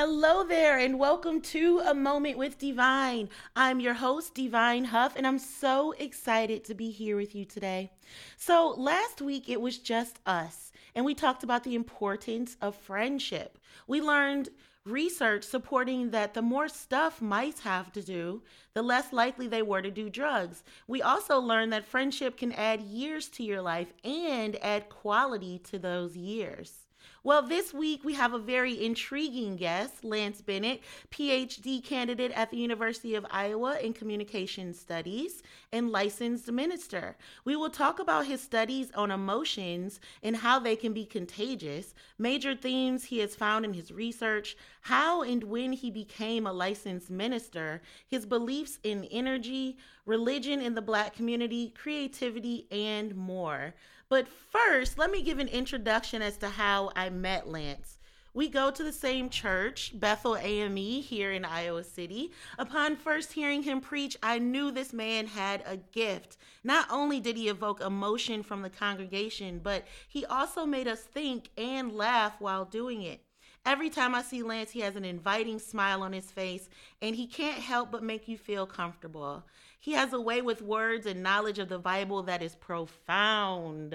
Hello 0.00 0.44
there, 0.44 0.78
and 0.78 0.96
welcome 0.96 1.40
to 1.40 1.80
A 1.80 1.92
Moment 1.92 2.38
with 2.38 2.56
Divine. 2.56 3.28
I'm 3.56 3.80
your 3.80 3.94
host, 3.94 4.32
Divine 4.32 4.84
Huff, 4.84 5.16
and 5.16 5.26
I'm 5.26 5.40
so 5.40 5.90
excited 5.98 6.62
to 6.66 6.74
be 6.74 6.92
here 6.92 7.16
with 7.16 7.34
you 7.34 7.44
today. 7.44 7.90
So, 8.36 8.76
last 8.78 9.20
week 9.20 9.48
it 9.48 9.60
was 9.60 9.78
just 9.78 10.20
us, 10.24 10.70
and 10.94 11.04
we 11.04 11.16
talked 11.16 11.42
about 11.42 11.64
the 11.64 11.74
importance 11.74 12.56
of 12.62 12.76
friendship. 12.76 13.58
We 13.88 14.00
learned 14.00 14.50
research 14.84 15.42
supporting 15.42 16.12
that 16.12 16.32
the 16.32 16.42
more 16.42 16.68
stuff 16.68 17.20
mice 17.20 17.58
have 17.62 17.90
to 17.94 18.00
do, 18.00 18.44
the 18.74 18.82
less 18.82 19.12
likely 19.12 19.48
they 19.48 19.62
were 19.62 19.82
to 19.82 19.90
do 19.90 20.08
drugs. 20.08 20.62
We 20.86 21.02
also 21.02 21.40
learned 21.40 21.72
that 21.72 21.84
friendship 21.84 22.36
can 22.36 22.52
add 22.52 22.82
years 22.82 23.26
to 23.30 23.42
your 23.42 23.62
life 23.62 23.92
and 24.04 24.62
add 24.62 24.90
quality 24.90 25.58
to 25.70 25.76
those 25.76 26.16
years. 26.16 26.86
Well, 27.24 27.42
this 27.42 27.74
week 27.74 28.04
we 28.04 28.14
have 28.14 28.32
a 28.32 28.38
very 28.38 28.84
intriguing 28.84 29.56
guest, 29.56 30.04
Lance 30.04 30.40
Bennett, 30.40 30.82
PhD 31.10 31.82
candidate 31.82 32.30
at 32.30 32.52
the 32.52 32.56
University 32.56 33.16
of 33.16 33.26
Iowa 33.28 33.76
in 33.80 33.92
Communication 33.92 34.72
Studies 34.72 35.42
and 35.72 35.90
licensed 35.90 36.50
minister. 36.52 37.16
We 37.44 37.56
will 37.56 37.70
talk 37.70 37.98
about 37.98 38.26
his 38.26 38.40
studies 38.40 38.92
on 38.94 39.10
emotions 39.10 39.98
and 40.22 40.36
how 40.36 40.60
they 40.60 40.76
can 40.76 40.92
be 40.92 41.04
contagious, 41.04 41.92
major 42.18 42.54
themes 42.54 43.02
he 43.02 43.18
has 43.18 43.34
found 43.34 43.64
in 43.64 43.72
his 43.72 43.90
research, 43.90 44.56
how 44.82 45.22
and 45.22 45.42
when 45.42 45.72
he 45.72 45.90
became 45.90 46.46
a 46.46 46.52
licensed 46.52 47.10
minister, 47.10 47.82
his 48.06 48.26
beliefs 48.26 48.78
in 48.84 49.04
energy, 49.10 49.76
religion 50.06 50.60
in 50.60 50.76
the 50.76 50.82
black 50.82 51.14
community, 51.14 51.74
creativity, 51.76 52.68
and 52.70 53.16
more. 53.16 53.74
But 54.10 54.26
first, 54.26 54.96
let 54.96 55.10
me 55.10 55.22
give 55.22 55.38
an 55.38 55.48
introduction 55.48 56.22
as 56.22 56.38
to 56.38 56.48
how 56.48 56.90
I 56.96 57.10
met 57.10 57.46
Lance. 57.46 57.98
We 58.32 58.48
go 58.48 58.70
to 58.70 58.84
the 58.84 58.92
same 58.92 59.28
church, 59.28 59.92
Bethel 59.94 60.36
AME, 60.36 61.02
here 61.02 61.32
in 61.32 61.44
Iowa 61.44 61.84
City. 61.84 62.30
Upon 62.58 62.96
first 62.96 63.32
hearing 63.32 63.64
him 63.64 63.80
preach, 63.80 64.16
I 64.22 64.38
knew 64.38 64.70
this 64.70 64.92
man 64.92 65.26
had 65.26 65.62
a 65.66 65.76
gift. 65.76 66.38
Not 66.64 66.86
only 66.90 67.20
did 67.20 67.36
he 67.36 67.48
evoke 67.48 67.80
emotion 67.80 68.42
from 68.42 68.62
the 68.62 68.70
congregation, 68.70 69.60
but 69.62 69.86
he 70.08 70.24
also 70.24 70.64
made 70.64 70.88
us 70.88 71.02
think 71.02 71.50
and 71.58 71.92
laugh 71.92 72.36
while 72.38 72.64
doing 72.64 73.02
it. 73.02 73.22
Every 73.66 73.90
time 73.90 74.14
I 74.14 74.22
see 74.22 74.42
Lance, 74.42 74.70
he 74.70 74.80
has 74.80 74.96
an 74.96 75.04
inviting 75.04 75.58
smile 75.58 76.02
on 76.02 76.14
his 76.14 76.30
face, 76.30 76.70
and 77.02 77.14
he 77.14 77.26
can't 77.26 77.58
help 77.58 77.90
but 77.90 78.02
make 78.02 78.26
you 78.26 78.38
feel 78.38 78.66
comfortable. 78.66 79.44
He 79.78 79.92
has 79.92 80.12
a 80.12 80.20
way 80.20 80.42
with 80.42 80.60
words 80.60 81.06
and 81.06 81.22
knowledge 81.22 81.58
of 81.58 81.68
the 81.68 81.78
Bible 81.78 82.22
that 82.24 82.42
is 82.42 82.56
profound. 82.56 83.94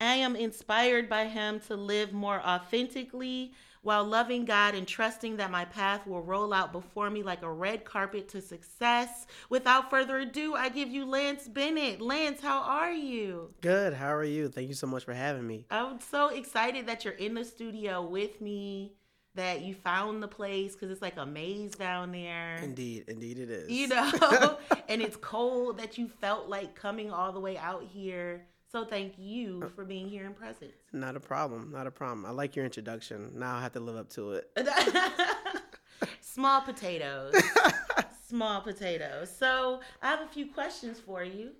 I 0.00 0.14
am 0.14 0.36
inspired 0.36 1.08
by 1.08 1.26
him 1.26 1.60
to 1.66 1.76
live 1.76 2.12
more 2.12 2.40
authentically 2.40 3.52
while 3.82 4.04
loving 4.04 4.44
God 4.44 4.74
and 4.74 4.86
trusting 4.86 5.36
that 5.36 5.50
my 5.50 5.64
path 5.64 6.06
will 6.06 6.22
roll 6.22 6.52
out 6.52 6.72
before 6.72 7.10
me 7.10 7.22
like 7.22 7.42
a 7.42 7.50
red 7.50 7.84
carpet 7.84 8.28
to 8.28 8.40
success. 8.40 9.26
Without 9.48 9.90
further 9.90 10.18
ado, 10.18 10.54
I 10.54 10.68
give 10.68 10.88
you 10.88 11.04
Lance 11.06 11.48
Bennett. 11.48 12.00
Lance, 12.00 12.40
how 12.40 12.60
are 12.60 12.92
you? 12.92 13.50
Good. 13.60 13.94
How 13.94 14.12
are 14.14 14.24
you? 14.24 14.48
Thank 14.48 14.68
you 14.68 14.74
so 14.74 14.86
much 14.86 15.04
for 15.04 15.14
having 15.14 15.46
me. 15.46 15.66
I'm 15.70 16.00
so 16.00 16.28
excited 16.28 16.86
that 16.86 17.04
you're 17.04 17.14
in 17.14 17.34
the 17.34 17.44
studio 17.44 18.02
with 18.02 18.40
me 18.40 18.97
that 19.38 19.62
you 19.62 19.72
found 19.72 20.20
the 20.20 20.28
place 20.28 20.72
because 20.74 20.90
it's 20.90 21.00
like 21.00 21.16
a 21.16 21.24
maze 21.24 21.72
down 21.72 22.10
there. 22.10 22.56
Indeed, 22.56 23.04
indeed 23.06 23.38
it 23.38 23.48
is. 23.50 23.70
You 23.70 23.86
know, 23.88 24.58
and 24.88 25.00
it's 25.00 25.16
cold 25.16 25.78
that 25.78 25.96
you 25.96 26.08
felt 26.08 26.48
like 26.48 26.74
coming 26.74 27.12
all 27.12 27.32
the 27.32 27.38
way 27.38 27.56
out 27.56 27.84
here. 27.84 28.44
So 28.70 28.84
thank 28.84 29.14
you 29.16 29.62
uh, 29.64 29.68
for 29.68 29.84
being 29.84 30.08
here 30.08 30.26
in 30.26 30.34
presence. 30.34 30.72
Not 30.92 31.14
a 31.14 31.20
problem. 31.20 31.70
Not 31.72 31.86
a 31.86 31.90
problem. 31.90 32.26
I 32.26 32.30
like 32.30 32.56
your 32.56 32.64
introduction. 32.64 33.30
Now 33.34 33.56
I 33.56 33.62
have 33.62 33.72
to 33.74 33.80
live 33.80 33.96
up 33.96 34.10
to 34.10 34.32
it. 34.32 34.50
Small 36.20 36.60
potatoes. 36.60 37.34
Small 38.28 38.60
potatoes. 38.60 39.34
So 39.34 39.80
I 40.02 40.08
have 40.08 40.20
a 40.20 40.28
few 40.28 40.46
questions 40.52 40.98
for 40.98 41.22
you. 41.22 41.52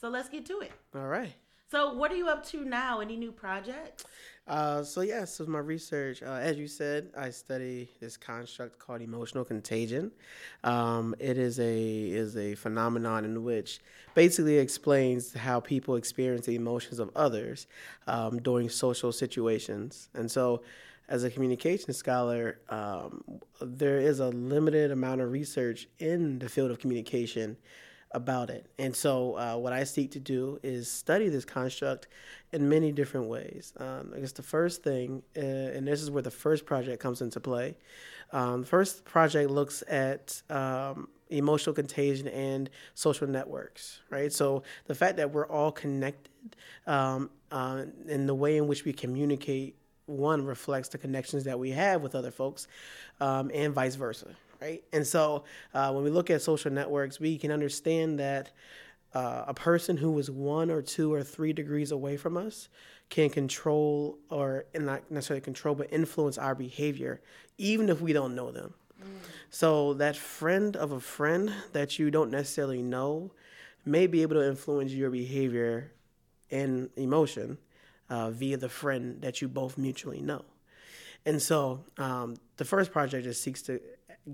So 0.00 0.08
let's 0.08 0.28
get 0.28 0.46
to 0.46 0.60
it. 0.60 0.72
All 0.94 1.08
right. 1.08 1.34
So 1.70 1.94
what 1.94 2.12
are 2.12 2.16
you 2.16 2.28
up 2.28 2.46
to 2.46 2.64
now? 2.64 3.00
Any 3.00 3.16
new 3.16 3.32
projects? 3.32 4.04
Uh, 4.46 4.82
so 4.82 5.00
yeah, 5.00 5.24
so 5.24 5.46
my 5.46 5.58
research, 5.58 6.22
uh, 6.22 6.32
as 6.32 6.58
you 6.58 6.68
said, 6.68 7.10
I 7.16 7.30
study 7.30 7.88
this 7.98 8.18
construct 8.18 8.78
called 8.78 9.00
emotional 9.00 9.42
contagion. 9.42 10.12
Um, 10.64 11.14
it 11.18 11.38
is 11.38 11.58
a 11.58 12.10
is 12.10 12.36
a 12.36 12.54
phenomenon 12.54 13.24
in 13.24 13.42
which 13.42 13.80
basically 14.14 14.58
explains 14.58 15.32
how 15.32 15.60
people 15.60 15.96
experience 15.96 16.44
the 16.44 16.56
emotions 16.56 16.98
of 16.98 17.10
others 17.16 17.66
um, 18.06 18.38
during 18.42 18.68
social 18.68 19.12
situations. 19.12 20.10
And 20.12 20.30
so, 20.30 20.60
as 21.08 21.24
a 21.24 21.30
communication 21.30 21.94
scholar, 21.94 22.58
um, 22.68 23.24
there 23.62 23.98
is 23.98 24.20
a 24.20 24.28
limited 24.28 24.90
amount 24.90 25.22
of 25.22 25.32
research 25.32 25.88
in 25.98 26.38
the 26.38 26.50
field 26.50 26.70
of 26.70 26.78
communication 26.78 27.56
about 28.14 28.48
it. 28.48 28.66
And 28.78 28.94
so, 28.94 29.36
uh, 29.36 29.56
what 29.56 29.72
I 29.72 29.84
seek 29.84 30.12
to 30.12 30.20
do 30.20 30.58
is 30.62 30.90
study 30.90 31.28
this 31.28 31.44
construct 31.44 32.06
in 32.52 32.68
many 32.68 32.92
different 32.92 33.26
ways. 33.26 33.74
Um, 33.78 34.12
I 34.16 34.20
guess 34.20 34.32
the 34.32 34.42
first 34.42 34.82
thing, 34.82 35.22
uh, 35.36 35.40
and 35.40 35.86
this 35.86 36.00
is 36.00 36.10
where 36.10 36.22
the 36.22 36.30
first 36.30 36.64
project 36.64 37.02
comes 37.02 37.20
into 37.20 37.40
play. 37.40 37.76
Um, 38.32 38.62
the 38.62 38.66
first 38.66 39.04
project 39.04 39.50
looks 39.50 39.82
at 39.88 40.40
um, 40.48 41.08
emotional 41.28 41.74
contagion 41.74 42.28
and 42.28 42.70
social 42.94 43.26
networks, 43.26 44.00
right? 44.10 44.32
So, 44.32 44.62
the 44.86 44.94
fact 44.94 45.16
that 45.18 45.32
we're 45.32 45.48
all 45.48 45.72
connected 45.72 46.30
um, 46.86 47.30
uh, 47.50 47.84
in 48.06 48.26
the 48.26 48.34
way 48.34 48.56
in 48.56 48.68
which 48.68 48.84
we 48.84 48.92
communicate 48.92 49.76
one 50.06 50.44
reflects 50.44 50.88
the 50.90 50.98
connections 50.98 51.44
that 51.44 51.58
we 51.58 51.70
have 51.70 52.02
with 52.02 52.14
other 52.14 52.30
folks 52.30 52.68
um, 53.20 53.50
and 53.54 53.72
vice 53.72 53.94
versa 53.94 54.36
right? 54.60 54.82
And 54.92 55.06
so 55.06 55.44
uh, 55.72 55.92
when 55.92 56.04
we 56.04 56.10
look 56.10 56.30
at 56.30 56.42
social 56.42 56.70
networks, 56.70 57.20
we 57.20 57.38
can 57.38 57.50
understand 57.50 58.18
that 58.18 58.50
uh, 59.14 59.44
a 59.46 59.54
person 59.54 59.96
who 59.96 60.18
is 60.18 60.30
one 60.30 60.70
or 60.70 60.82
two 60.82 61.12
or 61.12 61.22
three 61.22 61.52
degrees 61.52 61.92
away 61.92 62.16
from 62.16 62.36
us 62.36 62.68
can 63.10 63.30
control 63.30 64.18
or 64.30 64.64
not 64.74 65.08
necessarily 65.10 65.40
control 65.40 65.74
but 65.74 65.92
influence 65.92 66.36
our 66.36 66.54
behavior 66.54 67.20
even 67.58 67.88
if 67.88 68.00
we 68.00 68.12
don't 68.12 68.34
know 68.34 68.50
them 68.50 68.74
mm. 69.00 69.06
so 69.50 69.94
that 69.94 70.16
friend 70.16 70.76
of 70.76 70.90
a 70.90 71.00
friend 71.00 71.52
that 71.72 71.98
you 71.98 72.10
don't 72.10 72.30
necessarily 72.30 72.82
know 72.82 73.30
may 73.84 74.06
be 74.06 74.22
able 74.22 74.34
to 74.34 74.46
influence 74.46 74.90
your 74.92 75.10
behavior 75.10 75.92
and 76.50 76.90
emotion 76.96 77.58
uh, 78.10 78.30
via 78.30 78.56
the 78.56 78.68
friend 78.68 79.20
that 79.20 79.40
you 79.40 79.46
both 79.46 79.78
mutually 79.78 80.20
know 80.20 80.42
and 81.26 81.40
so 81.40 81.84
um, 81.98 82.36
the 82.56 82.64
first 82.64 82.90
project 82.90 83.24
just 83.24 83.42
seeks 83.42 83.62
to 83.62 83.80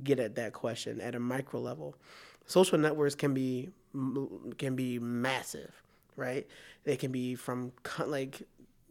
get 0.05 0.21
at 0.21 0.35
that 0.37 0.53
question 0.53 1.01
at 1.01 1.15
a 1.15 1.21
micro 1.21 1.61
level. 1.61 1.95
Social 2.47 2.79
networks 2.79 3.15
can 3.15 3.35
be 3.35 3.71
can 4.59 4.77
be 4.77 4.99
massive, 4.99 5.83
right? 6.17 6.47
They 6.85 6.97
can 6.97 7.13
be 7.13 7.35
from 7.35 7.73
like 8.05 8.43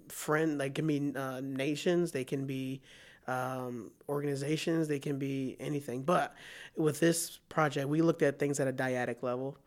friend, 0.10 0.58
like 0.58 0.76
can 0.76 0.88
be 0.88 1.14
uh, 1.16 1.42
nations. 1.42 2.12
They 2.12 2.24
can 2.24 2.46
be 2.46 2.82
um, 3.28 3.92
organizations. 4.08 4.88
They 4.88 5.00
can 5.00 5.18
be 5.18 5.56
anything. 5.60 6.04
But 6.04 6.36
with 6.76 7.00
this 7.00 7.40
project, 7.50 7.88
we 7.88 8.02
looked 8.02 8.22
at 8.22 8.40
things 8.40 8.60
at 8.60 8.68
a 8.68 8.74
dyadic 8.74 9.22
level. 9.22 9.58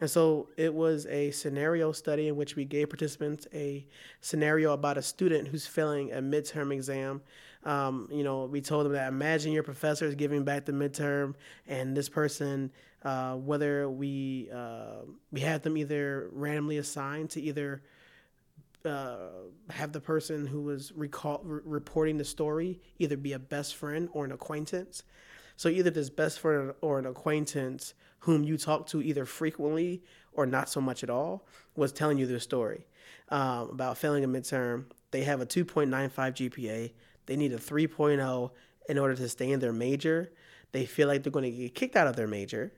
And 0.00 0.10
so 0.10 0.48
it 0.56 0.74
was 0.74 1.06
a 1.06 1.30
scenario 1.30 1.92
study 1.92 2.26
in 2.26 2.34
which 2.34 2.56
we 2.56 2.64
gave 2.64 2.88
participants 2.90 3.46
a 3.54 3.86
scenario 4.20 4.72
about 4.72 4.98
a 4.98 5.02
student 5.02 5.46
who's 5.46 5.66
failing 5.66 6.12
a 6.12 6.16
midterm 6.16 6.72
exam 6.72 7.22
um, 7.64 8.08
you 8.10 8.24
know, 8.24 8.44
we 8.44 8.60
told 8.60 8.86
them 8.86 8.92
that 8.92 9.08
imagine 9.08 9.52
your 9.52 9.62
professor 9.62 10.06
is 10.06 10.14
giving 10.14 10.44
back 10.44 10.64
the 10.64 10.72
midterm, 10.72 11.34
and 11.66 11.96
this 11.96 12.08
person, 12.08 12.72
uh, 13.04 13.34
whether 13.34 13.88
we 13.88 14.48
uh, 14.52 15.02
we 15.30 15.40
had 15.40 15.62
them 15.62 15.76
either 15.76 16.28
randomly 16.32 16.78
assigned 16.78 17.30
to 17.30 17.40
either 17.40 17.82
uh, 18.84 19.16
have 19.70 19.92
the 19.92 20.00
person 20.00 20.46
who 20.46 20.62
was 20.62 20.92
recall 20.92 21.40
re- 21.44 21.60
reporting 21.64 22.18
the 22.18 22.24
story 22.24 22.80
either 22.98 23.16
be 23.16 23.32
a 23.32 23.38
best 23.38 23.76
friend 23.76 24.08
or 24.12 24.24
an 24.24 24.32
acquaintance. 24.32 25.04
So 25.56 25.68
either 25.68 25.90
this 25.90 26.10
best 26.10 26.40
friend 26.40 26.72
or 26.80 26.98
an 26.98 27.06
acquaintance 27.06 27.94
whom 28.20 28.42
you 28.44 28.56
talk 28.56 28.86
to 28.88 29.02
either 29.02 29.24
frequently 29.24 30.02
or 30.32 30.46
not 30.46 30.68
so 30.68 30.80
much 30.80 31.02
at 31.02 31.10
all 31.10 31.46
was 31.76 31.92
telling 31.92 32.18
you 32.18 32.26
their 32.26 32.40
story 32.40 32.86
um, 33.28 33.70
about 33.70 33.98
failing 33.98 34.24
a 34.24 34.28
midterm. 34.28 34.86
They 35.10 35.22
have 35.24 35.40
a 35.40 35.46
2.95 35.46 36.10
GPA. 36.10 36.92
They 37.26 37.36
need 37.36 37.52
a 37.52 37.58
3.0 37.58 38.50
in 38.88 38.98
order 38.98 39.14
to 39.14 39.28
stay 39.28 39.50
in 39.50 39.60
their 39.60 39.72
major. 39.72 40.32
They 40.72 40.86
feel 40.86 41.08
like 41.08 41.22
they're 41.22 41.32
going 41.32 41.50
to 41.50 41.56
get 41.56 41.74
kicked 41.74 41.96
out 41.96 42.06
of 42.06 42.16
their 42.16 42.26
major. 42.26 42.72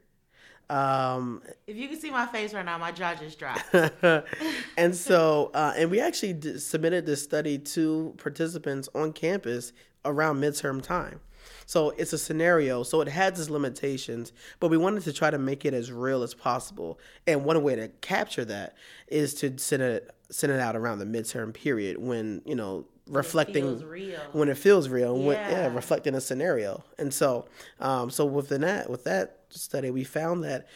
Um, 0.71 1.43
if 1.67 1.77
you 1.77 1.89
can 1.89 2.01
see 2.01 2.11
my 2.11 2.27
face 2.27 2.55
right 2.55 2.65
now, 2.65 2.79
my 2.79 2.91
jaw 2.91 3.15
just 3.15 3.39
dropped. 3.39 3.65
and 4.77 4.95
so, 4.95 5.51
uh, 5.55 5.75
and 5.77 5.91
we 5.91 6.01
actually 6.01 6.33
d- 6.33 6.59
submitted 6.59 7.05
this 7.07 7.23
study 7.23 7.59
to 7.59 8.15
participants 8.17 8.89
on 8.95 9.13
campus 9.13 9.73
around 10.05 10.41
midterm 10.41 10.83
time. 10.83 11.21
So 11.67 11.91
it's 11.91 12.13
a 12.13 12.19
scenario. 12.19 12.83
So 12.83 13.01
it 13.01 13.09
has 13.09 13.39
its 13.39 13.51
limitations, 13.51 14.33
but 14.61 14.69
we 14.69 14.77
wanted 14.77 15.03
to 15.05 15.13
try 15.13 15.31
to 15.31 15.39
make 15.39 15.65
it 15.65 15.75
as 15.75 15.93
real 15.93 16.23
as 16.23 16.35
possible. 16.35 16.99
And 17.27 17.45
one 17.45 17.63
way 17.63 17.75
to 17.77 17.89
capture 18.01 18.45
that 18.47 18.75
is 19.09 19.35
to 19.35 19.57
send 19.59 19.83
it 19.83 20.11
send 20.31 20.53
it 20.53 20.59
out 20.59 20.75
around 20.75 20.99
the 20.99 21.05
midterm 21.05 21.53
period 21.53 21.99
when 21.99 22.41
you 22.47 22.55
know 22.55 22.87
reflecting 23.07 23.79
real. 23.89 24.21
when 24.33 24.49
it 24.49 24.57
feels 24.57 24.89
real 24.89 25.15
and 25.15 25.27
when, 25.27 25.39
yeah 25.47 25.63
Yeah. 25.63 25.69
reflecting 25.71 26.15
a 26.15 26.21
scenario 26.21 26.85
and 26.99 27.13
so 27.13 27.47
um, 27.81 28.11
so 28.11 28.25
within 28.25 28.63
that 28.63 28.89
with 28.89 29.05
that 29.05 29.41
study 29.51 29.91
we 29.91 30.05
found 30.05 30.43
that 30.45 30.67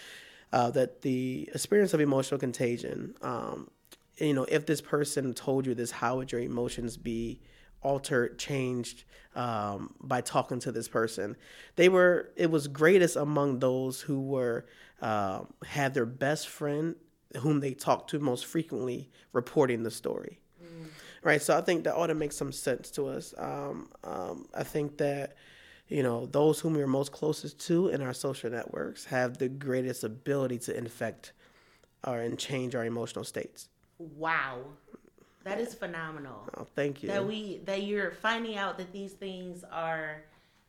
uh, 0.53 0.71
that 0.71 1.03
the 1.03 1.49
experience 1.55 1.95
of 1.95 2.01
emotional 2.01 2.39
contagion 2.39 3.15
um, 3.23 3.71
you 4.19 4.35
know 4.35 4.45
if 4.45 4.67
this 4.67 4.81
person 4.81 5.33
told 5.35 5.67
you 5.67 5.75
this 5.75 5.91
how 5.91 6.17
would 6.17 6.31
your 6.33 6.41
emotions 6.41 6.97
be 6.97 7.41
altered 7.83 8.39
changed 8.39 9.05
um, 9.37 9.95
by 10.01 10.21
talking 10.21 10.59
to 10.61 10.73
this 10.73 10.89
person 10.89 11.37
they 11.77 11.89
were 11.89 12.31
it 12.37 12.51
was 12.51 12.67
greatest 12.69 13.17
among 13.17 13.59
those 13.61 14.01
who 14.03 14.21
were 14.21 14.67
um, 15.01 15.47
had 15.65 15.95
their 15.95 16.07
best 16.07 16.49
friend 16.49 16.97
whom 17.39 17.61
they 17.61 17.73
talked 17.73 18.11
to 18.11 18.19
most 18.19 18.45
frequently 18.47 19.09
reporting 19.33 19.83
the 19.83 19.91
story 19.91 20.41
right? 21.23 21.41
So 21.43 21.57
I 21.57 21.61
think 21.61 21.85
that 21.85 21.95
ought 21.95 22.09
to 22.09 22.15
make 22.15 22.33
some 22.33 22.53
sense 22.53 22.91
to 22.93 23.09
us. 23.09 23.35
Um, 23.39 23.89
um, 24.05 24.47
I 24.55 24.63
think 24.65 24.99
that 24.99 25.37
you 25.89 26.03
know 26.03 26.27
those 26.27 26.61
whom 26.61 26.75
we're 26.75 26.87
most 26.87 27.13
closest 27.13 27.59
to 27.67 27.89
in 27.89 28.03
our 28.03 28.13
social 28.15 28.51
networks 28.51 29.05
have 29.07 29.39
the 29.39 29.49
greatest 29.49 30.05
ability 30.05 30.59
to 30.59 30.77
infect 30.77 31.33
or 32.07 32.19
and 32.21 32.39
change 32.39 32.75
our 32.75 32.85
emotional 32.85 33.25
states. 33.25 33.69
wow. 33.99 34.59
That 35.45 35.61
is 35.61 35.73
phenomenal. 35.75 36.47
Oh, 36.59 36.67
thank 36.75 37.03
you. 37.03 37.09
That 37.09 37.27
we 37.27 37.63
that 37.65 37.83
you're 37.85 38.11
finding 38.11 38.57
out 38.59 38.77
that 38.79 38.93
these 38.93 39.13
things 39.13 39.65
are 39.73 40.23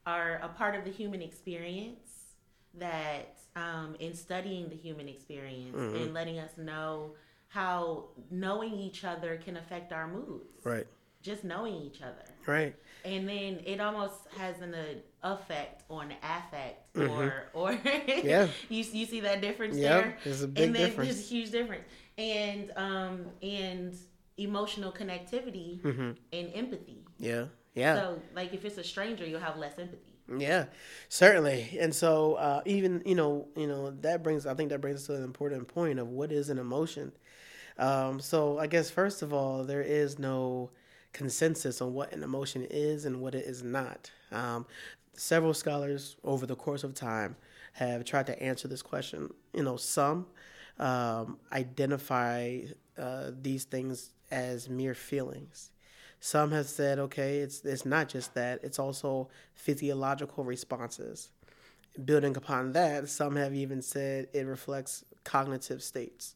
are 0.06 0.40
a 0.42 0.48
part 0.48 0.74
of 0.76 0.86
the 0.86 0.92
human 0.92 1.22
experience 1.22 2.36
that 2.76 3.36
um, 3.58 3.96
in 4.00 4.14
studying 4.14 4.70
the 4.70 4.76
human 4.76 5.10
experience 5.10 5.76
Mm-hmm. 5.76 5.96
and 5.98 6.14
letting 6.14 6.40
us 6.40 6.52
know 6.58 7.12
how 7.50 8.06
knowing 8.32 8.74
each 8.76 9.04
other 9.04 9.38
can 9.44 9.58
affect 9.58 9.92
our 9.92 10.08
moods 10.08 10.64
right, 10.64 10.88
just 11.22 11.44
knowing 11.44 11.74
each 11.76 12.02
other 12.02 12.26
right, 12.46 12.76
and 13.04 13.28
then 13.28 13.60
it 13.66 13.80
almost 13.82 14.16
has 14.38 14.62
an 14.62 14.74
uh, 14.76 15.34
effect 15.34 15.84
on 15.90 16.14
affect 16.24 16.96
or 16.98 17.46
or 17.54 17.72
Mm-hmm. 17.74 18.28
Yeah. 18.28 18.48
you 18.70 18.84
you 18.92 19.06
see 19.06 19.20
that 19.22 19.42
difference 19.42 19.78
Yeah, 19.78 19.90
there 20.02 20.18
there's 20.24 20.44
a 20.44 20.48
big 20.48 20.66
and 20.68 20.76
then 20.76 20.90
difference. 20.90 21.10
there's 21.16 21.20
a 21.26 21.28
huge 21.36 21.52
difference 21.52 21.84
and 22.18 22.72
um 22.76 23.26
and 23.42 23.96
emotional 24.38 24.92
connectivity 24.92 25.84
and 26.32 26.52
empathy 26.54 27.04
yeah, 27.18 27.46
yeah. 27.76 27.96
so 27.96 28.22
like 28.36 28.54
if 28.54 28.64
it's 28.64 28.78
a 28.78 28.84
stranger 28.84 29.26
you'll 29.26 29.42
have 29.42 29.58
less 29.58 29.78
empathy 29.78 30.14
Yeah, 30.38 30.66
certainly. 31.10 31.78
And 31.80 31.94
so 31.94 32.36
uh, 32.36 32.62
even 32.66 33.02
you 33.06 33.16
know 33.16 33.48
you 33.58 33.68
know 33.68 33.92
that 34.02 34.22
brings 34.24 34.46
I 34.46 34.54
think 34.54 34.70
that 34.70 34.80
brings 34.80 35.00
us 35.02 35.08
to 35.08 35.16
an 35.16 35.24
important 35.24 35.68
point 35.68 35.98
of 36.00 36.08
what 36.08 36.32
is 36.32 36.50
an 36.50 36.60
emotion. 36.60 37.12
Um, 37.80 38.20
so 38.20 38.60
I 38.60 38.68
guess 38.68 38.92
first 38.92 39.22
of 39.22 39.34
all 39.34 39.64
there 39.64 39.82
is 39.82 40.20
no 40.20 40.70
consensus 41.14 41.82
on 41.82 41.94
what 41.94 42.12
an 42.12 42.22
emotion 42.22 42.68
is 42.70 43.06
and 43.06 43.22
what 43.22 43.34
it 43.34 43.46
is 43.46 43.64
not. 43.64 44.12
Um, 44.32 44.68
several 45.14 45.54
scholars 45.54 46.18
over 46.24 46.46
the 46.46 46.56
course 46.56 46.84
of 46.84 46.94
time 46.94 47.36
have 47.74 48.04
tried 48.04 48.28
to 48.28 48.44
answer 48.44 48.68
this 48.68 48.82
question. 48.82 49.34
You 49.54 49.64
know, 49.64 49.78
some 49.78 50.28
um, 50.78 51.40
identify 51.52 52.60
uh, 52.98 53.32
these 53.42 53.64
things 53.64 54.12
as 54.30 54.70
mere 54.70 54.94
feelings. 54.94 55.72
Some 56.20 56.52
have 56.52 56.68
said, 56.68 57.00
okay, 57.00 57.40
it's 57.40 57.64
it's 57.64 57.86
not 57.86 58.10
just 58.10 58.34
that; 58.34 58.60
it's 58.62 58.78
also 58.78 59.30
physiological 59.54 60.44
responses. 60.44 61.30
Building 62.04 62.36
upon 62.36 62.74
that, 62.74 63.08
some 63.08 63.38
have 63.38 63.54
even 63.54 63.82
said 63.82 64.28
it 64.34 64.46
reflects 64.46 65.06
cognitive 65.24 65.82
states. 65.82 66.36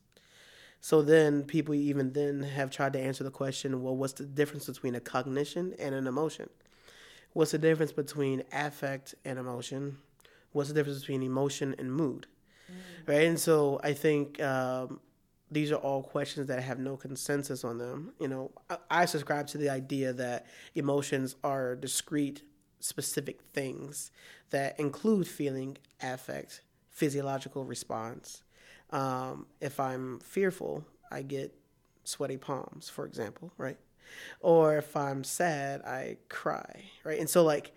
So 0.83 1.01
then, 1.01 1.43
people 1.43 1.73
even 1.73 2.11
then 2.11 2.43
have 2.43 2.69
tried 2.69 2.91
to 2.91 2.99
answer 2.99 3.23
the 3.23 3.31
question: 3.31 3.81
Well, 3.81 3.95
what's 3.95 4.11
the 4.11 4.25
difference 4.25 4.65
between 4.67 4.95
a 4.95 4.99
cognition 4.99 5.73
and 5.79 5.95
an 5.95 6.07
emotion? 6.07 6.49
What's 7.31 7.51
the 7.51 7.57
difference 7.57 7.93
between 7.93 8.43
affect 8.51 9.15
and 9.23 9.39
emotion? 9.39 9.99
What's 10.51 10.67
the 10.67 10.75
difference 10.75 10.99
between 10.99 11.23
emotion 11.23 11.73
and 11.79 11.89
mood? 11.89 12.27
Right, 13.07 13.23
and 13.23 13.39
so 13.39 13.79
I 13.81 13.93
think 13.93 14.41
um, 14.41 14.99
these 15.49 15.71
are 15.71 15.77
all 15.77 16.03
questions 16.03 16.47
that 16.47 16.61
have 16.61 16.79
no 16.79 16.97
consensus 16.97 17.63
on 17.63 17.77
them. 17.77 18.11
You 18.19 18.27
know, 18.27 18.51
I, 18.69 18.77
I 18.91 19.05
subscribe 19.05 19.47
to 19.47 19.57
the 19.57 19.69
idea 19.69 20.11
that 20.11 20.47
emotions 20.75 21.37
are 21.45 21.77
discrete, 21.77 22.41
specific 22.81 23.39
things 23.53 24.11
that 24.49 24.77
include 24.81 25.29
feeling, 25.29 25.77
affect, 26.01 26.59
physiological 26.89 27.63
response. 27.63 28.43
Um, 28.93 29.47
if 29.59 29.79
I'm 29.79 30.19
fearful, 30.19 30.85
I 31.11 31.23
get 31.23 31.53
sweaty 32.03 32.37
palms, 32.37 32.89
for 32.89 33.05
example, 33.05 33.51
right? 33.57 33.77
Or 34.39 34.77
if 34.77 34.95
I'm 34.95 35.23
sad, 35.23 35.81
I 35.81 36.17
cry, 36.29 36.83
right? 37.03 37.19
And 37.19 37.29
so, 37.29 37.43
like, 37.43 37.73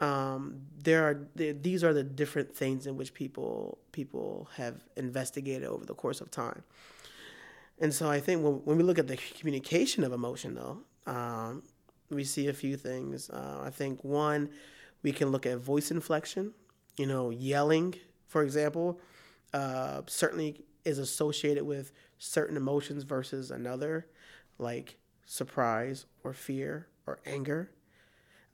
um, 0.00 0.62
there 0.82 1.04
are 1.04 1.26
these 1.36 1.82
are 1.84 1.92
the 1.92 2.02
different 2.02 2.54
things 2.54 2.86
in 2.86 2.96
which 2.96 3.14
people 3.14 3.78
people 3.92 4.48
have 4.56 4.84
investigated 4.96 5.66
over 5.68 5.84
the 5.84 5.94
course 5.94 6.20
of 6.20 6.30
time. 6.30 6.62
And 7.80 7.94
so 7.94 8.10
I 8.10 8.18
think 8.18 8.42
when, 8.42 8.54
when 8.64 8.76
we 8.76 8.82
look 8.82 8.98
at 8.98 9.06
the 9.06 9.16
communication 9.16 10.02
of 10.02 10.12
emotion, 10.12 10.54
though, 10.56 10.78
um, 11.06 11.62
we 12.10 12.24
see 12.24 12.48
a 12.48 12.52
few 12.52 12.76
things. 12.76 13.30
Uh, 13.30 13.60
I 13.62 13.70
think 13.70 14.02
one, 14.02 14.50
we 15.02 15.12
can 15.12 15.28
look 15.30 15.46
at 15.46 15.58
voice 15.58 15.92
inflection. 15.92 16.52
You 16.96 17.06
know, 17.06 17.30
yelling, 17.30 17.94
for 18.26 18.42
example, 18.42 19.00
uh, 19.54 20.02
certainly 20.06 20.64
is 20.84 20.98
associated 20.98 21.64
with 21.64 21.92
certain 22.18 22.56
emotions 22.56 23.04
versus 23.04 23.50
another, 23.50 24.06
like 24.58 24.96
surprise 25.26 26.06
or 26.24 26.32
fear 26.32 26.88
or 27.06 27.18
anger. 27.26 27.70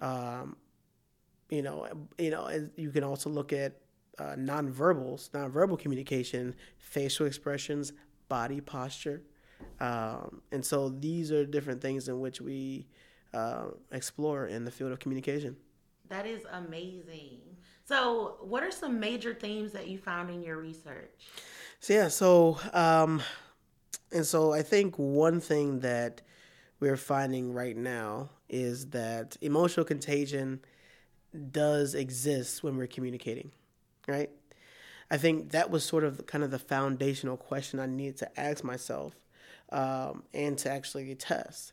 Um, 0.00 0.56
you 1.50 1.62
know, 1.62 1.86
you 2.18 2.30
know, 2.30 2.46
and 2.46 2.70
you 2.76 2.90
can 2.90 3.04
also 3.04 3.30
look 3.30 3.52
at 3.52 3.80
uh, 4.18 4.34
nonverbals, 4.36 5.30
nonverbal 5.30 5.78
communication, 5.78 6.54
facial 6.78 7.26
expressions, 7.26 7.92
body 8.28 8.60
posture, 8.60 9.22
um, 9.80 10.42
and 10.52 10.64
so 10.64 10.88
these 10.88 11.32
are 11.32 11.44
different 11.44 11.80
things 11.80 12.08
in 12.08 12.20
which 12.20 12.40
we 12.40 12.86
uh, 13.32 13.66
explore 13.92 14.46
in 14.46 14.64
the 14.64 14.70
field 14.70 14.92
of 14.92 14.98
communication. 14.98 15.56
that 16.08 16.26
is 16.26 16.44
amazing 16.52 17.40
so 17.86 18.36
what 18.40 18.62
are 18.62 18.70
some 18.70 18.98
major 18.98 19.34
themes 19.34 19.72
that 19.72 19.88
you 19.88 19.98
found 19.98 20.30
in 20.30 20.42
your 20.42 20.56
research 20.56 21.10
So 21.80 21.92
yeah, 21.92 22.08
so 22.08 22.58
um, 22.72 23.20
and 24.10 24.24
so 24.24 24.52
I 24.54 24.62
think 24.62 24.94
one 24.96 25.40
thing 25.40 25.80
that 25.80 26.22
we're 26.80 26.96
finding 26.96 27.52
right 27.52 27.76
now 27.76 28.30
is 28.48 28.90
that 28.90 29.36
emotional 29.40 29.84
contagion 29.84 30.60
does 31.50 31.94
exist 31.94 32.62
when 32.62 32.76
we're 32.76 32.86
communicating, 32.86 33.50
right? 34.06 34.30
I 35.10 35.18
think 35.18 35.50
that 35.50 35.70
was 35.70 35.84
sort 35.84 36.04
of 36.04 36.26
kind 36.26 36.42
of 36.42 36.50
the 36.50 36.58
foundational 36.58 37.36
question 37.36 37.80
I 37.80 37.86
needed 37.86 38.16
to 38.18 38.40
ask 38.40 38.64
myself 38.64 39.14
um, 39.70 40.22
and 40.32 40.56
to 40.58 40.70
actually 40.70 41.14
test. 41.16 41.72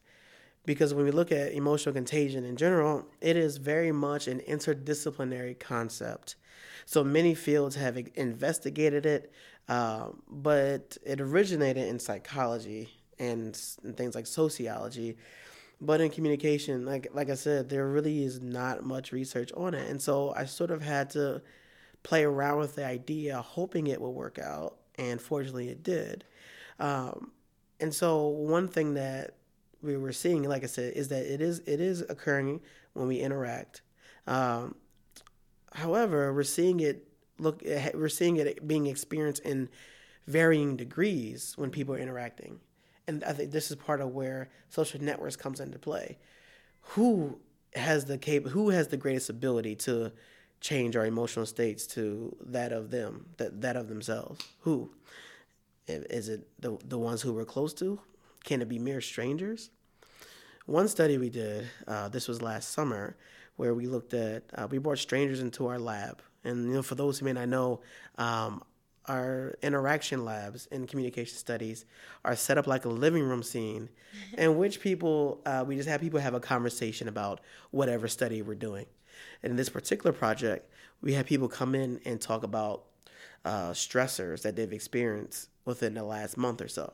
Because 0.66 0.94
when 0.94 1.06
we 1.06 1.12
look 1.12 1.32
at 1.32 1.54
emotional 1.54 1.94
contagion 1.94 2.46
in 2.46 2.56
general, 2.56 3.06
it 3.20 3.36
is 3.36 3.58
very 3.58 3.92
much 3.92 4.28
an 4.28 4.42
interdisciplinary 4.48 5.60
concept. 5.60 6.36
So 6.86 7.04
many 7.04 7.34
fields 7.34 7.76
have 7.76 7.98
investigated 8.16 9.06
it, 9.06 9.32
um, 9.68 10.22
but 10.30 10.98
it 11.04 11.20
originated 11.20 11.88
in 11.88 12.00
psychology 12.00 12.90
and, 13.18 13.60
and 13.84 13.98
things 13.98 14.14
like 14.14 14.28
sociology. 14.28 15.18
But 15.80 16.00
in 16.00 16.12
communication, 16.12 16.86
like 16.86 17.08
like 17.12 17.32
I 17.32 17.36
said, 17.36 17.70
there 17.70 17.88
really 17.88 18.24
is 18.24 18.40
not 18.40 18.84
much 18.84 19.12
research 19.12 19.52
on 19.54 19.74
it, 19.74 19.90
and 19.90 20.00
so 20.00 20.32
I 20.36 20.46
sort 20.46 20.70
of 20.70 20.84
had 20.84 21.10
to 21.12 21.42
play 22.04 22.24
around 22.24 22.60
with 22.60 22.76
the 22.76 22.86
idea, 22.86 23.42
hoping 23.42 23.88
it 23.88 24.00
would 24.00 24.10
work 24.10 24.38
out, 24.38 24.78
and 24.96 25.20
fortunately, 25.20 25.70
it 25.70 25.82
did. 25.82 26.24
Um, 26.80 27.32
and 27.80 27.94
so, 27.94 28.28
one 28.28 28.68
thing 28.68 28.94
that 28.94 29.36
we 29.82 29.98
were 29.98 30.12
seeing, 30.12 30.44
like 30.44 30.64
I 30.64 30.68
said, 30.68 30.94
is 30.94 31.08
that 31.10 31.26
it 31.26 31.42
is 31.42 31.60
it 31.66 31.80
is 31.82 32.02
occurring 32.02 32.62
when 32.94 33.08
we 33.08 33.20
interact. 33.20 33.82
Um, 34.28 34.76
however, 35.74 36.34
we're 36.34 36.44
seeing 36.44 36.80
it 36.80 37.08
look 37.40 37.62
we're 37.94 38.10
seeing 38.10 38.38
it 38.38 38.68
being 38.68 38.88
experienced 38.88 39.44
in 39.44 39.70
varying 40.28 40.78
degrees 40.78 41.54
when 41.58 41.72
people 41.72 41.96
are 41.96 42.00
interacting, 42.00 42.60
and 43.08 43.24
I 43.24 43.34
think 43.34 43.52
this 43.52 43.72
is 43.72 43.78
part 43.78 44.02
of 44.02 44.10
where 44.10 44.50
social 44.70 45.02
networks 45.02 45.36
comes 45.36 45.60
into 45.60 45.80
play. 45.80 46.18
Who 46.82 47.40
has 47.76 48.06
the 48.06 48.18
cap- 48.18 48.48
Who 48.48 48.70
has 48.70 48.90
the 48.90 48.98
greatest 48.98 49.30
ability 49.30 49.76
to 49.78 50.12
change 50.60 50.96
our 50.96 51.06
emotional 51.06 51.46
states 51.46 51.88
to 51.88 52.36
that 52.46 52.72
of 52.72 52.92
them, 52.92 53.26
that 53.38 53.62
that 53.62 53.76
of 53.76 53.88
themselves? 53.88 54.46
Who? 54.60 54.92
Is 55.88 56.30
it 56.30 56.48
the 56.60 56.78
the 56.86 57.00
ones 57.00 57.22
who 57.22 57.34
we're 57.34 57.46
close 57.46 57.74
to? 57.76 58.00
Can 58.44 58.62
it 58.62 58.70
be 58.70 58.80
mere 58.80 59.02
strangers? 59.02 59.70
One 60.66 60.88
study 60.88 61.18
we 61.18 61.30
did, 61.30 61.68
uh, 61.88 62.10
this 62.10 62.28
was 62.28 62.42
last 62.42 62.72
summer, 62.72 63.16
where 63.56 63.74
we 63.74 63.88
looked 63.88 64.14
at, 64.14 64.44
uh, 64.54 64.68
we 64.70 64.78
brought 64.78 65.00
strangers 65.00 65.40
into 65.40 65.68
our 65.68 65.80
lab. 65.80 66.22
And, 66.44 66.68
you 66.68 66.74
know, 66.76 66.82
for 66.82 66.96
those 66.96 67.20
who 67.20 67.26
may 67.26 67.34
not 67.34 67.50
know, 67.50 67.82
um, 68.18 68.64
our 69.06 69.56
interaction 69.62 70.24
labs 70.26 70.68
in 70.68 70.86
communication 70.86 71.36
studies 71.36 71.86
are 72.24 72.36
set 72.36 72.58
up 72.58 72.68
like 72.68 72.86
a 72.86 72.90
living 72.90 73.24
room 73.24 73.42
scene 73.42 73.90
in 74.38 74.58
which 74.58 74.80
people 74.80 75.42
uh, 75.46 75.64
we 75.68 75.76
just 75.76 75.90
have 75.90 76.02
people 76.02 76.20
have 76.20 76.34
a 76.34 76.40
conversation 76.40 77.08
about 77.08 77.42
whatever 77.72 78.08
study 78.08 78.42
we're 78.42 78.54
doing 78.54 78.86
and 79.42 79.52
in 79.52 79.58
this 79.58 79.70
particular 79.70 80.12
project 80.12 80.72
we 81.02 81.14
had 81.14 81.26
people 81.26 81.48
come 81.48 81.74
in 81.74 82.00
and 82.06 82.22
talk 82.22 82.44
about 82.44 82.84
uh, 83.44 83.72
stressors 83.72 84.44
that 84.44 84.56
they've 84.56 84.72
experienced 84.74 85.50
within 85.66 85.96
the 85.96 86.04
last 86.04 86.38
month 86.38 86.62
or 86.62 86.68
so 86.68 86.94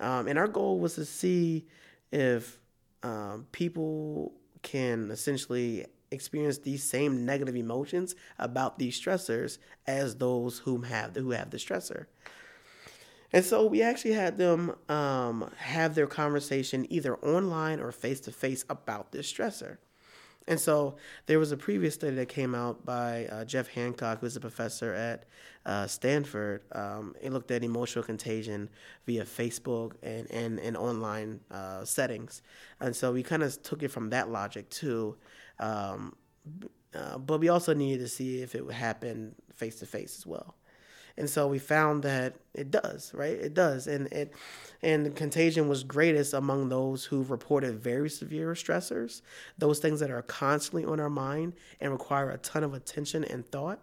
um, 0.00 0.26
and 0.26 0.38
our 0.38 0.48
goal 0.48 0.78
was 0.78 0.94
to 0.94 1.04
see 1.04 1.66
if 2.10 2.58
um, 3.02 3.46
people 3.52 4.32
can 4.62 5.10
essentially 5.10 5.86
experience 6.10 6.58
these 6.58 6.82
same 6.82 7.24
negative 7.24 7.54
emotions 7.54 8.14
about 8.38 8.78
these 8.78 9.00
stressors 9.00 9.58
as 9.86 10.16
those 10.16 10.58
whom 10.60 10.82
have 10.82 11.14
who 11.14 11.30
have 11.30 11.50
the 11.50 11.56
stressor. 11.56 12.06
And 13.32 13.44
so 13.44 13.64
we 13.66 13.80
actually 13.80 14.14
had 14.14 14.38
them 14.38 14.74
um, 14.88 15.52
have 15.56 15.94
their 15.94 16.08
conversation 16.08 16.86
either 16.90 17.16
online 17.18 17.78
or 17.78 17.92
face 17.92 18.20
to 18.22 18.32
face 18.32 18.64
about 18.68 19.12
this 19.12 19.32
stressor. 19.32 19.78
And 20.50 20.58
so 20.58 20.96
there 21.26 21.38
was 21.38 21.52
a 21.52 21.56
previous 21.56 21.94
study 21.94 22.16
that 22.16 22.28
came 22.28 22.56
out 22.56 22.84
by 22.84 23.26
uh, 23.26 23.44
Jeff 23.44 23.68
Hancock, 23.68 24.18
who's 24.20 24.34
a 24.34 24.40
professor 24.40 24.92
at 24.92 25.24
uh, 25.64 25.86
Stanford. 25.86 26.62
Um, 26.72 27.14
it 27.22 27.32
looked 27.32 27.52
at 27.52 27.62
emotional 27.62 28.02
contagion 28.02 28.68
via 29.06 29.24
Facebook 29.24 29.92
and, 30.02 30.28
and, 30.32 30.58
and 30.58 30.76
online 30.76 31.38
uh, 31.52 31.84
settings. 31.84 32.42
And 32.80 32.96
so 32.96 33.12
we 33.12 33.22
kind 33.22 33.44
of 33.44 33.62
took 33.62 33.84
it 33.84 33.92
from 33.92 34.10
that 34.10 34.28
logic 34.28 34.68
too. 34.70 35.16
Um, 35.60 36.16
uh, 36.96 37.18
but 37.18 37.38
we 37.38 37.48
also 37.48 37.72
needed 37.72 38.00
to 38.00 38.08
see 38.08 38.42
if 38.42 38.56
it 38.56 38.66
would 38.66 38.74
happen 38.74 39.36
face 39.54 39.76
to 39.76 39.86
face 39.86 40.18
as 40.18 40.26
well. 40.26 40.56
And 41.20 41.28
so 41.28 41.46
we 41.46 41.58
found 41.58 42.02
that 42.04 42.36
it 42.54 42.70
does, 42.70 43.12
right? 43.12 43.34
It 43.36 43.52
does, 43.52 43.86
and 43.86 44.06
it 44.06 44.32
and 44.82 45.04
the 45.04 45.10
contagion 45.10 45.68
was 45.68 45.84
greatest 45.84 46.32
among 46.32 46.70
those 46.70 47.04
who 47.04 47.24
reported 47.24 47.78
very 47.78 48.08
severe 48.08 48.54
stressors, 48.54 49.20
those 49.58 49.80
things 49.80 50.00
that 50.00 50.10
are 50.10 50.22
constantly 50.22 50.86
on 50.86 50.98
our 50.98 51.10
mind 51.10 51.52
and 51.78 51.92
require 51.92 52.30
a 52.30 52.38
ton 52.38 52.64
of 52.64 52.72
attention 52.72 53.22
and 53.24 53.46
thought, 53.46 53.80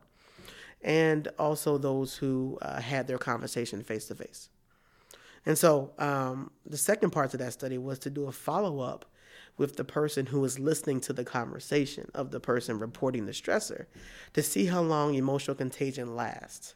and 0.81 1.27
also 1.37 1.77
those 1.77 2.15
who 2.15 2.57
uh, 2.63 2.81
had 2.81 3.05
their 3.05 3.19
conversation 3.19 3.83
face 3.83 4.07
to 4.07 4.15
face. 4.15 4.49
And 5.45 5.55
so 5.55 5.91
um, 5.99 6.49
the 6.65 6.75
second 6.75 7.11
part 7.11 7.35
of 7.35 7.39
that 7.39 7.53
study 7.53 7.77
was 7.77 7.99
to 7.99 8.09
do 8.09 8.25
a 8.25 8.31
follow 8.31 8.79
up 8.79 9.05
with 9.59 9.75
the 9.75 9.83
person 9.83 10.25
who 10.25 10.43
is 10.43 10.57
listening 10.57 11.01
to 11.01 11.13
the 11.13 11.23
conversation 11.23 12.09
of 12.15 12.31
the 12.31 12.39
person 12.39 12.79
reporting 12.79 13.27
the 13.27 13.31
stressor 13.31 13.85
to 14.33 14.41
see 14.41 14.65
how 14.65 14.81
long 14.81 15.13
emotional 15.13 15.55
contagion 15.55 16.15
lasts. 16.15 16.73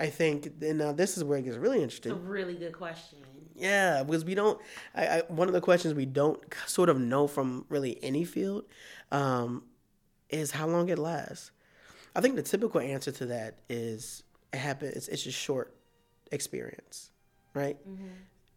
I 0.00 0.06
think, 0.06 0.50
and 0.62 0.78
now 0.78 0.92
this 0.92 1.16
is 1.16 1.24
where 1.24 1.38
it 1.38 1.42
gets 1.42 1.56
really 1.56 1.82
interesting. 1.82 2.12
It's 2.12 2.20
a 2.20 2.24
really 2.24 2.54
good 2.54 2.72
question. 2.72 3.18
Yeah, 3.54 4.02
because 4.02 4.24
we 4.24 4.34
don't. 4.34 4.60
I, 4.94 5.06
I, 5.06 5.22
one 5.28 5.46
of 5.46 5.54
the 5.54 5.60
questions 5.60 5.94
we 5.94 6.06
don't 6.06 6.40
sort 6.66 6.88
of 6.88 6.98
know 6.98 7.26
from 7.26 7.66
really 7.68 8.02
any 8.02 8.24
field 8.24 8.64
um, 9.12 9.64
is 10.30 10.50
how 10.50 10.66
long 10.66 10.88
it 10.88 10.98
lasts. 10.98 11.50
I 12.16 12.20
think 12.20 12.36
the 12.36 12.42
typical 12.42 12.80
answer 12.80 13.12
to 13.12 13.26
that 13.26 13.58
is 13.68 14.22
it 14.52 14.58
happens. 14.58 14.96
It's, 14.96 15.08
it's 15.08 15.26
a 15.26 15.30
short 15.30 15.74
experience, 16.32 17.10
right? 17.54 17.76
Mm-hmm 17.88 18.06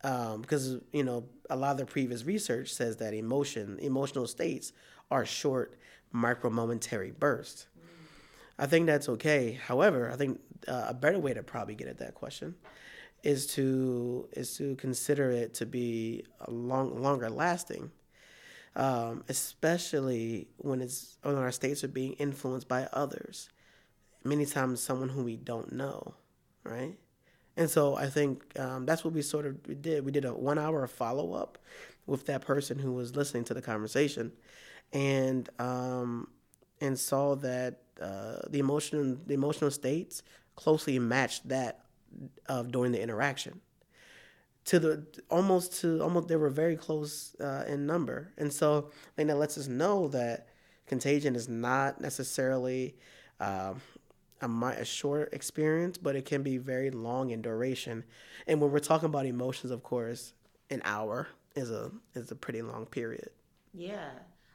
um, 0.04 0.42
because 0.42 0.78
you 0.92 1.04
know 1.04 1.26
a 1.50 1.56
lot 1.56 1.72
of 1.72 1.78
the 1.78 1.86
previous 1.86 2.24
research 2.26 2.74
says 2.74 2.98
that 2.98 3.14
emotion, 3.14 3.80
emotional 3.80 4.28
states, 4.28 4.74
are 5.10 5.26
short, 5.26 5.76
micro 6.12 6.50
momentary 6.50 7.12
bursts. 7.12 7.68
I 8.58 8.68
think 8.68 8.86
that's 8.86 9.10
okay. 9.10 9.54
However, 9.54 10.12
I 10.12 10.16
think 10.16 10.40
uh, 10.68 10.86
a 10.90 10.94
better 10.94 11.20
way 11.20 11.34
to 11.34 11.44
probably 11.44 11.76
get 11.76 11.88
at 11.88 11.98
that 12.00 12.16
question 12.16 12.56
is 13.24 13.48
to 13.48 14.28
is 14.34 14.58
to 14.58 14.76
consider 14.76 15.32
it 15.32 15.54
to 15.56 15.66
be 15.66 16.26
a 16.42 16.52
long 16.52 17.02
longer 17.02 17.30
lasting, 17.30 17.92
um, 18.76 19.24
especially 19.30 20.48
when 20.58 20.82
it's 20.82 21.18
when 21.24 21.36
our 21.36 21.52
states 21.52 21.84
are 21.84 21.88
being 21.90 22.14
influenced 22.14 22.68
by 22.68 22.88
others. 22.94 23.50
Many 24.26 24.46
times, 24.46 24.82
someone 24.82 25.10
who 25.10 25.24
we 25.24 25.36
don't 25.36 25.74
know, 25.74 26.14
right? 26.64 26.98
And 27.58 27.70
so 27.70 27.96
I 27.96 28.08
think 28.08 28.58
um, 28.60 28.86
that's 28.86 29.04
what 29.04 29.14
we 29.14 29.22
sort 29.22 29.46
of 29.46 29.82
did. 29.82 30.06
We 30.06 30.12
did 30.12 30.26
a 30.26 30.34
one 30.34 30.58
hour 30.58 30.86
follow 30.88 31.34
up 31.34 31.58
with 32.06 32.26
that 32.28 32.42
person 32.42 32.80
who 32.80 32.94
was 32.94 33.16
listening 33.16 33.44
to 33.46 33.54
the 33.54 33.62
conversation, 33.62 34.32
and 34.92 35.50
um, 35.60 36.30
and 36.82 36.98
saw 37.00 37.36
that 37.36 37.83
uh, 38.02 38.38
the 38.50 38.60
emotion 38.60 39.22
the 39.26 39.34
emotional 39.34 39.72
states 39.72 40.24
closely 40.56 41.00
matched 41.00 41.48
that 41.50 41.82
of 42.48 42.72
during 42.72 42.92
the 42.92 43.02
interaction. 43.02 43.62
To 44.66 44.80
the 44.80 45.06
almost 45.30 45.82
to 45.82 46.02
almost 46.02 46.28
they 46.28 46.38
were 46.38 46.50
very 46.50 46.78
close 46.78 47.36
uh, 47.40 47.66
in 47.68 47.86
number, 47.86 48.32
and 48.38 48.52
so 48.52 48.90
I 48.90 49.12
think 49.16 49.30
that 49.30 49.38
lets 49.38 49.58
us 49.58 49.68
know 49.68 50.08
that 50.10 50.48
contagion 50.88 51.36
is 51.36 51.50
not 51.50 52.02
necessarily. 52.02 52.96
Uh, 53.40 53.74
a, 54.44 54.66
a 54.78 54.86
short 54.86 55.34
experience, 55.34 55.98
but 55.98 56.16
it 56.16 56.26
can 56.26 56.44
be 56.44 56.58
very 56.58 56.92
long 56.92 57.30
in 57.30 57.42
duration. 57.42 58.04
And 58.46 58.60
when 58.60 58.72
we're 58.72 58.80
talking 58.80 59.06
about 59.06 59.26
emotions, 59.26 59.72
of 59.72 59.84
course, 59.84 60.34
an 60.70 60.82
hour 60.84 61.28
is 61.56 61.72
a 61.72 61.92
is 62.14 62.32
a 62.32 62.36
pretty 62.36 62.62
long 62.62 62.86
period. 62.86 63.30
Yeah. 63.74 64.10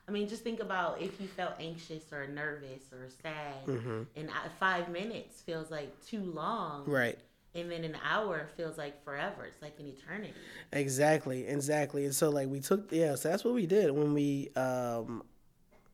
I 0.08 0.10
mean, 0.10 0.26
just 0.26 0.42
think 0.42 0.60
about 0.60 1.02
if 1.02 1.20
you 1.20 1.26
felt 1.28 1.52
anxious 1.60 2.12
or 2.12 2.26
nervous 2.26 2.90
or 2.92 3.08
sad, 3.22 3.66
mm-hmm. 3.66 4.02
and 4.16 4.30
five 4.58 4.88
minutes 4.88 5.42
feels 5.42 5.70
like 5.70 5.92
too 6.06 6.22
long. 6.22 6.84
Right. 6.86 7.18
And 7.54 7.70
then 7.70 7.84
an 7.84 7.96
hour 8.08 8.48
feels 8.56 8.78
like 8.78 9.02
forever. 9.04 9.44
It's 9.44 9.60
like 9.60 9.74
an 9.78 9.86
eternity. 9.86 10.34
Exactly, 10.72 11.46
exactly. 11.46 12.04
And 12.04 12.14
so, 12.14 12.30
like, 12.30 12.48
we 12.48 12.60
took, 12.60 12.92
yeah, 12.92 13.14
so 13.16 13.30
that's 13.30 13.44
what 13.44 13.54
we 13.54 13.66
did 13.66 13.90
when 13.90 14.14
we 14.14 14.50
um, 14.54 15.22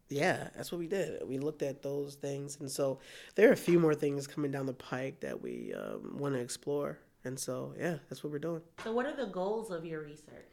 yeah, 0.08 0.48
that's 0.54 0.70
what 0.70 0.78
we 0.78 0.86
did. 0.86 1.26
We 1.26 1.38
looked 1.38 1.62
at 1.62 1.82
those 1.82 2.14
things, 2.14 2.58
and 2.60 2.70
so 2.70 2.98
there 3.34 3.48
are 3.48 3.52
a 3.52 3.56
few 3.56 3.80
more 3.80 3.94
things 3.94 4.26
coming 4.26 4.50
down 4.50 4.66
the 4.66 4.74
pike 4.74 5.20
that 5.20 5.40
we 5.40 5.74
um, 5.74 6.18
want 6.18 6.34
to 6.34 6.40
explore. 6.40 6.98
And 7.24 7.38
so, 7.38 7.74
yeah, 7.78 7.96
that's 8.08 8.22
what 8.22 8.32
we're 8.32 8.38
doing. 8.38 8.60
So, 8.84 8.92
what 8.92 9.06
are 9.06 9.16
the 9.16 9.26
goals 9.26 9.70
of 9.70 9.86
your 9.86 10.02
research? 10.02 10.52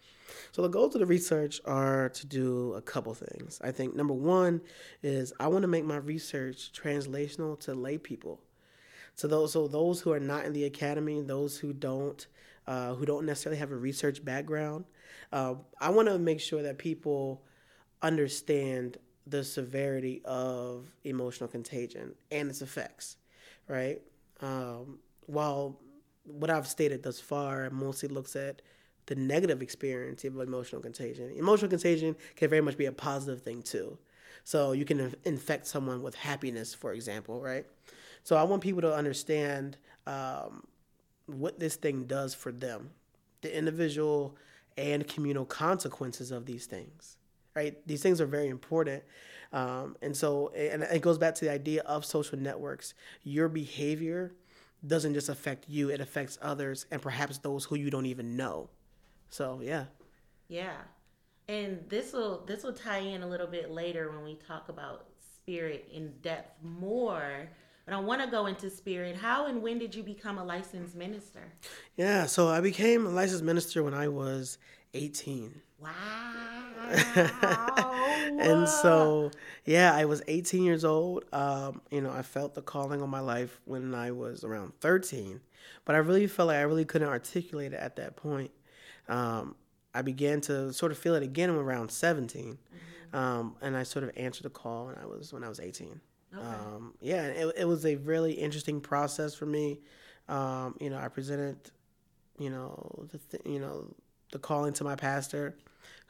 So, 0.54 0.62
the 0.62 0.70
goals 0.70 0.96
of 0.96 1.02
the 1.02 1.06
research 1.06 1.60
are 1.66 2.10
to 2.10 2.28
do 2.28 2.74
a 2.74 2.82
couple 2.82 3.14
things. 3.14 3.60
I 3.62 3.72
think 3.72 3.96
number 3.96 4.14
one 4.14 4.62
is 5.04 5.34
I 5.40 5.48
want 5.48 5.64
to 5.64 5.68
make 5.68 5.84
my 5.84 5.98
research 5.98 6.72
translational 6.72 7.60
to 7.62 7.74
lay 7.74 7.98
people. 7.98 8.40
So 9.16 9.28
those, 9.28 9.54
so 9.54 9.68
those 9.68 10.02
who 10.02 10.12
are 10.12 10.20
not 10.20 10.46
in 10.46 10.54
the 10.54 10.66
academy, 10.66 11.22
those 11.22 11.58
who 11.58 11.74
don't, 11.74 12.26
uh, 12.68 12.94
who 12.94 13.06
don't 13.06 13.26
necessarily 13.26 13.60
have 13.60 13.72
a 13.72 13.76
research 13.76 14.24
background, 14.24 14.86
uh, 15.32 15.56
I 15.80 15.90
want 15.90 16.08
to 16.08 16.18
make 16.18 16.40
sure 16.40 16.64
that 16.64 16.78
people 16.78 17.44
understand 18.02 18.98
the 19.28 19.44
severity 19.44 20.22
of 20.26 20.88
emotional 21.04 21.48
contagion 21.48 22.16
and 22.32 22.50
its 22.50 22.62
effects, 22.62 23.18
right? 23.68 24.02
Um, 24.40 25.00
while 25.28 25.80
what 26.24 26.50
I've 26.50 26.68
stated 26.68 27.04
thus 27.04 27.20
far 27.20 27.70
mostly 27.70 28.10
looks 28.10 28.36
at 28.36 28.62
the 29.08 29.16
negative 29.16 29.62
experience 29.62 30.24
of 30.24 30.40
emotional 30.40 30.82
contagion. 30.82 31.32
Emotional 31.32 31.70
contagion 31.70 32.16
can 32.36 32.50
very 32.50 32.62
much 32.62 32.78
be 32.78 32.86
a 32.86 32.92
positive 32.92 33.42
thing 33.42 33.62
too. 33.62 33.98
So 34.44 34.72
you 34.72 34.86
can 34.86 35.14
infect 35.26 35.68
someone 35.68 36.02
with 36.02 36.16
happiness, 36.16 36.74
for 36.74 36.94
example, 36.94 37.42
right? 37.42 37.66
So 38.24 38.36
I 38.36 38.44
want 38.44 38.62
people 38.62 38.82
to 38.82 38.94
understand 38.94 39.78
um, 40.08 40.64
what 41.26 41.60
this 41.60 41.76
thing 41.76 42.06
does 42.06 42.34
for 42.34 42.52
them, 42.52 42.92
the 43.42 43.56
individual 43.56 44.36
and 44.78 45.08
communal 45.08 45.46
consequences 45.46 46.32
of 46.32 46.46
these 46.46 46.66
things 46.66 47.18
right? 47.56 47.86
These 47.88 48.02
things 48.02 48.22
are 48.22 48.26
very 48.26 48.48
important. 48.48 49.04
Um, 49.54 49.98
and 50.02 50.16
so, 50.16 50.50
and 50.50 50.84
it 50.84 51.02
goes 51.02 51.18
back 51.18 51.36
to 51.36 51.46
the 51.46 51.52
idea 51.52 51.82
of 51.82 52.06
social 52.06 52.38
networks. 52.38 52.94
Your 53.24 53.50
behavior 53.50 54.34
doesn't 54.86 55.14
just 55.14 55.30
affect 55.30 55.66
you, 55.68 55.90
it 55.90 56.02
affects 56.02 56.38
others 56.42 56.86
and 56.92 57.02
perhaps 57.02 57.38
those 57.38 57.66
who 57.66 57.76
you 57.76 57.90
don't 57.90 58.06
even 58.06 58.36
know. 58.36 58.70
So, 59.30 59.62
yeah. 59.64 59.86
Yeah. 60.48 60.78
And 61.48 61.80
this 61.90 62.14
will 62.14 62.44
this 62.46 62.64
will 62.64 62.74
tie 62.74 63.00
in 63.00 63.24
a 63.24 63.28
little 63.28 63.48
bit 63.48 63.72
later 63.72 64.12
when 64.12 64.24
we 64.24 64.36
talk 64.36 64.70
about 64.70 65.08
spirit 65.36 65.88
in 65.92 66.14
depth 66.22 66.64
more. 66.64 67.50
But 67.86 67.94
I 67.96 68.00
want 68.00 68.22
to 68.22 68.28
go 68.28 68.46
into 68.46 68.70
spirit. 68.70 69.16
How 69.16 69.48
and 69.48 69.62
when 69.62 69.80
did 69.80 69.96
you 69.96 70.04
become 70.04 70.38
a 70.38 70.44
licensed 70.44 70.96
minister? 70.96 71.52
Yeah, 71.96 72.26
so 72.26 72.48
I 72.48 72.62
became 72.62 73.06
a 73.06 73.10
licensed 73.10 73.44
minister 73.44 73.84
when 73.84 73.94
I 73.94 74.08
was 74.08 74.60
18. 74.94 75.62
Wow. 75.80 75.90
and 78.42 78.70
so, 78.70 79.32
yeah, 79.66 79.94
I 79.94 80.06
was 80.06 80.22
18 80.28 80.64
years 80.64 80.84
old. 80.84 81.26
Um, 81.34 81.82
you 81.92 82.02
know, 82.02 82.12
I 82.12 82.22
felt 82.22 82.54
the 82.54 82.62
calling 82.62 83.02
on 83.02 83.10
my 83.10 83.20
life 83.20 83.60
when 83.66 83.94
I 83.94 84.12
was 84.12 84.44
around 84.44 84.74
13, 84.82 85.42
but 85.86 85.96
I 85.96 86.00
really 86.00 86.28
felt 86.28 86.48
like 86.48 86.58
I 86.58 86.62
really 86.62 86.86
couldn't 86.86 87.10
articulate 87.10 87.74
it 87.74 87.80
at 87.80 87.96
that 87.98 88.16
point. 88.16 88.52
Um, 89.08 89.56
I 89.94 90.02
began 90.02 90.42
to 90.42 90.72
sort 90.72 90.92
of 90.92 90.98
feel 90.98 91.16
it 91.16 91.24
again 91.24 91.50
around 91.50 91.92
17, 91.92 92.58
mm-hmm. 92.58 93.16
um, 93.16 93.56
and 93.62 93.76
I 93.76 93.84
sort 93.84 94.04
of 94.04 94.12
answered 94.16 94.44
the 94.44 94.50
call 94.50 94.88
when 94.88 94.96
I 94.96 95.06
was 95.06 95.34
when 95.34 95.44
I 95.44 95.50
was 95.50 95.60
18. 95.60 96.00
Okay. 96.34 96.42
Um, 96.42 96.94
yeah, 97.02 97.24
it, 97.26 97.54
it 97.58 97.66
was 97.66 97.86
a 97.86 97.98
really 97.98 98.34
interesting 98.34 98.80
process 98.80 99.36
for 99.36 99.46
me. 99.46 99.80
Um, 100.30 100.76
you 100.80 100.90
know, 100.90 100.98
I 100.98 101.10
presented, 101.10 101.58
you 102.40 102.50
know, 102.50 103.06
the 103.12 103.18
th- 103.18 103.44
you 103.46 103.60
know 103.60 103.94
the 104.32 104.40
calling 104.40 104.74
to 104.74 104.84
my 104.84 104.96
pastor, 104.96 105.58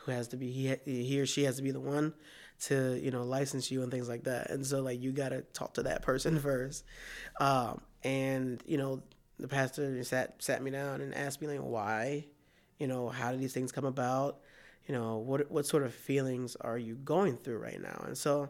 who 0.04 0.12
has 0.12 0.30
to 0.30 0.38
be 0.38 0.52
he 0.52 0.76
he 0.86 1.20
or 1.20 1.26
she 1.26 1.44
has 1.44 1.58
to 1.58 1.62
be 1.62 1.72
the 1.72 1.80
one 1.80 2.14
to 2.62 3.00
you 3.02 3.12
know 3.12 3.24
license 3.24 3.72
you 3.72 3.84
and 3.84 3.92
things 3.92 4.08
like 4.10 4.24
that. 4.24 4.50
And 4.50 4.66
so 4.66 4.82
like 4.82 5.02
you 5.02 5.12
got 5.12 5.30
to 5.30 5.42
talk 5.54 5.76
to 5.76 5.84
that 5.84 6.02
person 6.02 6.40
first. 6.42 6.84
Um, 7.40 7.82
and 8.04 8.62
you 8.66 8.78
know 8.78 9.02
the 9.40 9.48
pastor 9.48 10.04
sat 10.04 10.36
sat 10.42 10.62
me 10.62 10.72
down 10.72 11.02
and 11.02 11.14
asked 11.14 11.42
me 11.42 11.48
like 11.48 11.60
why, 11.60 12.26
you 12.78 12.88
know, 12.88 13.10
how 13.10 13.32
did 13.32 13.40
these 13.40 13.54
things 13.54 13.72
come 13.72 13.86
about? 13.86 14.40
You 14.88 14.96
know, 14.96 15.18
what 15.18 15.52
what 15.52 15.66
sort 15.66 15.84
of 15.84 15.94
feelings 15.94 16.56
are 16.62 16.78
you 16.78 16.96
going 16.96 17.38
through 17.38 17.58
right 17.58 17.82
now? 17.82 18.04
And 18.06 18.18
so, 18.18 18.50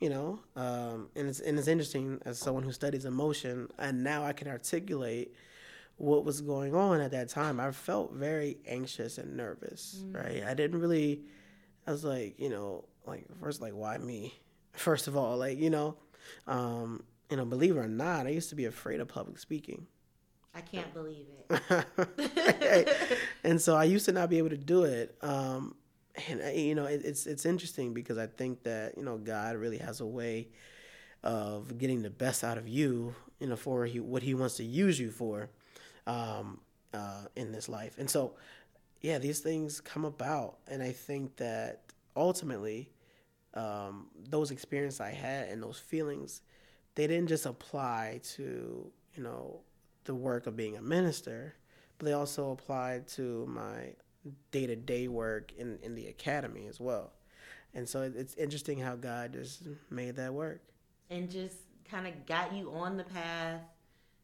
you 0.00 0.10
know, 0.10 0.40
um, 0.54 1.08
and 1.16 1.28
it's 1.28 1.40
and 1.40 1.58
it's 1.58 1.68
interesting 1.68 2.20
as 2.24 2.38
someone 2.38 2.62
who 2.62 2.72
studies 2.72 3.04
emotion, 3.04 3.68
and 3.78 4.04
now 4.04 4.24
I 4.24 4.32
can 4.32 4.48
articulate 4.48 5.34
what 5.96 6.24
was 6.24 6.40
going 6.40 6.74
on 6.74 7.00
at 7.00 7.10
that 7.12 7.28
time. 7.28 7.58
I 7.58 7.70
felt 7.70 8.12
very 8.12 8.58
anxious 8.66 9.18
and 9.18 9.36
nervous. 9.36 10.02
Mm. 10.04 10.14
Right, 10.14 10.44
I 10.46 10.54
didn't 10.54 10.80
really. 10.80 11.22
I 11.86 11.92
was 11.92 12.04
like, 12.04 12.38
you 12.38 12.48
know, 12.48 12.84
like 13.06 13.26
first, 13.40 13.60
like 13.60 13.72
why 13.72 13.98
me? 13.98 14.34
First 14.72 15.08
of 15.08 15.16
all, 15.16 15.38
like 15.38 15.58
you 15.58 15.70
know, 15.70 15.96
um, 16.46 17.04
you 17.30 17.36
know, 17.36 17.44
believe 17.44 17.76
it 17.76 17.80
or 17.80 17.88
not, 17.88 18.26
I 18.26 18.30
used 18.30 18.50
to 18.50 18.54
be 18.56 18.66
afraid 18.66 19.00
of 19.00 19.08
public 19.08 19.38
speaking. 19.38 19.86
I 20.54 20.60
can't 20.60 20.92
believe 20.92 21.26
it. 21.50 22.88
and 23.44 23.60
so 23.60 23.76
I 23.76 23.84
used 23.84 24.06
to 24.06 24.12
not 24.12 24.30
be 24.30 24.38
able 24.38 24.48
to 24.50 24.56
do 24.56 24.84
it. 24.84 25.14
Um, 25.20 25.76
and 26.28 26.42
uh, 26.42 26.48
you 26.48 26.74
know, 26.74 26.86
it, 26.86 27.02
it's 27.04 27.26
it's 27.26 27.46
interesting 27.46 27.94
because 27.94 28.18
I 28.18 28.26
think 28.26 28.64
that 28.64 28.96
you 28.96 29.02
know 29.02 29.16
God 29.18 29.56
really 29.56 29.78
has 29.78 30.00
a 30.00 30.06
way 30.06 30.48
of 31.22 31.78
getting 31.78 32.02
the 32.02 32.10
best 32.10 32.44
out 32.44 32.58
of 32.58 32.68
you, 32.68 33.14
you 33.40 33.46
know, 33.46 33.56
for 33.56 33.86
he, 33.86 34.00
what 34.00 34.22
He 34.22 34.34
wants 34.34 34.56
to 34.56 34.64
use 34.64 34.98
you 34.98 35.10
for 35.10 35.50
um, 36.06 36.60
uh, 36.94 37.24
in 37.36 37.52
this 37.52 37.68
life. 37.68 37.96
And 37.98 38.08
so, 38.08 38.34
yeah, 39.00 39.18
these 39.18 39.40
things 39.40 39.80
come 39.80 40.04
about, 40.04 40.58
and 40.68 40.82
I 40.82 40.92
think 40.92 41.36
that 41.36 41.82
ultimately, 42.16 42.90
um, 43.54 44.08
those 44.28 44.50
experiences 44.50 45.00
I 45.00 45.10
had 45.10 45.48
and 45.48 45.62
those 45.62 45.78
feelings, 45.78 46.42
they 46.94 47.06
didn't 47.06 47.28
just 47.28 47.46
apply 47.46 48.20
to 48.34 48.90
you 49.14 49.22
know 49.22 49.60
the 50.04 50.14
work 50.14 50.46
of 50.46 50.56
being 50.56 50.76
a 50.76 50.82
minister, 50.82 51.54
but 51.98 52.06
they 52.06 52.12
also 52.12 52.52
applied 52.52 53.06
to 53.08 53.46
my 53.46 53.92
day 54.50 54.66
to 54.66 54.76
day 54.76 55.08
work 55.08 55.52
in, 55.56 55.78
in 55.82 55.94
the 55.94 56.06
academy 56.08 56.66
as 56.66 56.80
well. 56.80 57.12
And 57.74 57.88
so 57.88 58.10
it's 58.14 58.34
interesting 58.34 58.78
how 58.78 58.96
God 58.96 59.34
just 59.34 59.62
made 59.90 60.16
that 60.16 60.32
work. 60.32 60.62
And 61.10 61.30
just 61.30 61.56
kind 61.88 62.06
of 62.06 62.26
got 62.26 62.54
you 62.54 62.72
on 62.72 62.96
the 62.96 63.04
path, 63.04 63.60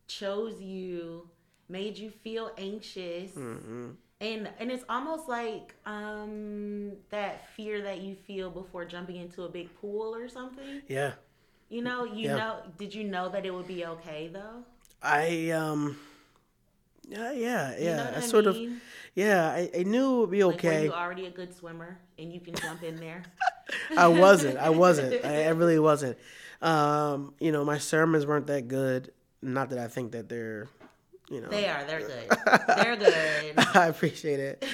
chose 0.07 0.61
you, 0.61 1.29
made 1.73 1.99
you 1.99 2.11
feel 2.11 2.53
anxious. 2.59 3.33
Mm-hmm. 3.33 3.91
And, 4.21 4.49
and 4.61 4.71
it's 4.71 4.85
almost 4.89 5.29
like 5.29 5.75
um, 5.85 6.93
that 7.11 7.49
fear 7.57 7.83
that 7.83 8.03
you 8.03 8.15
feel 8.15 8.51
before 8.51 8.85
jumping 8.85 9.17
into 9.17 9.43
a 9.43 9.49
big 9.49 9.75
pool 9.81 10.15
or 10.15 10.29
something. 10.29 10.83
Yeah. 10.87 11.15
You 11.69 11.83
know, 11.83 12.05
you 12.05 12.29
yeah. 12.29 12.37
know, 12.37 12.57
did 12.79 12.95
you 12.95 13.03
know 13.03 13.31
that 13.31 13.45
it 13.47 13.53
would 13.53 13.67
be 13.67 13.85
okay 13.87 14.31
though? 14.31 14.63
I 15.03 15.51
um 15.51 15.99
yeah, 17.09 17.33
yeah, 17.33 17.73
yeah. 17.73 17.79
You 17.79 17.97
know 17.97 18.11
I, 18.15 18.17
I 18.19 18.21
sort 18.21 18.47
of 18.47 18.57
yeah, 19.15 19.51
I, 19.51 19.71
I 19.79 19.83
knew 19.83 20.17
it 20.17 20.21
would 20.21 20.31
be 20.31 20.43
okay. 20.45 20.81
Like, 20.81 20.85
you 20.85 20.93
already 20.93 21.27
a 21.27 21.31
good 21.31 21.55
swimmer 21.55 21.99
and 22.19 22.33
you 22.33 22.41
can 22.41 22.55
jump 22.55 22.83
in 22.83 22.97
there? 22.97 23.23
I 23.97 24.09
wasn't. 24.09 24.59
I 24.59 24.71
wasn't. 24.71 25.25
I, 25.25 25.45
I 25.45 25.49
really 25.49 25.79
wasn't. 25.79 26.19
Um, 26.61 27.35
you 27.41 27.53
know, 27.53 27.65
my 27.65 27.79
sermons 27.79 28.27
weren't 28.27 28.47
that 28.47 28.69
good. 28.69 29.13
Not 29.41 29.71
that 29.71 29.79
I 29.79 29.89
think 29.89 30.13
that 30.13 30.29
they're 30.29 30.69
you 31.33 31.41
know. 31.41 31.49
They 31.49 31.67
are 31.67 31.85
they're 31.85 32.01
good. 32.01 32.29
They're 32.77 32.97
good. 32.97 33.55
I 33.75 33.87
appreciate 33.87 34.39
it. 34.39 34.65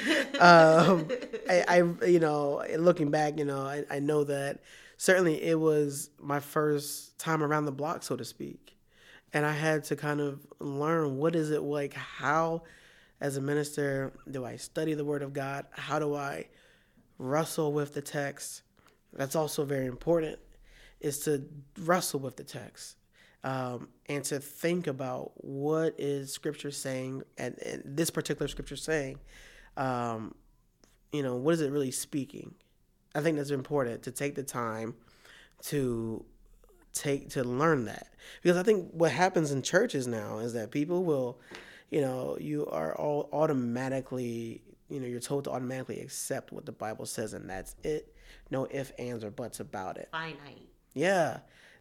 Um 0.40 1.08
I, 1.48 1.64
I 1.68 2.06
you 2.06 2.18
know 2.18 2.64
looking 2.76 3.10
back 3.10 3.38
you 3.38 3.44
know 3.44 3.62
I, 3.62 3.84
I 3.90 4.00
know 4.00 4.24
that 4.24 4.60
certainly 4.96 5.42
it 5.42 5.58
was 5.58 6.10
my 6.20 6.40
first 6.40 7.18
time 7.18 7.42
around 7.42 7.64
the 7.64 7.72
block 7.72 8.02
so 8.02 8.16
to 8.16 8.24
speak. 8.24 8.76
And 9.32 9.46
I 9.46 9.52
had 9.52 9.84
to 9.84 9.96
kind 9.96 10.20
of 10.20 10.40
learn 10.58 11.18
what 11.18 11.36
is 11.36 11.50
it 11.50 11.62
like 11.62 11.94
how 11.94 12.62
as 13.20 13.36
a 13.36 13.40
minister 13.40 14.12
do 14.30 14.44
I 14.44 14.56
study 14.56 14.94
the 14.94 15.04
word 15.04 15.22
of 15.22 15.32
God? 15.32 15.66
How 15.70 15.98
do 15.98 16.14
I 16.14 16.46
wrestle 17.18 17.72
with 17.72 17.94
the 17.94 18.02
text? 18.02 18.62
That's 19.12 19.36
also 19.36 19.64
very 19.64 19.86
important 19.86 20.38
is 21.00 21.20
to 21.20 21.44
wrestle 21.78 22.20
with 22.20 22.36
the 22.36 22.44
text 22.44 22.96
um, 23.44 23.88
and 24.08 24.24
to 24.24 24.40
think 24.40 24.86
about 24.86 25.32
what 25.36 25.94
is 25.98 26.32
scripture 26.32 26.70
saying 26.70 27.22
and, 27.36 27.58
and 27.64 27.82
this 27.84 28.10
particular 28.10 28.48
scripture 28.48 28.76
saying 28.76 29.18
um, 29.76 30.34
you 31.12 31.22
know 31.22 31.36
what 31.36 31.54
is 31.54 31.60
it 31.60 31.70
really 31.70 31.90
speaking 31.90 32.54
I 33.14 33.20
think 33.20 33.36
that's 33.36 33.50
important 33.50 34.02
to 34.04 34.10
take 34.10 34.34
the 34.34 34.42
time 34.42 34.94
to 35.64 36.24
take 36.92 37.30
to 37.30 37.44
learn 37.44 37.84
that 37.86 38.08
because 38.42 38.56
I 38.56 38.62
think 38.62 38.90
what 38.92 39.10
happens 39.10 39.52
in 39.52 39.62
churches 39.62 40.06
now 40.06 40.38
is 40.38 40.52
that 40.52 40.70
people 40.70 41.04
will, 41.04 41.40
you 41.90 42.00
know, 42.00 42.36
you 42.40 42.66
are 42.66 42.94
all 42.96 43.28
automatically, 43.32 44.62
you 44.88 45.00
know, 45.00 45.06
you're 45.06 45.20
told 45.20 45.44
to 45.44 45.50
automatically 45.50 46.00
accept 46.00 46.52
what 46.52 46.66
the 46.66 46.72
Bible 46.72 47.06
says 47.06 47.32
and 47.34 47.48
that's 47.48 47.76
it. 47.82 48.14
No 48.50 48.66
ifs, 48.70 48.90
ands, 48.98 49.24
or 49.24 49.30
buts 49.30 49.60
about 49.60 49.96
it. 49.96 50.08
Finite. 50.10 50.68
Yeah, 50.94 51.38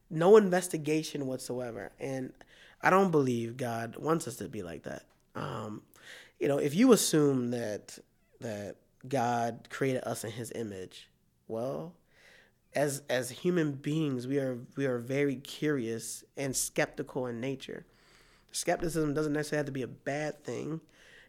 no 0.09 0.37
investigation 0.37 1.27
whatsoever, 1.27 1.91
and 1.99 2.33
I 2.81 2.89
don't 2.89 3.11
believe 3.11 3.57
God 3.57 3.95
wants 3.97 4.27
us 4.27 4.37
to 4.37 4.47
be 4.47 4.63
like 4.63 4.83
that. 4.83 5.03
Um, 5.35 5.81
you 6.39 6.47
know, 6.47 6.57
if 6.57 6.75
you 6.75 6.91
assume 6.93 7.51
that 7.51 7.97
that 8.39 8.75
God 9.07 9.67
created 9.69 10.03
us 10.05 10.23
in 10.23 10.31
His 10.31 10.51
image, 10.53 11.09
well, 11.47 11.93
as 12.73 13.01
as 13.09 13.29
human 13.29 13.73
beings, 13.73 14.27
we 14.27 14.37
are 14.37 14.59
we 14.75 14.85
are 14.85 14.99
very 14.99 15.35
curious 15.35 16.23
and 16.35 16.55
skeptical 16.55 17.25
in 17.27 17.39
nature. 17.39 17.85
Skepticism 18.51 19.13
doesn't 19.13 19.33
necessarily 19.33 19.59
have 19.59 19.65
to 19.67 19.71
be 19.71 19.81
a 19.81 19.87
bad 19.87 20.43
thing. 20.43 20.81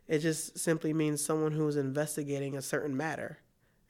It 0.07 0.21
just 0.21 0.59
simply 0.59 0.95
means 0.95 1.25
someone 1.25 1.53
who's 1.53 1.77
investigating 1.77 2.57
a 2.57 2.62
certain 2.62 2.97
matter, 2.97 3.38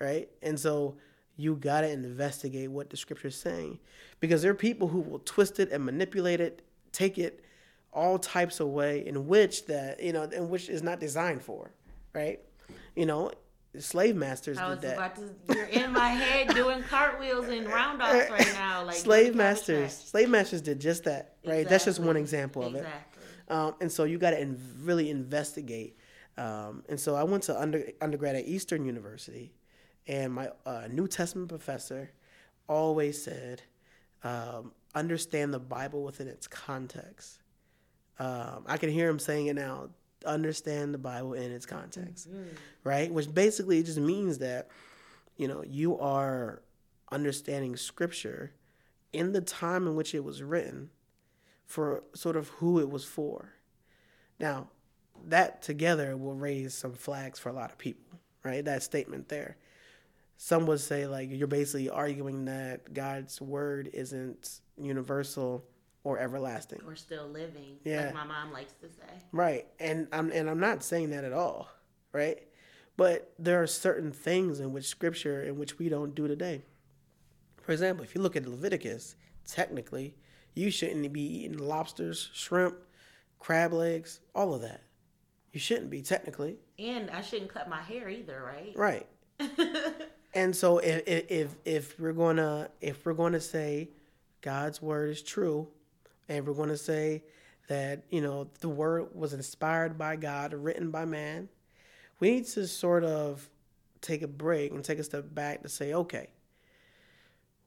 right? 0.00 0.28
And 0.42 0.58
so 0.58 0.96
you 1.38 1.54
got 1.54 1.82
to 1.82 1.90
investigate 1.90 2.68
what 2.68 2.90
the 2.90 2.96
scripture 2.96 3.28
is 3.28 3.36
saying 3.36 3.78
because 4.18 4.42
there 4.42 4.50
are 4.50 4.56
people 4.56 4.88
who 4.88 5.00
will 5.00 5.20
twist 5.20 5.60
it 5.60 5.70
and 5.70 5.84
manipulate 5.84 6.40
it, 6.40 6.62
take 6.90 7.16
it 7.16 7.44
all 7.92 8.18
types 8.18 8.58
of 8.58 8.66
way 8.68 9.06
in 9.06 9.28
which 9.28 9.64
that, 9.66 10.02
you 10.02 10.12
know, 10.12 10.24
in 10.24 10.50
which 10.50 10.68
is 10.68 10.82
not 10.82 10.98
designed 10.98 11.40
for, 11.40 11.70
right? 12.12 12.40
You 12.96 13.06
know, 13.06 13.30
slave 13.78 14.16
masters 14.16 14.58
I 14.58 14.68
was 14.68 14.80
did 14.80 14.90
that. 14.90 14.96
About 14.96 15.16
to, 15.16 15.54
you're 15.54 15.66
in 15.66 15.92
my 15.92 16.08
head 16.08 16.48
doing 16.54 16.82
cartwheels 16.82 17.46
and 17.46 17.68
roundoffs 17.68 18.30
right 18.30 18.52
now. 18.54 18.84
Like 18.84 18.96
slave 18.96 19.36
masters, 19.36 19.92
slave 19.92 20.28
masters 20.28 20.60
did 20.60 20.80
just 20.80 21.04
that. 21.04 21.36
Right. 21.44 21.60
Exactly. 21.60 21.64
That's 21.70 21.84
just 21.84 22.00
one 22.00 22.16
example 22.16 22.64
of 22.64 22.74
exactly. 22.74 23.22
it. 23.48 23.52
Um, 23.52 23.74
and 23.80 23.92
so 23.92 24.02
you 24.02 24.18
got 24.18 24.30
to 24.30 24.40
in, 24.40 24.60
really 24.82 25.08
investigate. 25.08 25.96
Um, 26.36 26.82
and 26.88 26.98
so 26.98 27.14
I 27.14 27.22
went 27.22 27.44
to 27.44 27.60
under, 27.60 27.84
undergrad 28.00 28.34
at 28.34 28.46
Eastern 28.46 28.84
University, 28.84 29.52
and 30.08 30.32
my 30.32 30.50
uh, 30.66 30.88
New 30.90 31.06
Testament 31.06 31.48
professor 31.48 32.10
always 32.68 33.22
said, 33.22 33.62
um, 34.24 34.72
"Understand 34.94 35.54
the 35.54 35.60
Bible 35.60 36.02
within 36.02 36.26
its 36.26 36.48
context." 36.48 37.38
Um, 38.18 38.64
I 38.66 38.78
can 38.78 38.90
hear 38.90 39.08
him 39.08 39.20
saying 39.20 39.46
it 39.46 39.54
now 39.54 39.90
understand 40.26 40.92
the 40.92 40.98
Bible 40.98 41.34
in 41.34 41.52
its 41.52 41.66
context, 41.66 42.30
mm-hmm. 42.30 42.48
right? 42.84 43.12
Which 43.12 43.32
basically 43.32 43.82
just 43.82 44.00
means 44.00 44.38
that, 44.38 44.68
you 45.36 45.48
know, 45.48 45.62
you 45.62 45.98
are 45.98 46.62
understanding 47.10 47.76
scripture 47.76 48.52
in 49.12 49.32
the 49.32 49.40
time 49.40 49.86
in 49.86 49.94
which 49.94 50.14
it 50.14 50.24
was 50.24 50.42
written 50.42 50.90
for 51.64 52.02
sort 52.14 52.36
of 52.36 52.48
who 52.48 52.80
it 52.80 52.90
was 52.90 53.04
for. 53.04 53.54
Now, 54.38 54.68
that 55.26 55.62
together 55.62 56.16
will 56.16 56.34
raise 56.34 56.74
some 56.74 56.94
flags 56.94 57.38
for 57.38 57.48
a 57.48 57.52
lot 57.52 57.70
of 57.70 57.78
people, 57.78 58.18
right? 58.44 58.64
That 58.64 58.82
statement 58.82 59.28
there. 59.28 59.56
Some 60.40 60.66
would 60.66 60.78
say, 60.78 61.06
like, 61.06 61.30
you're 61.30 61.48
basically 61.48 61.90
arguing 61.90 62.44
that 62.44 62.94
God's 62.94 63.40
word 63.40 63.90
isn't 63.92 64.60
universal 64.80 65.64
or 66.04 66.20
everlasting. 66.20 66.80
Or 66.86 66.94
still 66.94 67.26
living. 67.26 67.76
Yeah. 67.84 68.06
Like 68.06 68.14
my 68.14 68.24
mom 68.24 68.52
likes 68.52 68.72
to 68.80 68.88
say. 68.88 69.12
Right. 69.32 69.66
And 69.80 70.06
I'm 70.12 70.30
and 70.30 70.48
I'm 70.48 70.60
not 70.60 70.84
saying 70.84 71.10
that 71.10 71.24
at 71.24 71.32
all. 71.32 71.68
Right? 72.12 72.38
But 72.96 73.32
there 73.38 73.60
are 73.62 73.66
certain 73.66 74.12
things 74.12 74.60
in 74.60 74.72
which 74.72 74.86
scripture 74.86 75.42
in 75.42 75.58
which 75.58 75.78
we 75.78 75.88
don't 75.88 76.14
do 76.14 76.28
today. 76.28 76.62
For 77.62 77.72
example, 77.72 78.04
if 78.04 78.14
you 78.14 78.22
look 78.22 78.36
at 78.36 78.46
Leviticus, 78.46 79.16
technically, 79.44 80.14
you 80.54 80.70
shouldn't 80.70 81.12
be 81.12 81.44
eating 81.44 81.58
lobsters, 81.58 82.30
shrimp, 82.32 82.76
crab 83.40 83.72
legs, 83.72 84.20
all 84.34 84.54
of 84.54 84.62
that. 84.62 84.82
You 85.52 85.60
shouldn't 85.60 85.90
be 85.90 86.00
technically. 86.00 86.58
And 86.78 87.10
I 87.10 87.22
shouldn't 87.22 87.52
cut 87.52 87.68
my 87.68 87.82
hair 87.82 88.08
either, 88.08 88.42
right? 88.42 88.72
Right. 88.76 89.06
and 90.38 90.54
so 90.54 90.78
if 90.78 91.02
if 91.06 91.56
if 91.64 91.98
we're 91.98 92.12
gonna 92.12 92.70
if 92.80 93.04
we're 93.04 93.12
gonna 93.14 93.40
say 93.40 93.88
God's 94.40 94.80
word 94.80 95.10
is 95.10 95.20
true, 95.20 95.66
and 96.28 96.46
we're 96.46 96.68
to 96.68 96.76
say 96.76 97.24
that 97.66 98.04
you 98.10 98.20
know 98.20 98.48
the 98.60 98.68
word 98.68 99.08
was 99.14 99.32
inspired 99.32 99.98
by 99.98 100.14
God, 100.14 100.52
written 100.52 100.90
by 100.92 101.04
man. 101.04 101.48
We 102.20 102.30
need 102.30 102.46
to 102.48 102.68
sort 102.68 103.04
of 103.04 103.48
take 104.00 104.22
a 104.22 104.28
break 104.28 104.72
and 104.72 104.84
take 104.84 105.00
a 105.00 105.04
step 105.04 105.24
back 105.34 105.62
to 105.62 105.68
say, 105.68 105.92
okay, 105.92 106.28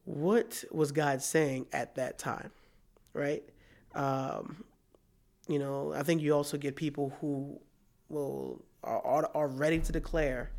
what 0.04 0.64
was 0.70 0.92
God 0.92 1.22
saying 1.22 1.66
at 1.72 1.94
that 1.96 2.18
time, 2.18 2.50
right? 3.12 3.42
Um, 3.94 4.64
you 5.46 5.58
know, 5.58 5.92
I 5.94 6.02
think 6.02 6.22
you 6.22 6.34
also 6.34 6.56
get 6.56 6.74
people 6.76 7.14
who 7.20 7.60
will 8.08 8.64
are, 8.82 9.30
are 9.34 9.48
ready 9.48 9.78
to 9.78 9.92
declare 9.92 10.50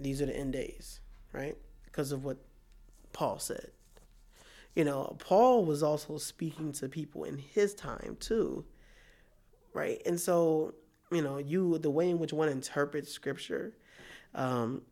these 0.00 0.22
are 0.22 0.26
the 0.26 0.36
end 0.36 0.54
days, 0.54 1.00
right? 1.34 1.56
Because 1.84 2.12
of 2.12 2.24
what 2.24 2.38
Paul 3.12 3.38
said. 3.38 3.70
You 4.74 4.84
know, 4.84 5.16
Paul 5.18 5.64
was 5.64 5.82
also 5.82 6.16
speaking 6.18 6.72
to 6.72 6.88
people 6.88 7.24
in 7.24 7.38
his 7.38 7.74
time 7.74 8.16
too, 8.20 8.64
right? 9.72 10.00
And 10.06 10.18
so, 10.18 10.74
you 11.12 11.22
know, 11.22 11.38
you 11.38 11.78
the 11.78 11.90
way 11.90 12.08
in 12.08 12.18
which 12.18 12.32
one 12.32 12.48
interprets 12.48 13.12
scripture 13.12 13.74
um, 14.34 14.82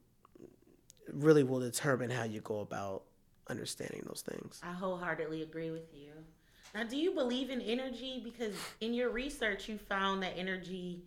really 1.13 1.43
will 1.43 1.61
determine 1.61 2.11
how 2.11 2.25
you 2.25 2.41
go 2.41 2.61
about 2.61 3.03
understanding 3.49 4.03
those 4.07 4.23
things. 4.23 4.61
I 4.63 4.73
wholeheartedly 4.73 5.43
agree 5.43 5.71
with 5.71 5.93
you. 5.95 6.13
Now, 6.75 6.85
do 6.85 6.97
you 6.97 7.13
believe 7.13 7.51
in 7.51 7.61
energy? 7.61 8.21
Because 8.23 8.55
in 8.81 8.95
your 8.95 9.11
research, 9.11 9.69
you 9.69 9.79
found 9.79 10.23
that 10.23 10.35
energy, 10.37 11.03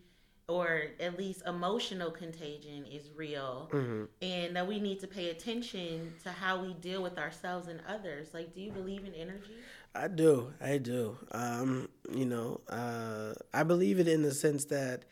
or 0.48 0.82
at 1.00 1.18
least 1.18 1.42
emotional 1.46 2.10
contagion, 2.10 2.84
is 2.86 3.10
real, 3.16 3.68
mm-hmm. 3.72 4.04
and 4.22 4.54
that 4.54 4.66
we 4.66 4.78
need 4.78 5.00
to 5.00 5.06
pay 5.08 5.30
attention 5.30 6.12
to 6.22 6.30
how 6.30 6.62
we 6.62 6.72
deal 6.74 7.02
with 7.02 7.18
ourselves 7.18 7.66
and 7.66 7.80
others. 7.88 8.28
Like, 8.32 8.54
do 8.54 8.60
you 8.60 8.70
believe 8.70 9.04
in 9.04 9.12
energy? 9.14 9.56
I 9.94 10.08
do. 10.08 10.52
I 10.60 10.78
do. 10.78 11.16
Um, 11.32 11.88
you 12.12 12.26
know, 12.26 12.60
uh, 12.68 13.34
I 13.52 13.64
believe 13.64 13.98
it 13.98 14.06
in 14.06 14.22
the 14.22 14.32
sense 14.32 14.66
that 14.66 15.04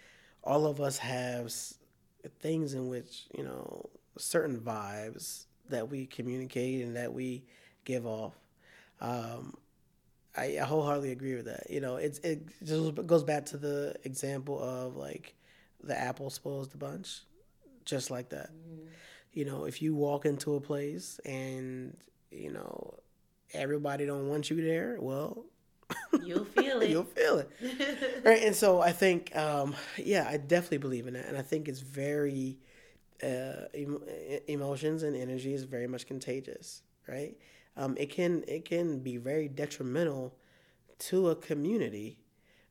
all 0.45 0.67
of 0.67 0.81
us 0.81 0.99
have 0.99 1.53
things 2.41 2.75
in 2.75 2.89
which 2.89 3.27
you 3.37 3.43
know 3.43 3.91
certain 4.17 4.61
vibes 4.61 5.47
that 5.69 5.91
we 5.91 6.07
communicate 6.07 6.85
and 6.85 6.95
that 6.95 7.13
we 7.13 7.43
give 7.85 8.07
off. 8.07 8.35
Um, 9.01 9.55
I, 10.37 10.57
wholeheartedly 10.57 11.13
agree 11.13 11.35
with 11.35 11.47
that. 11.47 11.71
You 11.71 11.81
know, 11.81 11.97
it's 11.97 12.19
it 12.21 12.43
just 12.65 13.07
goes 13.07 13.23
back 13.23 13.47
to 13.47 13.57
the 13.57 13.95
example 14.05 14.63
of 14.63 14.97
like 14.97 15.35
the 15.83 15.99
apple 15.99 16.31
spoils 16.31 16.69
the 16.69 16.77
bunch, 16.77 17.21
just 17.85 18.11
like 18.11 18.31
that. 18.31 18.51
Mm-hmm. 18.51 18.87
You 19.33 19.45
know, 19.45 19.65
if 19.65 19.83
you 19.83 19.95
walk 19.95 20.27
into 20.27 20.55
a 20.55 20.61
place 20.61 21.21
and 21.25 21.97
you 22.31 22.53
know 22.53 22.95
everybody 23.53 24.07
don't 24.07 24.29
want 24.29 24.51
you 24.51 24.63
there, 24.63 24.97
well, 25.01 25.45
you'll 26.25 26.45
feel 26.45 26.81
it. 26.81 26.91
you'll 26.91 27.05
feel 27.05 27.39
it, 27.39 28.23
right? 28.25 28.43
And 28.43 28.57
so 28.57 28.81
I 28.81 28.93
think, 28.93 29.35
um, 29.37 29.75
yeah, 29.97 30.27
I 30.29 30.37
definitely 30.37 30.79
believe 30.79 31.07
in 31.07 31.15
that, 31.15 31.27
and 31.27 31.37
I 31.37 31.43
think 31.43 31.69
it's 31.69 31.81
very 31.81 32.59
uh, 33.23 33.67
em- 33.75 34.03
emotions 34.49 35.03
and 35.03 35.17
energy 35.17 35.55
is 35.55 35.65
very 35.65 35.87
much 35.87 36.07
contagious, 36.07 36.83
right? 37.07 37.37
Um, 37.77 37.97
it 37.99 38.11
can 38.11 38.45
it 38.47 38.65
can 38.65 39.01
be 39.01 39.17
very 39.17 39.49
detrimental 39.49 40.35
to 41.01 41.31
a 41.31 41.37
community, 41.37 42.19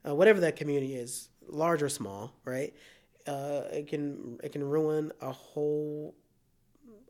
uh, 0.08 0.16
whatever 0.16 0.40
that 0.42 0.56
community 0.56 0.96
is, 0.96 1.30
large 1.48 1.84
or 1.84 1.90
small, 1.90 2.34
right? 2.46 2.74
Uh, 3.28 3.64
it 3.72 3.88
can 3.88 4.40
it 4.44 4.52
can 4.52 4.64
ruin 4.64 5.12
a 5.22 5.32
whole 5.32 6.16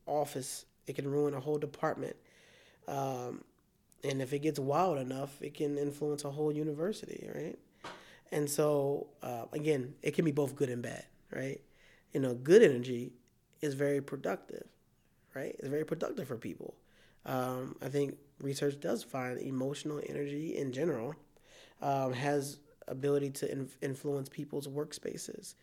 office. 0.05 0.65
It 0.87 0.95
can 0.95 1.09
ruin 1.09 1.33
a 1.33 1.39
whole 1.39 1.57
department, 1.57 2.15
um, 2.87 3.43
and 4.03 4.21
if 4.21 4.33
it 4.33 4.39
gets 4.39 4.59
wild 4.59 4.97
enough, 4.97 5.41
it 5.41 5.53
can 5.53 5.77
influence 5.77 6.25
a 6.25 6.31
whole 6.31 6.51
university, 6.51 7.29
right? 7.33 7.57
And 8.31 8.49
so 8.49 9.07
uh, 9.21 9.45
again, 9.53 9.93
it 10.01 10.11
can 10.11 10.25
be 10.25 10.31
both 10.31 10.55
good 10.55 10.69
and 10.69 10.81
bad, 10.81 11.05
right? 11.31 11.61
You 12.11 12.19
know, 12.19 12.33
good 12.33 12.63
energy 12.63 13.13
is 13.61 13.75
very 13.75 14.01
productive, 14.01 14.67
right? 15.33 15.55
It's 15.59 15.67
very 15.67 15.85
productive 15.85 16.27
for 16.27 16.37
people. 16.37 16.73
Um, 17.25 17.75
I 17.81 17.89
think 17.89 18.17
research 18.41 18.79
does 18.79 19.03
find 19.03 19.39
emotional 19.39 20.01
energy 20.07 20.57
in 20.57 20.71
general 20.71 21.15
um, 21.81 22.13
has 22.13 22.59
ability 22.87 23.29
to 23.31 23.51
in- 23.51 23.69
influence 23.81 24.29
people's 24.29 24.67
workspaces, 24.67 25.55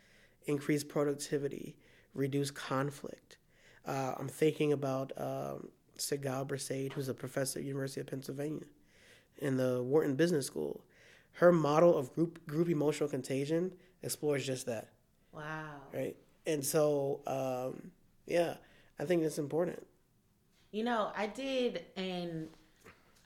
increase 0.46 0.82
productivity, 0.82 1.76
reduce 2.14 2.50
conflict. 2.50 3.38
Uh, 3.86 4.14
I'm 4.18 4.28
thinking 4.28 4.72
about 4.72 5.12
um, 5.16 5.68
Sigal 5.98 6.46
Barsade, 6.46 6.92
who's 6.92 7.08
a 7.08 7.14
professor 7.14 7.58
at 7.58 7.64
University 7.64 8.00
of 8.00 8.06
Pennsylvania 8.06 8.64
in 9.38 9.56
the 9.56 9.82
Wharton 9.82 10.14
Business 10.16 10.46
School. 10.46 10.84
Her 11.34 11.52
model 11.52 11.96
of 11.96 12.12
group 12.14 12.44
group 12.46 12.68
emotional 12.68 13.08
contagion 13.08 13.72
explores 14.02 14.46
just 14.46 14.66
that. 14.66 14.88
Wow. 15.32 15.80
Right 15.94 16.16
and 16.46 16.64
so 16.64 17.20
um, 17.26 17.90
yeah, 18.26 18.54
I 18.98 19.04
think 19.04 19.22
it's 19.22 19.38
important. 19.38 19.86
You 20.72 20.84
know, 20.84 21.10
I 21.16 21.26
did, 21.26 21.84
and 21.96 22.48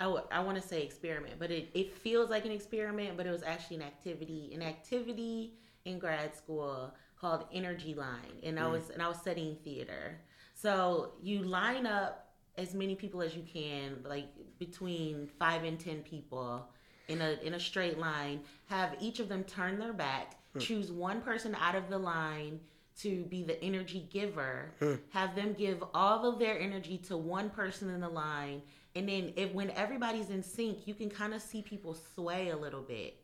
I, 0.01 0.05
w- 0.05 0.25
I 0.31 0.41
want 0.41 0.61
to 0.61 0.67
say 0.67 0.83
experiment, 0.83 1.35
but 1.39 1.51
it, 1.51 1.69
it 1.75 1.93
feels 1.93 2.31
like 2.31 2.45
an 2.45 2.51
experiment, 2.51 3.17
but 3.17 3.27
it 3.27 3.31
was 3.31 3.43
actually 3.43 3.77
an 3.77 3.83
activity, 3.83 4.51
an 4.55 4.63
activity 4.63 5.55
in 5.85 5.99
grad 5.99 6.35
school 6.35 6.93
called 7.21 7.45
Energy 7.53 7.95
Line, 7.95 8.41
and 8.43 8.59
I 8.59 8.63
mm. 8.63 8.73
was 8.73 8.91
and 8.91 9.03
I 9.03 9.09
was 9.09 9.19
studying 9.19 9.57
theater. 9.65 10.21
So 10.55 11.13
you 11.23 11.43
line 11.43 11.87
up 11.87 12.33
as 12.57 12.75
many 12.75 12.95
people 12.95 13.23
as 13.23 13.35
you 13.35 13.43
can, 13.43 14.03
like 14.05 14.29
between 14.59 15.27
five 15.39 15.65
and 15.65 15.79
ten 15.79 16.03
people 16.03 16.67
in 17.09 17.21
a 17.21 17.39
in 17.43 17.55
a 17.55 17.61
straight 17.61 17.99
line. 17.99 18.41
Have 18.67 18.97
each 19.01 19.21
of 19.21 19.29
them 19.29 19.45
turn 19.45 19.79
their 19.79 19.93
back, 19.93 20.37
mm. 20.55 20.61
choose 20.61 20.91
one 20.91 21.21
person 21.21 21.57
out 21.61 21.75
of 21.75 21.89
the 21.89 21.99
line 21.99 22.61
to 23.01 23.25
be 23.25 23.43
the 23.43 23.63
energy 23.63 24.09
giver, 24.13 24.73
hmm. 24.79 24.95
have 25.11 25.35
them 25.35 25.53
give 25.53 25.83
all 25.93 26.29
of 26.29 26.39
their 26.39 26.59
energy 26.59 26.99
to 26.99 27.17
one 27.17 27.51
person 27.51 27.91
in 27.91 28.01
the 28.01 28.09
line, 28.09 28.63
and 28.95 29.09
then 29.09 29.33
if 29.37 29.53
when 29.53 29.71
everybody's 29.71 30.31
in 30.31 30.43
sync, 30.43 30.87
you 30.87 30.95
can 30.95 31.11
kind 31.11 31.35
of 31.35 31.43
see 31.43 31.63
people 31.63 31.97
sway 32.15 32.51
a 32.51 32.57
little 32.57 32.83
bit. 32.83 33.17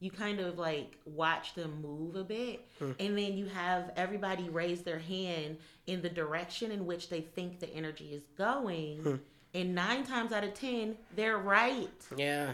You 0.00 0.10
kind 0.10 0.38
of 0.40 0.58
like 0.58 0.96
watch 1.04 1.54
them 1.54 1.82
move 1.82 2.16
a 2.16 2.24
bit, 2.24 2.66
hmm. 2.78 2.92
and 2.98 3.18
then 3.18 3.36
you 3.36 3.46
have 3.46 3.92
everybody 3.96 4.48
raise 4.48 4.82
their 4.82 4.98
hand 4.98 5.58
in 5.86 6.00
the 6.00 6.08
direction 6.08 6.70
in 6.70 6.86
which 6.86 7.08
they 7.08 7.20
think 7.20 7.60
the 7.60 7.72
energy 7.74 8.12
is 8.12 8.22
going. 8.36 8.98
Hmm. 9.02 9.14
And 9.54 9.74
nine 9.74 10.04
times 10.04 10.32
out 10.32 10.44
of 10.44 10.54
ten, 10.54 10.96
they're 11.16 11.38
right. 11.38 11.88
Yeah. 12.16 12.52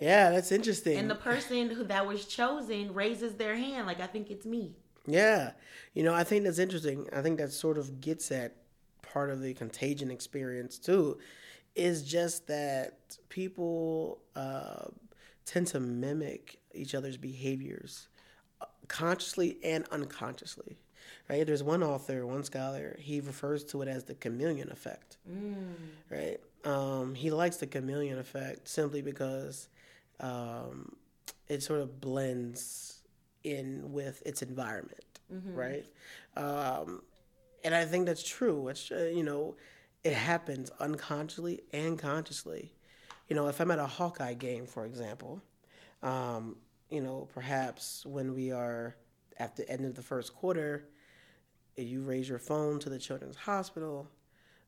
Yeah, 0.00 0.30
that's 0.30 0.50
interesting. 0.50 0.96
And 0.96 1.10
the 1.10 1.14
person 1.14 1.70
who 1.70 1.84
that 1.84 2.06
was 2.06 2.24
chosen 2.24 2.94
raises 2.94 3.34
their 3.34 3.54
hand, 3.54 3.86
like 3.86 4.00
I 4.00 4.06
think 4.06 4.30
it's 4.30 4.46
me. 4.46 4.74
Yeah. 5.06 5.52
You 5.94 6.02
know, 6.02 6.14
I 6.14 6.24
think 6.24 6.44
that's 6.44 6.58
interesting. 6.58 7.08
I 7.12 7.22
think 7.22 7.38
that 7.38 7.52
sort 7.52 7.78
of 7.78 8.00
gets 8.00 8.30
at 8.30 8.56
part 9.02 9.30
of 9.30 9.40
the 9.40 9.54
contagion 9.54 10.10
experience 10.10 10.78
too, 10.78 11.18
is 11.74 12.02
just 12.02 12.46
that 12.46 13.16
people 13.28 14.20
uh, 14.36 14.86
tend 15.46 15.66
to 15.68 15.80
mimic 15.80 16.58
each 16.74 16.94
other's 16.94 17.16
behaviors 17.16 18.08
uh, 18.60 18.66
consciously 18.88 19.58
and 19.64 19.84
unconsciously. 19.90 20.78
Right? 21.28 21.46
There's 21.46 21.62
one 21.62 21.82
author, 21.82 22.26
one 22.26 22.44
scholar, 22.44 22.96
he 22.98 23.20
refers 23.20 23.64
to 23.66 23.82
it 23.82 23.88
as 23.88 24.04
the 24.04 24.14
chameleon 24.14 24.70
effect. 24.70 25.16
Mm. 25.30 25.74
Right? 26.08 26.40
Um, 26.64 27.14
he 27.14 27.30
likes 27.30 27.56
the 27.56 27.66
chameleon 27.66 28.18
effect 28.18 28.68
simply 28.68 29.00
because 29.00 29.68
um, 30.18 30.94
it 31.48 31.62
sort 31.62 31.80
of 31.80 32.00
blends 32.00 32.99
in 33.44 33.92
with 33.92 34.22
its 34.26 34.42
environment, 34.42 35.20
mm-hmm. 35.32 35.54
right? 35.54 35.86
Um, 36.36 37.02
and 37.64 37.74
I 37.74 37.84
think 37.84 38.06
that's 38.06 38.22
true. 38.22 38.68
It's 38.68 38.90
uh, 38.90 39.10
you 39.14 39.22
know, 39.22 39.56
it 40.04 40.14
happens 40.14 40.70
unconsciously 40.80 41.60
and 41.72 41.98
consciously. 41.98 42.72
You 43.28 43.36
know, 43.36 43.46
if 43.48 43.60
I'm 43.60 43.70
at 43.70 43.78
a 43.78 43.86
Hawkeye 43.86 44.34
game, 44.34 44.66
for 44.66 44.84
example, 44.84 45.42
um, 46.02 46.56
you 46.88 47.00
know, 47.00 47.28
perhaps 47.32 48.04
when 48.04 48.34
we 48.34 48.50
are 48.50 48.96
at 49.38 49.56
the 49.56 49.68
end 49.70 49.84
of 49.84 49.94
the 49.94 50.02
first 50.02 50.34
quarter, 50.34 50.88
you 51.76 52.02
raise 52.02 52.28
your 52.28 52.38
phone 52.38 52.78
to 52.80 52.90
the 52.90 52.98
children's 52.98 53.36
hospital, 53.36 54.08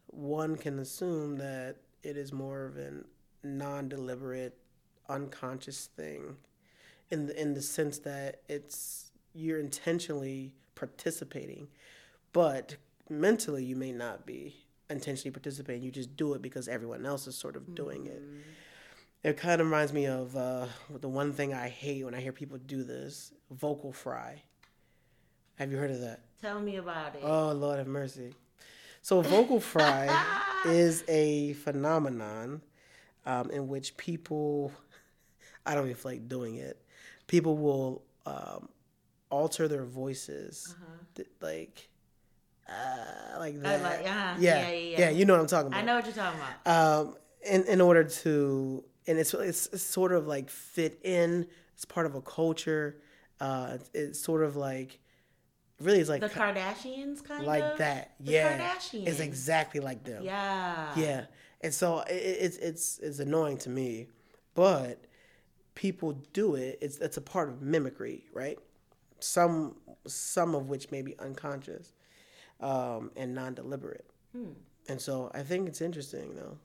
one 0.07 0.57
can 0.57 0.79
assume 0.79 1.37
that 1.37 1.77
it 2.03 2.17
is 2.17 2.33
more 2.33 2.67
of 2.67 2.77
a 2.77 2.93
non-deliberate, 3.43 4.57
unconscious 5.09 5.87
thing 5.97 6.37
in 7.13 7.27
the, 7.27 7.41
in 7.41 7.55
the 7.55 7.63
sense 7.63 7.99
that 8.01 8.41
it's 8.49 9.13
you're 9.35 9.61
intentionally 9.61 10.55
participating, 10.75 11.69
but 12.33 12.77
mentally 13.09 13.65
you 13.65 13.77
may 13.77 13.93
not 13.93 14.27
be 14.27 14.57
intentionally 14.89 15.31
participating. 15.31 15.83
You 15.83 15.91
just 15.91 16.17
do 16.17 16.33
it 16.33 16.43
because 16.43 16.69
everyone 16.69 17.05
else 17.05 17.27
is 17.27 17.37
sort 17.37 17.55
of 17.55 17.75
doing 17.75 18.07
it. 18.07 18.23
Mm-hmm. 18.23 18.39
It 19.25 19.37
kind 19.37 19.61
of 19.61 19.67
reminds 19.69 19.93
me 19.93 20.07
of 20.07 20.35
uh, 20.35 20.67
the 21.01 21.09
one 21.09 21.33
thing 21.33 21.55
I 21.55 21.69
hate 21.69 22.05
when 22.05 22.15
I 22.15 22.21
hear 22.21 22.33
people 22.33 22.59
do 22.59 22.83
this: 22.83 23.33
vocal 23.51 23.93
fry. 23.93 24.43
Have 25.57 25.71
you 25.71 25.77
heard 25.77 25.91
of 25.91 26.01
that? 26.01 26.21
Tell 26.41 26.61
me 26.61 26.77
about 26.77 27.15
it. 27.15 27.21
Oh 27.23 27.53
Lord 27.53 27.79
have 27.79 27.87
mercy. 27.87 28.35
So 29.03 29.21
vocal 29.21 29.61
fry 29.61 30.09
is 30.65 31.05
a 31.09 31.53
phenomenon 31.55 32.63
um, 33.27 33.51
in 33.51 33.69
which 33.69 33.97
people 33.97 34.73
I 35.67 35.75
don't 35.75 35.85
even 35.85 35.97
feel 35.97 36.13
like 36.13 36.29
doing 36.29 36.57
it. 36.57 36.83
People 37.27 37.57
will 37.57 38.03
um, 38.27 38.69
alter 39.31 39.69
their 39.69 39.85
voices, 39.85 40.75
th- 41.15 41.29
like, 41.41 41.89
uh, 42.69 43.39
like 43.39 43.61
that. 43.63 43.83
like, 43.83 44.07
uh-huh. 44.07 44.35
yeah, 44.39 44.69
yeah, 44.69 44.71
yeah, 44.71 44.99
yeah. 44.99 45.11
You 45.11 45.25
know 45.25 45.35
what 45.35 45.41
I'm 45.41 45.47
talking 45.47 45.69
about. 45.69 45.81
I 45.81 45.83
know 45.83 45.97
what 45.97 46.05
you're 46.05 46.15
talking 46.15 46.41
about. 46.65 47.07
Um, 47.07 47.17
in 47.45 47.65
in 47.65 47.81
order 47.81 48.05
to, 48.05 48.85
and 49.07 49.19
it's 49.19 49.35
it's, 49.35 49.67
it's 49.69 49.83
sort 49.83 50.13
of 50.13 50.27
like 50.27 50.51
fit 50.51 51.01
in. 51.03 51.47
It's 51.75 51.85
part 51.85 52.07
of 52.07 52.15
a 52.15 52.21
culture. 52.21 53.01
Uh, 53.41 53.73
it's, 53.75 53.91
it's 53.95 54.21
sort 54.21 54.45
of 54.45 54.55
like, 54.55 55.01
really, 55.81 55.99
it's 55.99 56.09
like 56.09 56.21
the 56.21 56.29
Kardashians, 56.29 57.25
kind 57.25 57.45
like 57.45 57.63
of 57.63 57.71
like 57.71 57.79
that. 57.79 58.15
The 58.21 58.33
yeah, 58.33 58.59
Kardashians. 58.59 59.07
it's 59.09 59.21
exactly 59.21 59.81
like 59.81 60.05
them. 60.05 60.23
Yeah. 60.23 60.93
Yeah, 60.95 61.25
and 61.61 61.75
so 61.75 62.01
it, 62.01 62.13
it's 62.13 62.57
it's 62.59 62.99
it's 62.99 63.19
annoying 63.19 63.59
to 63.59 63.71
me, 63.71 64.07
but 64.55 65.05
people 65.75 66.13
do 66.33 66.55
it. 66.55 66.79
It's 66.81 66.99
it's 66.99 67.17
a 67.17 67.21
part 67.23 67.49
of 67.49 67.63
mimicry, 67.63 68.25
right? 68.33 68.59
Some 69.21 69.77
some 70.07 70.55
of 70.55 70.69
which 70.69 70.91
may 70.91 71.03
be 71.03 71.19
unconscious 71.19 71.93
um, 72.61 73.11
and 73.17 73.35
non 73.35 73.55
deliberate. 73.55 74.07
Hmm. 74.33 74.51
And 74.89 75.01
so 75.01 75.31
I 75.35 75.43
think 75.43 75.69
it's 75.69 75.81
interesting, 75.81 76.35
though. 76.35 76.59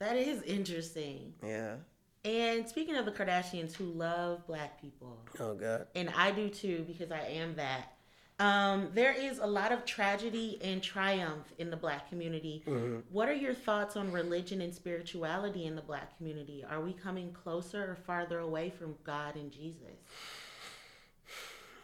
That 0.00 0.16
is 0.16 0.42
interesting. 0.42 1.32
Yeah. 1.46 1.76
And 2.24 2.66
speaking 2.68 2.96
of 2.96 3.04
the 3.04 3.12
Kardashians 3.12 3.74
who 3.74 3.84
love 3.84 4.46
black 4.46 4.80
people, 4.80 5.18
Oh 5.38 5.54
God. 5.54 5.86
and 5.94 6.10
I 6.16 6.30
do 6.32 6.48
too 6.48 6.84
because 6.88 7.12
I 7.12 7.20
am 7.20 7.54
that. 7.56 7.92
Um, 8.40 8.88
there 8.94 9.12
is 9.12 9.38
a 9.38 9.46
lot 9.46 9.70
of 9.70 9.84
tragedy 9.84 10.58
and 10.62 10.82
triumph 10.82 11.52
in 11.58 11.70
the 11.70 11.76
black 11.76 12.08
community. 12.08 12.64
Mm-hmm. 12.66 13.00
What 13.12 13.28
are 13.28 13.34
your 13.34 13.54
thoughts 13.54 13.96
on 13.96 14.10
religion 14.10 14.60
and 14.60 14.74
spirituality 14.74 15.66
in 15.66 15.76
the 15.76 15.82
black 15.82 16.16
community? 16.16 16.64
Are 16.68 16.80
we 16.80 16.94
coming 16.94 17.32
closer 17.32 17.92
or 17.92 17.94
farther 17.94 18.40
away 18.40 18.70
from 18.70 18.96
God 19.04 19.36
and 19.36 19.52
Jesus? 19.52 20.02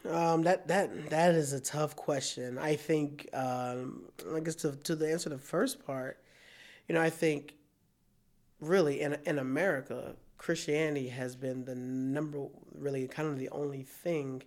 Um, 0.08 0.42
that 0.42 0.66
that 0.66 1.10
that 1.10 1.34
is 1.34 1.52
a 1.52 1.60
tough 1.60 1.94
question. 1.94 2.58
I 2.58 2.74
think, 2.74 3.28
um, 3.32 4.06
I 4.34 4.40
guess 4.40 4.54
to 4.56 4.72
to 4.72 4.96
the 4.96 5.12
answer 5.12 5.28
the 5.28 5.38
first 5.38 5.84
part, 5.84 6.18
you 6.88 6.94
know, 6.94 7.02
I 7.02 7.10
think, 7.10 7.54
really 8.60 9.02
in 9.02 9.18
in 9.26 9.38
America, 9.38 10.16
Christianity 10.38 11.08
has 11.08 11.36
been 11.36 11.64
the 11.64 11.74
number, 11.74 12.46
really 12.74 13.06
kind 13.08 13.28
of 13.28 13.38
the 13.38 13.50
only 13.50 13.82
thing. 13.82 14.42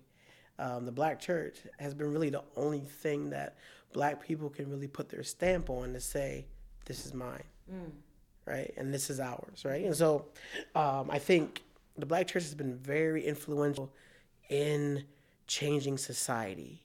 Um, 0.59 0.85
the 0.85 0.91
black 0.91 1.19
church 1.19 1.57
has 1.79 1.93
been 1.93 2.11
really 2.11 2.29
the 2.29 2.43
only 2.55 2.81
thing 2.81 3.29
that 3.31 3.57
black 3.91 4.23
people 4.23 4.49
can 4.49 4.69
really 4.69 4.87
put 4.87 5.09
their 5.09 5.23
stamp 5.23 5.69
on 5.69 5.93
to 5.93 5.99
say, 5.99 6.45
"This 6.85 7.05
is 7.05 7.13
mine." 7.13 7.43
right? 8.45 8.73
And 8.77 8.93
this 8.93 9.09
is 9.09 9.19
ours, 9.19 9.63
right? 9.65 9.85
And 9.85 9.95
so 9.95 10.25
um, 10.75 11.09
I 11.09 11.19
think 11.19 11.63
the 11.97 12.05
black 12.05 12.27
church 12.27 12.43
has 12.43 12.55
been 12.55 12.75
very 12.75 13.25
influential 13.25 13.91
in 14.49 15.03
changing 15.47 15.97
society, 15.97 16.81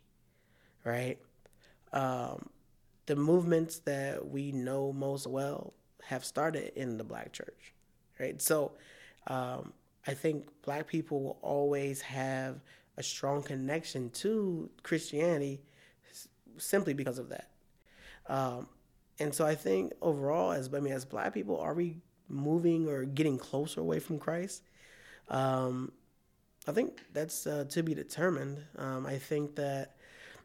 right? 0.85 1.19
Um, 1.93 2.49
the 3.07 3.17
movements 3.17 3.81
that 3.81 4.29
we 4.29 4.53
know 4.53 4.93
most 4.93 5.27
well 5.27 5.73
have 6.03 6.25
started 6.25 6.73
in 6.77 6.99
the 6.99 7.05
black 7.05 7.33
church, 7.33 7.75
right? 8.21 8.41
So 8.41 8.73
um, 9.27 9.73
I 10.07 10.15
think 10.15 10.49
black 10.63 10.87
people 10.87 11.23
will 11.23 11.39
always 11.43 12.01
have 12.03 12.61
a 12.99 13.03
strong 13.03 13.43
connection 13.43 14.11
to 14.11 14.69
Christianity 14.83 15.63
simply 16.59 16.93
because 16.93 17.19
of 17.19 17.29
that. 17.31 17.49
Um, 18.27 18.67
and 19.21 19.35
so 19.35 19.47
I 19.47 19.55
think 19.55 19.93
overall, 20.03 20.53
as 20.53 20.69
I 20.75 20.81
mean, 20.81 20.93
as 20.93 21.05
black 21.05 21.33
people, 21.33 21.59
are 21.59 21.75
we 21.75 21.99
moving 22.29 22.89
or 22.89 23.05
getting 23.05 23.39
closer 23.39 23.81
away 23.81 24.01
from 24.01 24.19
Christ? 24.19 24.63
Um, 25.29 25.93
I 26.67 26.73
think 26.73 27.01
that's 27.13 27.47
uh, 27.47 27.65
to 27.71 27.83
be 27.83 27.95
determined. 27.95 28.59
Um, 28.77 29.07
I 29.07 29.17
think 29.17 29.55
that 29.57 29.97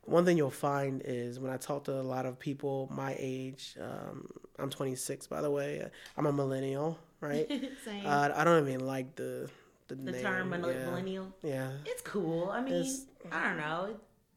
one 0.06 0.26
thing 0.26 0.38
you'll 0.38 0.50
find 0.52 1.02
is 1.06 1.40
when 1.40 1.52
I 1.52 1.58
talk 1.58 1.86
to 1.86 2.00
a 2.00 2.04
lot 2.04 2.26
of 2.26 2.40
people 2.40 2.90
my 2.92 3.16
age, 3.18 3.76
um, 3.82 4.28
I'm 4.60 4.70
26 4.70 5.28
by 5.28 5.42
the 5.42 5.52
way, 5.52 5.86
I'm 6.18 6.26
a 6.26 6.32
millennial, 6.32 7.00
right? 7.20 7.48
Same. 7.86 8.06
uh, 8.06 8.30
I 8.36 8.44
don't 8.44 8.68
even 8.68 8.86
like 8.86 9.16
the 9.16 9.50
the, 9.88 9.96
the 9.96 10.22
term 10.22 10.52
yeah. 10.52 10.58
millennial. 10.58 11.34
Yeah, 11.44 11.72
It's 11.86 12.02
cool. 12.02 12.50
I 12.50 12.62
mean, 12.62 12.74
It's- 12.74 13.06
I 13.32 13.48
don't 13.48 13.58
know. 13.58 13.96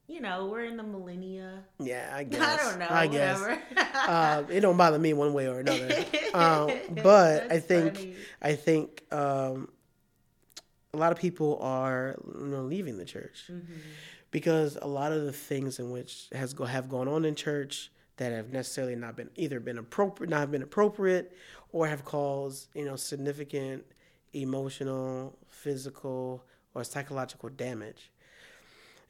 You 0.09 0.21
know, 0.21 0.47
we're 0.47 0.65
in 0.65 0.77
the 0.77 0.85
millennia. 0.85 1.65
yeah, 1.81 2.13
I 2.15 2.23
guess. 2.23 2.41
I 2.41 2.71
don't 2.71 2.79
know. 2.79 2.87
I 2.89 3.07
guess. 3.09 3.41
uh, 4.09 4.45
it 4.49 4.61
don't 4.61 4.77
bother 4.77 5.01
me 5.01 5.13
one 5.15 5.33
way 5.35 5.49
or 5.49 5.61
another. 5.61 6.05
Um, 6.35 6.71
but 7.03 7.51
I 7.51 7.59
think 7.61 7.97
funny. 7.97 8.15
I 8.43 8.55
think 8.55 9.03
um, 9.11 9.69
a 10.93 10.97
lot 10.99 11.13
of 11.13 11.19
people 11.19 11.59
are 11.63 12.15
you 12.39 12.47
know, 12.47 12.63
leaving 12.63 12.99
the 12.99 13.05
church 13.07 13.45
Mm-hmm. 13.51 13.73
because 14.31 14.77
a 14.81 14.87
lot 14.87 15.13
of 15.13 15.25
the 15.25 15.33
things 15.33 15.79
in 15.79 15.91
which 15.91 16.29
has 16.33 16.53
go 16.55 16.65
have 16.67 16.89
gone 16.91 17.09
on 17.09 17.25
in 17.25 17.35
church 17.35 17.91
that 18.19 18.33
have 18.33 18.53
necessarily 18.53 18.97
not 18.97 19.17
been 19.17 19.31
either 19.35 19.61
been 19.61 19.79
appropriate, 19.79 20.29
not 20.31 20.41
have 20.41 20.51
been 20.53 20.63
appropriate, 20.63 21.35
or 21.73 21.87
have 21.89 22.05
caused 22.05 22.69
you 22.75 22.85
know 22.85 22.97
significant 22.97 23.85
emotional, 24.43 25.37
physical, 25.49 26.45
or 26.75 26.85
psychological 26.85 27.49
damage. 27.49 28.11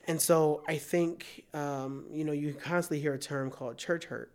And 0.06 0.20
so 0.20 0.62
I 0.68 0.76
think 0.76 1.44
um, 1.52 2.06
you 2.12 2.24
know 2.24 2.32
you 2.32 2.54
constantly 2.54 3.00
hear 3.00 3.14
a 3.14 3.18
term 3.18 3.50
called 3.50 3.76
church 3.76 4.04
hurt, 4.04 4.30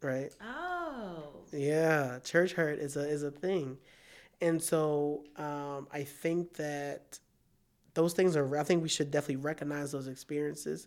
right? 0.00 0.32
Oh. 0.40 1.24
Yeah, 1.52 2.18
church 2.20 2.52
hurt 2.52 2.78
is 2.78 2.96
a 2.96 3.08
is 3.08 3.22
a 3.22 3.30
thing, 3.30 3.78
and 4.40 4.62
so 4.62 5.24
um, 5.36 5.88
I 5.92 6.04
think 6.04 6.54
that 6.54 7.18
those 7.94 8.12
things 8.12 8.36
are. 8.36 8.56
I 8.56 8.62
think 8.62 8.82
we 8.82 8.88
should 8.88 9.10
definitely 9.10 9.36
recognize 9.36 9.92
those 9.92 10.06
experiences 10.06 10.86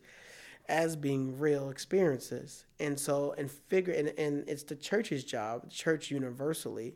as 0.67 0.95
being 0.95 1.37
real 1.37 1.69
experiences, 1.69 2.65
and 2.79 2.99
so 2.99 3.35
and 3.37 3.51
figure 3.51 3.93
and, 3.93 4.07
and 4.17 4.47
it's 4.47 4.63
the 4.63 4.75
church's 4.75 5.23
job, 5.23 5.69
church 5.69 6.09
universally, 6.09 6.95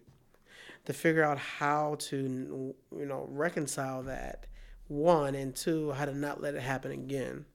to 0.86 0.94
figure 0.94 1.24
out 1.24 1.38
how 1.38 1.96
to 2.00 2.74
you 2.92 3.06
know 3.06 3.28
reconcile 3.30 4.04
that 4.04 4.48
one 4.88 5.36
and 5.36 5.56
two 5.56 5.92
how 5.92 6.06
to 6.06 6.14
not 6.14 6.42
let 6.42 6.56
it 6.56 6.62
happen 6.62 6.92
again. 6.92 7.46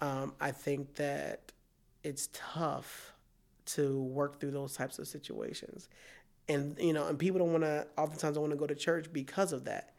Um, 0.00 0.34
I 0.40 0.50
think 0.52 0.94
that 0.94 1.52
it's 2.02 2.28
tough 2.32 3.12
to 3.64 4.02
work 4.02 4.40
through 4.40 4.52
those 4.52 4.74
types 4.74 4.98
of 4.98 5.06
situations. 5.06 5.88
And 6.48 6.76
you 6.78 6.92
know, 6.92 7.06
and 7.06 7.18
people 7.18 7.38
don't 7.38 7.52
want 7.52 7.64
to 7.64 7.86
oftentimes 7.96 8.34
don't 8.34 8.42
want 8.42 8.52
to 8.52 8.58
go 8.58 8.66
to 8.66 8.74
church 8.74 9.12
because 9.12 9.52
of 9.52 9.64
that. 9.64 9.94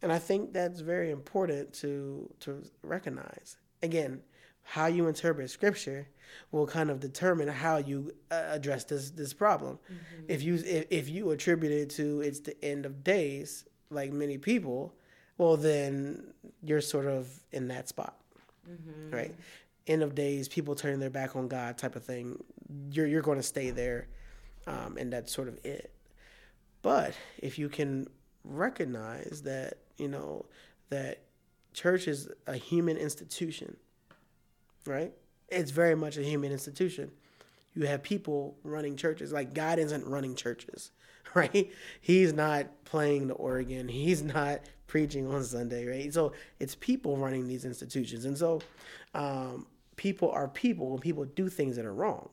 And 0.00 0.12
I 0.12 0.18
think 0.18 0.52
that's 0.52 0.80
very 0.80 1.10
important 1.10 1.72
to 1.74 2.32
to 2.40 2.62
recognize. 2.82 3.56
Again, 3.82 4.22
how 4.62 4.86
you 4.86 5.06
interpret 5.06 5.50
scripture 5.50 6.08
will 6.50 6.66
kind 6.66 6.90
of 6.90 7.00
determine 7.00 7.48
how 7.48 7.76
you 7.76 8.12
uh, 8.30 8.42
address 8.48 8.84
this 8.84 9.10
this 9.10 9.32
problem. 9.34 9.78
If 10.28 10.42
you 10.42 10.54
if, 10.54 10.86
if 10.90 11.08
you 11.08 11.30
attribute 11.30 11.72
it 11.72 11.90
to 11.90 12.20
it's 12.20 12.40
the 12.40 12.62
end 12.64 12.86
of 12.86 13.04
days, 13.04 13.64
like 13.90 14.12
many 14.12 14.38
people, 14.38 14.94
well 15.38 15.56
then 15.56 16.32
you're 16.62 16.80
sort 16.80 17.06
of 17.06 17.28
in 17.52 17.68
that 17.68 17.88
spot 17.88 18.16
right? 19.10 19.34
End 19.86 20.02
of 20.02 20.14
days, 20.14 20.48
people 20.48 20.74
turning 20.74 21.00
their 21.00 21.10
back 21.10 21.34
on 21.34 21.48
God, 21.48 21.76
type 21.76 21.96
of 21.96 22.04
thing. 22.04 22.42
You're 22.90 23.06
you're 23.06 23.22
going 23.22 23.38
to 23.38 23.42
stay 23.42 23.70
there, 23.70 24.06
um, 24.66 24.96
and 24.98 25.12
that's 25.12 25.32
sort 25.32 25.48
of 25.48 25.58
it. 25.64 25.92
But 26.82 27.14
if 27.38 27.58
you 27.58 27.68
can 27.68 28.06
recognize 28.44 29.42
that 29.42 29.78
you 29.98 30.08
know 30.08 30.46
that 30.90 31.22
church 31.74 32.06
is 32.06 32.28
a 32.46 32.56
human 32.56 32.96
institution, 32.96 33.76
right? 34.86 35.12
It's 35.48 35.70
very 35.70 35.94
much 35.94 36.16
a 36.16 36.22
human 36.22 36.52
institution. 36.52 37.10
You 37.74 37.86
have 37.86 38.02
people 38.02 38.56
running 38.64 38.96
churches. 38.96 39.32
Like 39.32 39.54
God 39.54 39.78
isn't 39.78 40.06
running 40.06 40.34
churches, 40.34 40.90
right? 41.34 41.70
He's 42.00 42.32
not 42.32 42.84
playing 42.84 43.28
the 43.28 43.34
organ. 43.34 43.88
He's 43.88 44.22
not 44.22 44.60
preaching 44.86 45.26
on 45.32 45.42
Sunday, 45.44 45.86
right? 45.86 46.12
So 46.12 46.32
it's 46.60 46.74
people 46.74 47.16
running 47.16 47.48
these 47.48 47.64
institutions, 47.64 48.26
and 48.26 48.36
so 48.36 48.60
um, 49.14 49.66
people 49.96 50.30
are 50.30 50.48
people, 50.48 50.92
and 50.92 51.00
people 51.00 51.24
do 51.24 51.48
things 51.48 51.76
that 51.76 51.86
are 51.86 51.94
wrong. 51.94 52.28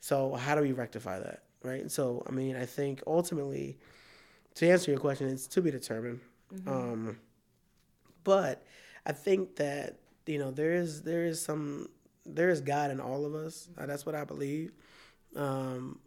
So 0.00 0.34
how 0.34 0.54
do 0.54 0.62
we 0.62 0.72
rectify 0.72 1.18
that, 1.18 1.42
right? 1.62 1.90
So 1.90 2.22
I 2.26 2.30
mean, 2.30 2.56
I 2.56 2.64
think 2.64 3.02
ultimately, 3.06 3.78
to 4.54 4.70
answer 4.70 4.90
your 4.90 5.00
question, 5.00 5.28
it's 5.28 5.46
to 5.48 5.60
be 5.60 5.70
determined. 5.70 6.20
Um, 6.66 7.18
but 8.24 8.62
I 9.04 9.12
think 9.12 9.56
that 9.56 9.96
you 10.28 10.38
know 10.38 10.50
there 10.50 10.74
is 10.74 11.02
there 11.02 11.24
is 11.24 11.40
some 11.40 11.88
there 12.26 12.50
is 12.50 12.60
God 12.60 12.90
in 12.90 13.00
all 13.00 13.24
of 13.24 13.34
us. 13.34 13.68
Uh, 13.78 13.86
that's 13.86 14.04
what 14.04 14.14
I 14.14 14.24
believe. 14.24 14.72
Um, 15.34 15.98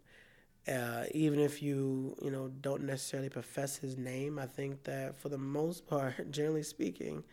uh, 0.68 1.04
even 1.12 1.40
if 1.40 1.62
you 1.62 2.16
you 2.22 2.30
know 2.30 2.48
don't 2.60 2.84
necessarily 2.84 3.28
profess 3.28 3.76
His 3.76 3.96
name, 3.96 4.38
I 4.38 4.46
think 4.46 4.84
that 4.84 5.16
for 5.16 5.28
the 5.28 5.38
most 5.38 5.86
part, 5.88 6.30
generally 6.30 6.62
speaking, 6.62 7.24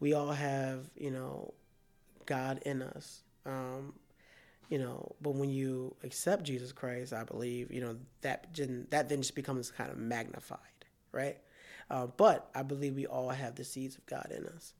we 0.00 0.12
all 0.12 0.32
have 0.32 0.90
you 0.96 1.10
know 1.10 1.54
God 2.26 2.60
in 2.66 2.82
us. 2.82 3.22
Um, 3.44 3.94
you 4.68 4.78
know, 4.78 5.14
but 5.22 5.36
when 5.36 5.48
you 5.48 5.94
accept 6.02 6.42
Jesus 6.42 6.72
Christ, 6.72 7.12
I 7.12 7.22
believe 7.22 7.72
you 7.72 7.80
know 7.80 7.96
that 8.22 8.52
that 8.90 9.08
then 9.08 9.22
just 9.22 9.36
becomes 9.36 9.70
kind 9.70 9.90
of 9.90 9.96
magnified, 9.96 10.58
right? 11.12 11.38
Uh, 11.88 12.08
but 12.08 12.50
I 12.52 12.64
believe 12.64 12.96
we 12.96 13.06
all 13.06 13.28
have 13.28 13.54
the 13.54 13.62
seeds 13.62 13.96
of 13.96 14.04
God 14.06 14.32
in 14.36 14.44
us. 14.46 14.74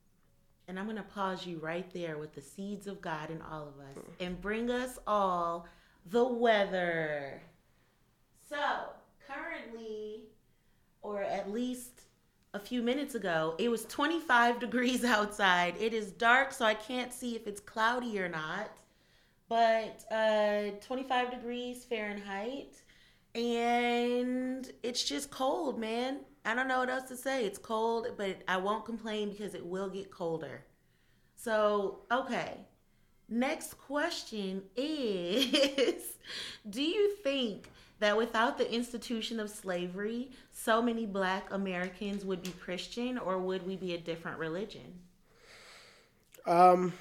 And 0.69 0.79
I'm 0.79 0.87
going 0.87 0.97
to 0.97 1.03
pause 1.03 1.47
you 1.47 1.59
right 1.59 1.89
there 1.93 2.19
with 2.19 2.35
the 2.35 2.43
seeds 2.43 2.87
of 2.87 3.01
God 3.01 3.31
in 3.31 3.41
all 3.41 3.69
of 3.69 3.79
us 3.79 4.05
and 4.19 4.41
bring 4.41 4.71
us 4.71 4.99
all 5.07 5.69
the 6.11 6.25
weather. 6.27 7.41
So, 8.49 8.57
currently, 9.29 10.25
or 11.03 11.23
at 11.23 11.51
least 11.51 12.03
a 12.53 12.59
few 12.59 12.83
minutes 12.83 13.15
ago, 13.15 13.55
it 13.59 13.69
was 13.69 13.85
25 13.85 14.59
degrees 14.59 15.05
outside. 15.05 15.75
It 15.79 15.95
is 15.95 16.11
dark, 16.11 16.53
so 16.53 16.65
I 16.65 16.75
can't 16.75 17.13
see 17.13 17.37
if 17.37 17.47
it's 17.47 17.61
cloudy 17.61 18.19
or 18.19 18.29
not. 18.29 18.71
But 19.49 20.05
uh, 20.11 20.71
25 20.85 21.31
degrees 21.31 21.85
Fahrenheit. 21.85 22.75
And 23.37 24.69
it's 24.83 25.05
just 25.05 25.31
cold, 25.31 25.79
man. 25.79 26.21
I 26.47 26.55
don't 26.55 26.69
know 26.69 26.79
what 26.79 26.89
else 26.89 27.09
to 27.09 27.17
say. 27.17 27.45
It's 27.45 27.59
cold, 27.59 28.07
but 28.17 28.43
I 28.47 28.57
won't 28.57 28.85
complain 28.85 29.31
because 29.31 29.55
it 29.55 29.67
will 29.67 29.89
get 29.89 30.11
colder. 30.11 30.65
So, 31.35 32.01
okay. 32.11 32.61
Next 33.29 33.75
question 33.75 34.63
is 34.77 36.17
Do 36.71 36.83
you 36.83 37.17
think 37.17 37.69
that 37.99 38.17
without 38.17 38.59
the 38.59 38.73
institution 38.73 39.41
of 39.41 39.51
slavery, 39.51 40.31
so 40.53 40.81
many 40.81 41.07
black 41.07 41.51
Americans 41.53 42.25
would 42.25 42.43
be 42.43 42.51
Christian 42.51 43.19
or 43.19 43.39
would 43.39 43.67
we 43.67 43.77
be 43.77 43.95
a 43.95 43.99
different 43.99 44.39
religion? 44.39 45.01
Um, 46.47 46.93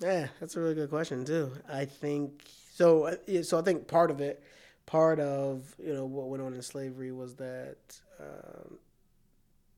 yeah, 0.00 0.28
that's 0.38 0.56
a 0.56 0.60
really 0.60 0.74
good 0.74 0.88
question 0.88 1.24
too. 1.24 1.52
I 1.68 1.84
think 1.84 2.44
so. 2.72 3.04
uh, 3.04 3.42
So 3.42 3.58
I 3.58 3.62
think 3.62 3.86
part 3.86 4.10
of 4.10 4.20
it, 4.20 4.42
part 4.90 5.20
of 5.20 5.72
you 5.78 5.94
know 5.94 6.04
what 6.04 6.28
went 6.28 6.42
on 6.42 6.52
in 6.52 6.60
slavery 6.62 7.12
was 7.12 7.36
that 7.36 7.76
um, 8.18 8.76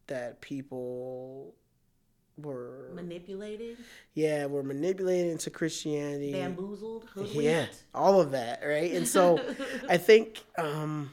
that 0.07 0.41
people 0.41 1.55
were 2.39 2.89
Manipulated, 2.95 3.77
yeah 4.15 4.47
were 4.47 4.63
manipulated 4.63 5.33
into 5.33 5.51
Christianity. 5.51 6.33
bamboozled, 6.33 7.05
hoodwinked? 7.13 7.35
Yeah, 7.43 7.67
all 7.95 8.23
of 8.23 8.31
that, 8.31 8.63
right? 8.65 8.91
And 8.93 9.07
so 9.07 9.39
I 9.89 9.99
think, 9.99 10.43
um, 10.57 11.11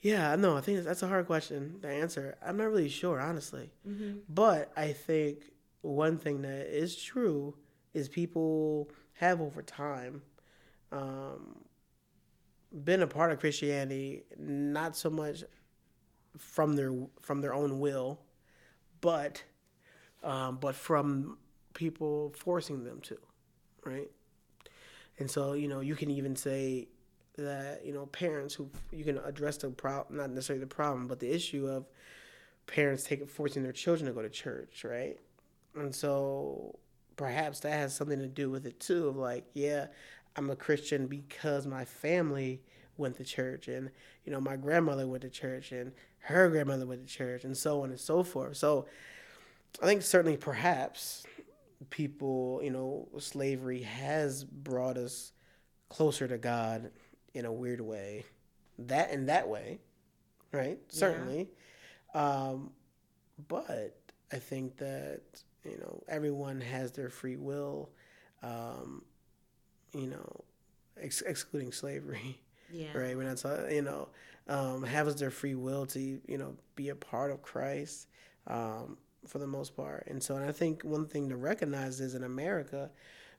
yeah, 0.00 0.34
no, 0.36 0.56
I 0.56 0.62
think 0.62 0.82
that's 0.84 1.02
a 1.02 1.08
hard 1.08 1.26
question 1.26 1.80
to 1.82 1.88
answer. 1.88 2.36
I'm 2.44 2.56
not 2.56 2.70
really 2.70 2.88
sure, 2.88 3.20
honestly. 3.20 3.70
Mhm. 3.86 4.20
But 4.28 4.72
I 4.74 4.92
think 4.94 5.52
one 5.82 6.16
thing 6.16 6.40
that 6.42 6.66
is 6.74 6.96
true 6.96 7.54
is 7.92 8.08
people 8.08 8.90
have 9.14 9.40
over 9.42 9.60
time 9.62 10.22
um, 10.92 11.56
been 12.72 13.02
a 13.02 13.06
part 13.06 13.32
of 13.32 13.40
Christianity, 13.40 14.24
not 14.38 14.96
so 14.96 15.10
much 15.10 15.44
from 16.38 16.76
their 16.76 16.92
from 17.20 17.40
their 17.40 17.54
own 17.54 17.80
will, 17.80 18.20
but 19.00 19.42
um, 20.22 20.58
but 20.60 20.74
from 20.74 21.38
people 21.74 22.34
forcing 22.36 22.84
them 22.84 23.00
to, 23.02 23.16
right? 23.84 24.10
And 25.18 25.30
so 25.30 25.54
you 25.54 25.68
know 25.68 25.80
you 25.80 25.96
can 25.96 26.10
even 26.10 26.36
say 26.36 26.88
that 27.36 27.84
you 27.84 27.92
know 27.92 28.06
parents 28.06 28.54
who 28.54 28.68
you 28.92 29.04
can 29.04 29.18
address 29.18 29.56
the 29.58 29.70
problem, 29.70 30.18
not 30.18 30.30
necessarily 30.30 30.60
the 30.60 30.74
problem, 30.74 31.06
but 31.06 31.20
the 31.20 31.30
issue 31.30 31.66
of 31.66 31.86
parents 32.66 33.04
taking 33.04 33.26
forcing 33.26 33.62
their 33.62 33.72
children 33.72 34.06
to 34.06 34.12
go 34.12 34.22
to 34.22 34.28
church, 34.28 34.84
right? 34.84 35.18
And 35.74 35.94
so 35.94 36.78
perhaps 37.16 37.60
that 37.60 37.72
has 37.72 37.94
something 37.94 38.18
to 38.18 38.28
do 38.28 38.50
with 38.50 38.66
it 38.66 38.80
too. 38.80 39.08
Of 39.08 39.16
like, 39.16 39.44
yeah, 39.54 39.86
I'm 40.38 40.50
a 40.50 40.56
Christian 40.56 41.08
because 41.08 41.66
my 41.66 41.84
family 41.84 42.62
went 42.96 43.16
to 43.16 43.24
church, 43.24 43.66
and 43.66 43.90
you 44.24 44.32
know 44.32 44.40
my 44.40 44.56
grandmother 44.56 45.06
went 45.08 45.22
to 45.22 45.30
church, 45.30 45.72
and 45.72 45.92
her 46.20 46.48
grandmother 46.48 46.86
went 46.86 47.06
to 47.06 47.12
church, 47.12 47.42
and 47.42 47.56
so 47.56 47.82
on 47.82 47.90
and 47.90 47.98
so 47.98 48.22
forth. 48.22 48.56
So 48.56 48.86
I 49.82 49.86
think 49.86 50.02
certainly 50.02 50.36
perhaps 50.36 51.24
people, 51.90 52.60
you 52.62 52.70
know, 52.70 53.08
slavery 53.18 53.82
has 53.82 54.44
brought 54.44 54.96
us 54.96 55.32
closer 55.88 56.28
to 56.28 56.38
God 56.38 56.92
in 57.34 57.44
a 57.44 57.52
weird 57.52 57.80
way. 57.80 58.24
That 58.78 59.10
in 59.10 59.26
that 59.26 59.48
way, 59.48 59.80
right? 60.52 60.78
Certainly. 60.88 61.48
Um, 62.14 62.70
but 63.48 63.98
I 64.32 64.36
think 64.36 64.76
that 64.76 65.22
you 65.64 65.78
know 65.78 66.04
everyone 66.08 66.60
has 66.60 66.92
their 66.92 67.10
free 67.10 67.36
will. 67.36 67.90
Um, 68.40 69.02
you 69.94 70.06
know, 70.06 70.44
ex- 71.00 71.22
excluding 71.22 71.72
slavery, 71.72 72.40
Yeah. 72.72 72.96
right? 72.96 73.16
We're 73.16 73.24
not, 73.24 73.38
talking- 73.38 73.74
you 73.74 73.82
know, 73.82 74.08
um, 74.48 74.82
has 74.82 75.16
their 75.16 75.30
free 75.30 75.54
will 75.54 75.84
to 75.86 76.00
you 76.26 76.38
know 76.38 76.56
be 76.74 76.88
a 76.88 76.94
part 76.94 77.30
of 77.30 77.42
Christ 77.42 78.06
um, 78.46 78.96
for 79.26 79.38
the 79.38 79.46
most 79.46 79.76
part. 79.76 80.06
And 80.06 80.22
so, 80.22 80.36
and 80.36 80.44
I 80.48 80.52
think 80.52 80.82
one 80.82 81.06
thing 81.06 81.28
to 81.28 81.36
recognize 81.36 82.00
is 82.00 82.14
in 82.14 82.24
America, 82.24 82.90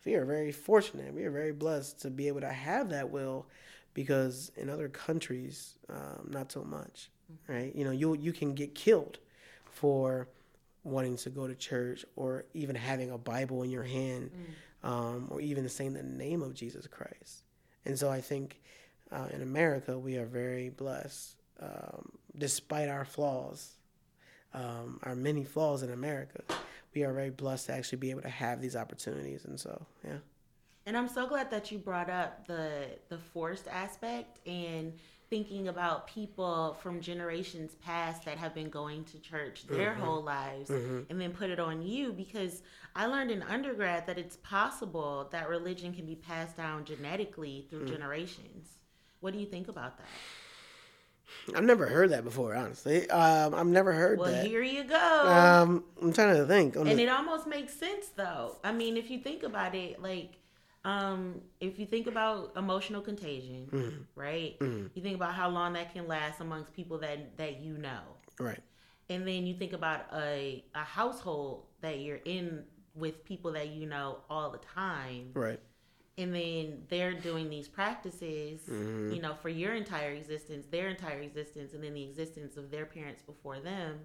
we 0.05 0.13
are 0.15 0.25
very 0.25 0.51
fortunate. 0.51 1.13
We 1.13 1.23
are 1.25 1.31
very 1.31 1.51
blessed 1.51 1.99
to 2.01 2.09
be 2.11 2.27
able 2.27 2.41
to 2.41 2.51
have 2.51 2.89
that 2.89 3.09
will, 3.09 3.47
because 3.95 4.51
in 4.55 4.69
other 4.69 4.87
countries, 4.87 5.77
um, 5.89 6.29
not 6.29 6.51
so 6.51 6.63
much, 6.63 7.09
right? 7.47 7.75
You 7.75 7.83
know, 7.85 7.91
you 7.91 8.13
you 8.15 8.31
can 8.33 8.53
get 8.53 8.75
killed 8.75 9.17
for 9.65 10.27
wanting 10.83 11.17
to 11.17 11.29
go 11.29 11.47
to 11.47 11.55
church 11.55 12.05
or 12.15 12.45
even 12.53 12.75
having 12.75 13.11
a 13.11 13.17
Bible 13.17 13.63
in 13.63 13.69
your 13.71 13.83
hand, 13.83 14.31
um, 14.83 15.27
or 15.29 15.41
even 15.41 15.67
saying 15.69 15.93
the 15.93 16.03
name 16.03 16.41
of 16.41 16.53
Jesus 16.53 16.87
Christ. 16.87 17.43
And 17.85 17.97
so 17.97 18.09
I 18.09 18.21
think 18.21 18.61
uh, 19.11 19.27
in 19.33 19.41
America 19.41 19.97
we 19.97 20.17
are 20.17 20.25
very 20.25 20.69
blessed, 20.69 21.35
um, 21.59 22.09
despite 22.37 22.89
our 22.89 23.05
flaws, 23.05 23.75
um, 24.53 24.99
our 25.03 25.15
many 25.15 25.43
flaws 25.43 25.83
in 25.83 25.91
America. 25.91 26.43
We 26.93 27.03
are 27.03 27.13
very 27.13 27.29
blessed 27.29 27.67
to 27.67 27.73
actually 27.73 27.99
be 27.99 28.09
able 28.09 28.23
to 28.23 28.29
have 28.29 28.61
these 28.61 28.75
opportunities, 28.75 29.45
and 29.45 29.59
so 29.59 29.85
yeah. 30.03 30.17
And 30.85 30.97
I'm 30.97 31.07
so 31.07 31.27
glad 31.27 31.51
that 31.51 31.71
you 31.71 31.77
brought 31.77 32.09
up 32.09 32.47
the 32.47 32.87
the 33.09 33.17
forced 33.17 33.67
aspect 33.67 34.39
and 34.47 34.93
thinking 35.29 35.67
about 35.67 36.07
people 36.07 36.75
from 36.81 36.99
generations 37.01 37.75
past 37.85 38.25
that 38.25 38.37
have 38.37 38.53
been 38.55 38.69
going 38.69 39.03
to 39.05 39.19
church 39.19 39.65
their 39.67 39.93
whole 39.93 40.23
lives 40.23 40.69
and 40.69 41.21
then 41.21 41.31
put 41.31 41.49
it 41.49 41.59
on 41.59 41.81
you 41.81 42.11
because 42.11 42.63
I 42.95 43.05
learned 43.05 43.29
in 43.31 43.43
undergrad 43.43 44.07
that 44.07 44.17
it's 44.17 44.37
possible 44.37 45.27
that 45.31 45.47
religion 45.47 45.93
can 45.93 46.05
be 46.05 46.15
passed 46.15 46.57
down 46.57 46.83
genetically 46.85 47.67
through 47.69 47.85
generations. 47.87 48.69
What 49.19 49.33
do 49.33 49.39
you 49.39 49.45
think 49.45 49.67
about 49.67 49.97
that? 49.99 50.07
I've 51.55 51.63
never 51.63 51.85
heard 51.85 52.09
that 52.09 52.23
before, 52.23 52.55
honestly. 52.55 53.07
Um, 53.11 53.53
I've 53.53 53.67
never 53.67 53.93
heard 53.93 54.17
Well, 54.17 54.31
that. 54.31 54.47
here 54.47 54.63
you 54.63 54.83
go. 54.83 54.95
Um, 55.27 55.83
I'm 56.01 56.11
trying 56.11 56.35
to 56.37 56.45
think. 56.47 56.75
On 56.75 56.87
and 56.87 56.97
the- 56.97 57.03
it 57.03 57.09
almost 57.09 57.45
makes 57.45 57.73
sense 57.73 58.07
though 58.15 58.57
i 58.63 58.71
mean 58.71 58.97
if 58.97 59.11
you 59.11 59.19
think 59.19 59.43
about 59.43 59.75
it 59.75 60.01
like 60.01 60.38
um 60.85 61.41
if 61.59 61.77
you 61.77 61.85
think 61.85 62.07
about 62.07 62.53
emotional 62.55 63.01
contagion 63.01 63.67
Mm-hmm. 63.71 64.01
right 64.15 64.55
you 64.61 65.01
think 65.01 65.15
about 65.15 65.33
how 65.33 65.49
long 65.49 65.73
that 65.73 65.93
can 65.93 66.07
last 66.07 66.39
amongst 66.39 66.73
people 66.73 66.97
that 66.99 67.35
that 67.37 67.59
you 67.61 67.77
know 67.77 68.01
right. 68.39 68.59
and 69.09 69.27
then 69.27 69.45
you 69.45 69.53
think 69.55 69.73
about 69.73 70.05
a 70.13 70.63
a 70.75 70.79
household 70.83 71.65
that 71.81 71.99
you're 71.99 72.21
in 72.25 72.63
with 72.95 73.23
people 73.25 73.51
that 73.53 73.67
you 73.69 73.85
know 73.87 74.19
all 74.29 74.49
the 74.51 74.57
time 74.59 75.31
Right. 75.33 75.59
and 76.17 76.33
then 76.33 76.83
they're 76.89 77.13
doing 77.13 77.49
these 77.49 77.67
practices 77.67 78.61
Mm-hmm. 78.69 79.11
you 79.13 79.21
know 79.21 79.33
for 79.41 79.49
your 79.49 79.73
entire 79.75 80.11
existence 80.11 80.65
their 80.71 80.87
entire 80.87 81.19
existence 81.19 81.73
and 81.73 81.83
then 81.83 81.93
the 81.93 82.03
existence 82.03 82.55
of 82.55 82.71
their 82.71 82.85
parents 82.85 83.21
before 83.21 83.59
them 83.59 83.99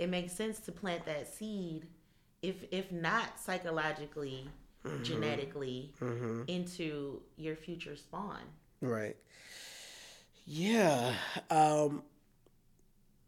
it 0.00 0.08
makes 0.08 0.32
sense 0.32 0.58
to 0.60 0.72
plant 0.72 1.04
that 1.06 1.32
seed 1.32 1.86
if 2.42 2.64
if 2.72 2.90
not 2.90 3.38
psychologically 3.38 4.48
Mm-hmm. 4.84 5.02
genetically 5.02 5.92
into 6.48 7.20
your 7.36 7.54
future 7.54 7.96
spawn 7.96 8.40
Right. 8.80 9.16
Yeah. 10.46 11.12
Um, 11.50 12.02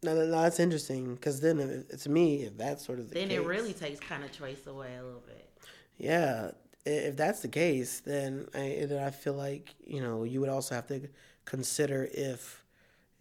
no, 0.03 0.15
no, 0.15 0.25
no, 0.25 0.41
that's 0.41 0.59
interesting 0.59 1.15
because 1.15 1.41
then, 1.41 1.85
to 2.01 2.09
me, 2.09 2.45
if 2.45 2.57
that's 2.57 2.85
sort 2.85 2.99
of 2.99 3.11
the 3.11 3.15
then 3.15 3.29
case, 3.29 3.39
it 3.39 3.47
really 3.47 3.75
takes 3.75 4.01
kind 4.01 4.25
of 4.25 4.33
choice 4.33 4.67
away 4.67 4.97
a 4.97 5.05
little 5.05 5.23
bit 5.27 5.43
yeah. 6.03 6.51
If 6.85 7.17
that's 7.17 7.41
the 7.41 7.49
case, 7.49 8.01
then 8.01 8.49
I, 8.55 8.87
then 8.89 9.03
I 9.03 9.11
feel 9.11 9.35
like 9.35 9.75
you 9.87 10.03
know 10.03 10.25
you 10.25 10.41
would 10.41 10.49
also 10.49 10.75
have 10.75 10.89
to 10.89 11.09
consider 11.45 12.09
if 12.13 12.65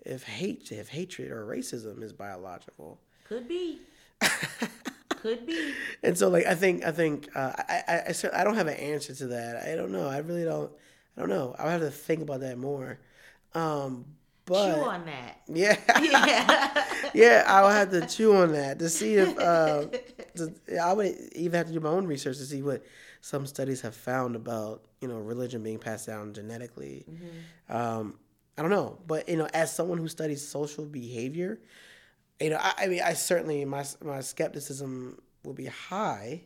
if 0.04 0.24
hate 0.24 0.72
if 0.72 0.90
hatred 0.90 1.32
or 1.32 1.46
racism 1.46 2.02
is 2.02 2.12
biological. 2.12 3.00
could 3.26 3.48
be 3.48 3.80
could 5.22 5.46
be 5.46 5.74
And 6.04 6.18
so, 6.18 6.30
like, 6.30 6.46
I 6.46 6.56
think, 6.56 6.84
I 6.84 6.92
think, 6.92 7.30
uh, 7.36 7.54
I, 7.58 7.84
I, 7.88 7.94
I, 8.10 8.42
I 8.42 8.44
don't 8.44 8.56
have 8.56 8.68
an 8.68 8.76
answer 8.76 9.14
to 9.16 9.28
that. 9.28 9.68
I 9.68 9.76
don't 9.76 9.92
know. 9.92 10.08
I 10.08 10.18
really 10.18 10.44
don't. 10.44 10.72
I 11.18 11.22
don't 11.22 11.30
know. 11.30 11.56
I'll 11.60 11.70
have 11.70 11.82
to 11.82 11.92
think 11.92 12.22
about 12.22 12.40
that 12.40 12.58
more. 12.58 13.00
Um, 13.54 14.06
but 14.46 14.76
chew 14.76 14.82
on 14.82 15.06
that 15.06 15.42
yeah, 15.48 15.78
yeah 16.02 16.86
yeah, 17.14 17.44
I 17.48 17.64
would 17.64 17.74
have 17.74 17.92
to 17.92 18.08
chew 18.08 18.36
on 18.36 18.54
that 18.54 18.80
to 18.80 18.90
see 18.90 19.16
if 19.16 19.38
uh, 19.38 19.86
to, 20.36 20.54
I 20.82 20.94
would 20.94 21.16
even 21.36 21.58
have 21.58 21.68
to 21.68 21.74
do 21.74 21.80
my 21.80 21.90
own 21.90 22.08
research 22.08 22.38
to 22.38 22.46
see 22.46 22.62
what 22.62 22.84
some 23.22 23.46
studies 23.46 23.82
have 23.82 23.96
found 23.96 24.36
about 24.36 24.84
you 25.00 25.08
know 25.08 25.20
religion 25.20 25.64
being 25.64 25.80
passed 25.80 26.08
down 26.08 26.34
genetically. 26.34 27.06
Um, 27.70 28.16
I 28.58 28.62
don't 28.62 28.72
know, 28.72 29.00
but 29.08 29.30
you 29.30 29.38
know, 29.38 29.48
as 29.54 29.74
someone 29.74 29.98
who 29.98 30.08
studies 30.08 30.46
social 30.46 30.86
behavior, 30.86 31.60
you 32.42 32.50
know, 32.50 32.58
I, 32.60 32.74
I 32.80 32.88
mean, 32.88 33.02
I 33.04 33.14
certainly 33.14 33.64
my 33.66 33.86
my 34.04 34.22
skepticism 34.22 35.22
will 35.44 35.54
be 35.54 35.68
high, 35.68 36.42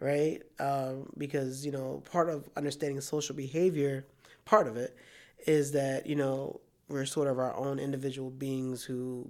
right? 0.00 0.42
Um, 0.58 1.10
because 1.16 1.64
you 1.64 1.72
know, 1.72 2.02
part 2.10 2.28
of 2.28 2.48
understanding 2.56 3.00
social 3.00 3.34
behavior, 3.34 4.06
part 4.44 4.66
of 4.66 4.76
it, 4.76 4.96
is 5.46 5.72
that 5.72 6.06
you 6.06 6.16
know 6.16 6.60
we're 6.88 7.06
sort 7.06 7.28
of 7.28 7.38
our 7.38 7.54
own 7.56 7.78
individual 7.78 8.30
beings 8.30 8.84
who 8.84 9.26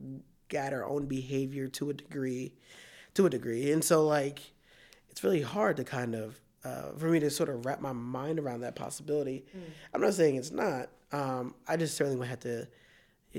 got 0.49 0.73
our 0.73 0.85
own 0.85 1.07
behavior 1.07 1.69
to 1.69 1.91
a 1.91 1.95
degree, 1.95 2.53
to 3.15 3.27
a 3.27 3.31
degree, 3.31 3.73
and 3.73 3.83
so 3.85 4.07
like 4.07 4.41
it's 5.11 5.23
really 5.23 5.43
hard 5.43 5.77
to 5.77 5.85
kind 5.85 6.15
of 6.15 6.41
uh, 6.65 6.93
for 6.97 7.07
me 7.07 7.21
to 7.21 7.31
sort 7.31 7.49
of 7.49 7.65
wrap 7.67 7.81
my 7.81 7.93
mind 7.93 8.39
around 8.41 8.61
that 8.61 8.75
possibility. 8.75 9.45
Mm. 9.57 9.61
I'm 9.93 10.01
not 10.01 10.15
saying 10.15 10.37
it's 10.37 10.51
not. 10.51 10.89
Um, 11.13 11.55
I 11.69 11.77
just 11.77 11.97
certainly 11.97 12.19
would 12.19 12.29
have 12.29 12.41
to 12.41 12.67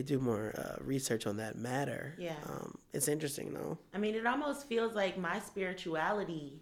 do 0.04 0.20
more 0.20 0.54
uh, 0.58 0.84
research 0.84 1.26
on 1.26 1.38
that 1.38 1.58
matter. 1.58 2.16
Yeah, 2.18 2.36
um, 2.48 2.78
it's 2.94 3.08
interesting 3.08 3.54
though. 3.54 3.78
I 3.94 3.98
mean, 3.98 4.16
it 4.16 4.26
almost 4.26 4.68
feels 4.68 4.94
like 4.94 5.18
my 5.18 5.40
spirituality, 5.40 6.62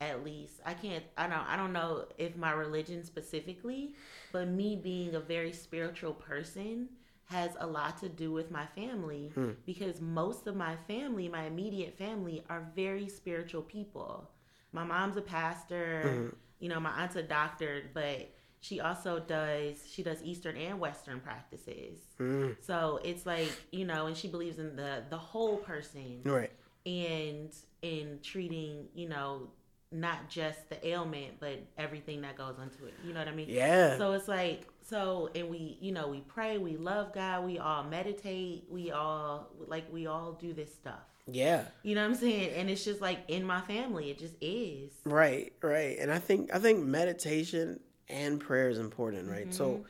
at 0.00 0.24
least. 0.24 0.54
I 0.64 0.74
can't. 0.74 1.04
I 1.16 1.26
don't. 1.28 1.46
I 1.48 1.56
don't 1.56 1.72
know 1.72 2.06
if 2.18 2.36
my 2.36 2.52
religion 2.52 3.04
specifically, 3.04 3.94
but 4.32 4.48
me 4.48 4.76
being 4.76 5.14
a 5.14 5.20
very 5.20 5.52
spiritual 5.52 6.14
person 6.14 6.88
has 7.26 7.52
a 7.60 7.66
lot 7.66 7.98
to 8.00 8.08
do 8.08 8.30
with 8.30 8.50
my 8.50 8.66
family 8.66 9.32
hmm. 9.34 9.50
because 9.64 10.00
most 10.00 10.46
of 10.46 10.54
my 10.54 10.76
family, 10.86 11.28
my 11.28 11.44
immediate 11.44 11.96
family, 11.96 12.44
are 12.50 12.68
very 12.76 13.08
spiritual 13.08 13.62
people. 13.62 14.28
My 14.72 14.84
mom's 14.84 15.16
a 15.16 15.22
pastor. 15.22 16.02
Mm-hmm. 16.04 16.28
You 16.60 16.68
know, 16.68 16.78
my 16.78 16.90
aunt's 16.90 17.16
a 17.16 17.22
doctor, 17.22 17.82
but 17.92 18.30
she 18.62 18.80
also 18.80 19.18
does 19.18 19.76
she 19.92 20.02
does 20.02 20.22
eastern 20.22 20.56
and 20.56 20.80
western 20.80 21.20
practices 21.20 21.98
mm. 22.18 22.56
so 22.60 22.98
it's 23.04 23.26
like 23.26 23.52
you 23.72 23.84
know 23.84 24.06
and 24.06 24.16
she 24.16 24.28
believes 24.28 24.58
in 24.58 24.74
the 24.76 25.02
the 25.10 25.18
whole 25.18 25.58
person 25.58 26.20
right 26.24 26.52
and 26.86 27.50
in 27.82 28.18
treating 28.22 28.86
you 28.94 29.08
know 29.08 29.48
not 29.90 30.30
just 30.30 30.70
the 30.70 30.88
ailment 30.88 31.34
but 31.38 31.60
everything 31.76 32.22
that 32.22 32.38
goes 32.38 32.54
into 32.62 32.86
it 32.86 32.94
you 33.04 33.12
know 33.12 33.18
what 33.18 33.28
i 33.28 33.32
mean 33.32 33.48
yeah 33.48 33.98
so 33.98 34.12
it's 34.12 34.28
like 34.28 34.66
so 34.80 35.28
and 35.34 35.50
we 35.50 35.76
you 35.80 35.92
know 35.92 36.08
we 36.08 36.20
pray 36.20 36.56
we 36.56 36.76
love 36.76 37.12
god 37.12 37.44
we 37.44 37.58
all 37.58 37.84
meditate 37.84 38.64
we 38.70 38.90
all 38.90 39.50
like 39.66 39.84
we 39.92 40.06
all 40.06 40.32
do 40.32 40.54
this 40.54 40.72
stuff 40.72 41.00
yeah. 41.30 41.66
You 41.84 41.94
know 41.94 42.02
what 42.02 42.08
I'm 42.08 42.14
saying? 42.16 42.52
And 42.54 42.68
it's 42.68 42.84
just 42.84 43.00
like 43.00 43.20
in 43.28 43.44
my 43.44 43.60
family, 43.60 44.10
it 44.10 44.18
just 44.18 44.34
is. 44.40 44.90
Right, 45.04 45.52
right. 45.62 45.96
And 46.00 46.10
I 46.10 46.18
think 46.18 46.52
I 46.52 46.58
think 46.58 46.84
meditation 46.84 47.78
and 48.08 48.40
prayer 48.40 48.68
is 48.68 48.78
important, 48.78 49.30
right? 49.30 49.44
Mm-hmm. 49.44 49.52
So, 49.52 49.84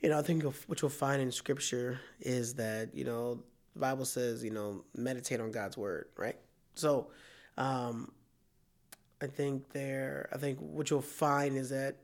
you 0.00 0.08
know, 0.08 0.18
I 0.18 0.22
think 0.22 0.44
what 0.66 0.82
you'll 0.82 0.90
find 0.90 1.20
in 1.22 1.32
scripture 1.32 2.00
is 2.20 2.54
that, 2.54 2.94
you 2.94 3.04
know, 3.04 3.42
the 3.74 3.80
Bible 3.80 4.04
says, 4.04 4.42
you 4.44 4.50
know, 4.50 4.84
meditate 4.94 5.40
on 5.40 5.50
God's 5.50 5.76
word, 5.76 6.08
right? 6.16 6.36
So, 6.74 7.08
um, 7.56 8.12
I 9.20 9.26
think 9.26 9.70
there, 9.72 10.28
I 10.32 10.38
think 10.38 10.58
what 10.58 10.90
you'll 10.90 11.00
find 11.00 11.56
is 11.56 11.70
that 11.70 11.96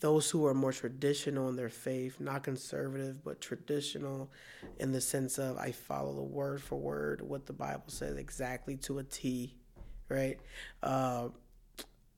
those 0.00 0.30
who 0.30 0.46
are 0.46 0.54
more 0.54 0.72
traditional 0.72 1.48
in 1.48 1.56
their 1.56 1.70
faith, 1.70 2.20
not 2.20 2.42
conservative, 2.42 3.24
but 3.24 3.40
traditional 3.40 4.30
in 4.78 4.92
the 4.92 5.00
sense 5.00 5.38
of 5.38 5.56
I 5.56 5.72
follow 5.72 6.14
the 6.14 6.22
word 6.22 6.62
for 6.62 6.76
word 6.76 7.22
what 7.22 7.46
the 7.46 7.52
Bible 7.52 7.88
says 7.88 8.16
exactly 8.16 8.76
to 8.78 8.98
a 8.98 9.04
T, 9.04 9.56
right? 10.08 10.38
Uh, 10.82 11.28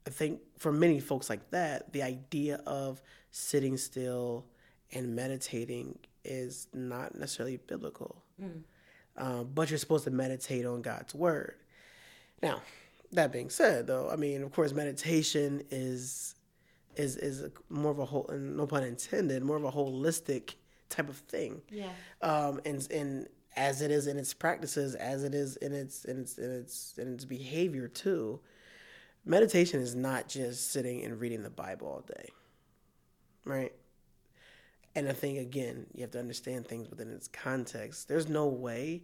I 0.09 0.11
think 0.11 0.41
for 0.57 0.73
many 0.73 1.01
folks 1.01 1.29
like 1.29 1.51
that, 1.51 1.93
the 1.93 2.03
idea 2.03 2.63
of 2.67 3.03
sitting 3.31 3.77
still 3.77 4.47
and 4.91 5.15
meditating 5.15 5.99
is 6.25 6.67
not 6.73 7.15
necessarily 7.15 7.59
biblical. 7.59 8.25
Mm. 8.43 8.63
Um, 9.19 9.51
but 9.55 9.69
you're 9.69 9.79
supposed 9.79 10.05
to 10.05 10.11
meditate 10.11 10.65
on 10.65 10.81
God's 10.81 11.15
word. 11.15 11.57
Now, 12.43 12.63
that 13.13 13.33
being 13.33 13.51
said, 13.51 13.87
though, 13.87 14.09
I 14.11 14.17
mean, 14.17 14.43
of 14.43 14.51
course, 14.51 14.73
meditation 14.73 15.63
is 15.71 16.35
is 16.97 17.17
is 17.17 17.45
more 17.69 17.93
of 17.93 17.99
a 17.99 18.07
whole, 18.07 18.31
no 18.33 18.67
pun 18.67 18.85
intended, 18.85 19.43
more 19.43 19.59
of 19.59 19.65
a 19.65 19.71
holistic 19.71 20.55
type 20.89 21.11
of 21.11 21.19
thing. 21.19 21.61
Yeah. 21.71 21.91
Um, 22.23 22.63
and 22.65 22.91
and 22.91 23.29
as 23.57 23.83
it 23.83 23.91
is 23.91 24.07
in 24.07 24.17
its 24.17 24.33
practices, 24.33 24.95
as 24.95 25.23
it 25.23 25.35
is 25.35 25.57
in 25.57 25.75
its 25.75 26.07
in 26.07 26.19
its 26.19 26.39
in 26.39 26.51
its 26.51 26.95
in 26.97 27.13
its 27.13 27.27
behavior 27.27 27.89
too 27.89 28.41
meditation 29.29 29.81
is 29.81 29.95
not 29.95 30.29
just 30.29 30.72
sitting 30.72 31.05
and 31.05 31.20
reading 31.20 31.43
the 31.43 31.51
Bible 31.51 31.87
all 31.87 32.05
day, 32.07 32.31
right? 33.45 33.72
And 34.97 35.09
I 35.09 35.12
think, 35.12 35.39
again, 35.39 35.87
you 35.95 36.01
have 36.01 36.11
to 36.12 36.18
understand 36.18 36.66
things 36.66 36.89
within 36.89 37.12
its 37.12 37.29
context. 37.29 38.09
There's 38.09 38.29
no 38.29 38.47
way, 38.47 39.03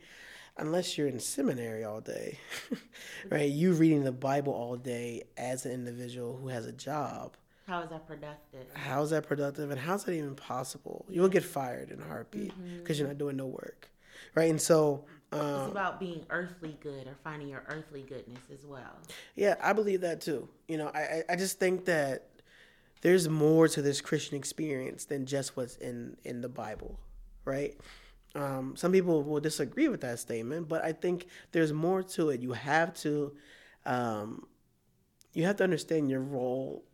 unless 0.56 0.96
you're 0.96 1.08
in 1.08 1.20
seminary 1.20 1.84
all 1.84 2.00
day, 2.00 2.38
right? 3.30 3.48
You 3.48 3.74
reading 3.74 4.02
the 4.02 4.12
Bible 4.12 4.52
all 4.52 4.76
day 4.76 5.24
as 5.36 5.66
an 5.66 5.72
individual 5.72 6.36
who 6.36 6.48
has 6.48 6.66
a 6.66 6.72
job. 6.72 7.36
How 7.66 7.82
is 7.82 7.90
that 7.90 8.06
productive? 8.06 8.66
How 8.74 9.02
is 9.02 9.10
that 9.10 9.26
productive? 9.26 9.70
And 9.70 9.80
how's 9.80 10.04
that 10.04 10.12
even 10.12 10.34
possible? 10.34 11.04
You'll 11.08 11.28
get 11.28 11.44
fired 11.44 11.90
in 11.90 12.00
a 12.00 12.04
heartbeat 12.04 12.52
because 12.56 12.96
mm-hmm. 12.96 13.00
you're 13.00 13.08
not 13.08 13.18
doing 13.18 13.36
no 13.36 13.46
work, 13.46 13.90
right? 14.34 14.50
And 14.50 14.60
so 14.60 15.04
um, 15.40 15.60
it's 15.62 15.70
about 15.70 16.00
being 16.00 16.24
earthly 16.30 16.76
good 16.80 17.06
or 17.06 17.16
finding 17.22 17.48
your 17.48 17.64
earthly 17.68 18.02
goodness 18.02 18.40
as 18.52 18.64
well. 18.64 18.98
Yeah, 19.34 19.54
I 19.62 19.72
believe 19.72 20.00
that 20.02 20.20
too. 20.20 20.48
You 20.68 20.78
know, 20.78 20.90
I, 20.94 21.22
I 21.28 21.36
just 21.36 21.58
think 21.58 21.84
that 21.86 22.28
there's 23.02 23.28
more 23.28 23.68
to 23.68 23.82
this 23.82 24.00
Christian 24.00 24.36
experience 24.36 25.04
than 25.04 25.26
just 25.26 25.56
what's 25.56 25.76
in, 25.76 26.16
in 26.24 26.40
the 26.40 26.48
Bible, 26.48 26.98
right? 27.44 27.78
Um, 28.34 28.74
some 28.76 28.92
people 28.92 29.22
will 29.22 29.40
disagree 29.40 29.88
with 29.88 30.00
that 30.00 30.18
statement, 30.18 30.68
but 30.68 30.84
I 30.84 30.92
think 30.92 31.26
there's 31.52 31.72
more 31.72 32.02
to 32.02 32.30
it. 32.30 32.40
You 32.40 32.52
have 32.52 32.94
to, 33.02 33.32
um, 33.86 34.46
you 35.34 35.44
have 35.44 35.56
to 35.56 35.64
understand 35.64 36.10
your 36.10 36.20
role 36.20 36.84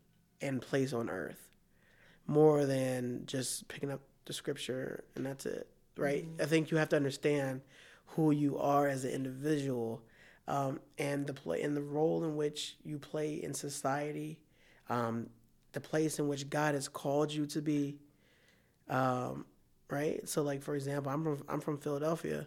and 0.41 0.61
place 0.61 0.93
on 0.93 1.09
earth 1.09 1.51
more 2.27 2.67
than 2.67 3.23
just 3.27 3.69
picking 3.69 3.91
up 3.91 4.01
the 4.25 4.33
scripture 4.33 5.05
and 5.17 5.25
that's 5.25 5.47
it, 5.47 5.69
right? 5.97 6.25
Mm-hmm. 6.25 6.43
I 6.43 6.47
think 6.47 6.71
you 6.71 6.77
have 6.77 6.89
to 6.91 6.97
understand 6.97 7.61
who 8.11 8.31
you 8.31 8.59
are 8.59 8.89
as 8.89 9.05
an 9.05 9.11
individual 9.11 10.03
um, 10.49 10.81
and 10.99 11.27
the 11.27 11.33
play 11.33 11.63
and 11.63 11.77
the 11.77 11.83
role 11.83 12.25
in 12.25 12.37
which 12.37 12.77
you 12.85 12.99
play 12.99 13.35
in 13.35 13.55
society, 13.55 14.39
um, 14.89 15.29
the 15.73 15.81
place 15.81 16.19
in 16.19 16.27
which 16.27 16.51
God 16.51 16.75
has 16.75 16.89
called 16.89 17.33
you 17.33 17.47
to 17.47 17.63
be. 17.63 17.99
Um, 18.89 19.47
right. 19.89 20.29
So, 20.29 20.43
like 20.43 20.63
for 20.63 20.75
example, 20.75 21.13
I'm 21.13 21.23
from 21.23 21.45
I'm 21.49 21.61
from 21.61 21.79
Philadelphia. 21.79 22.47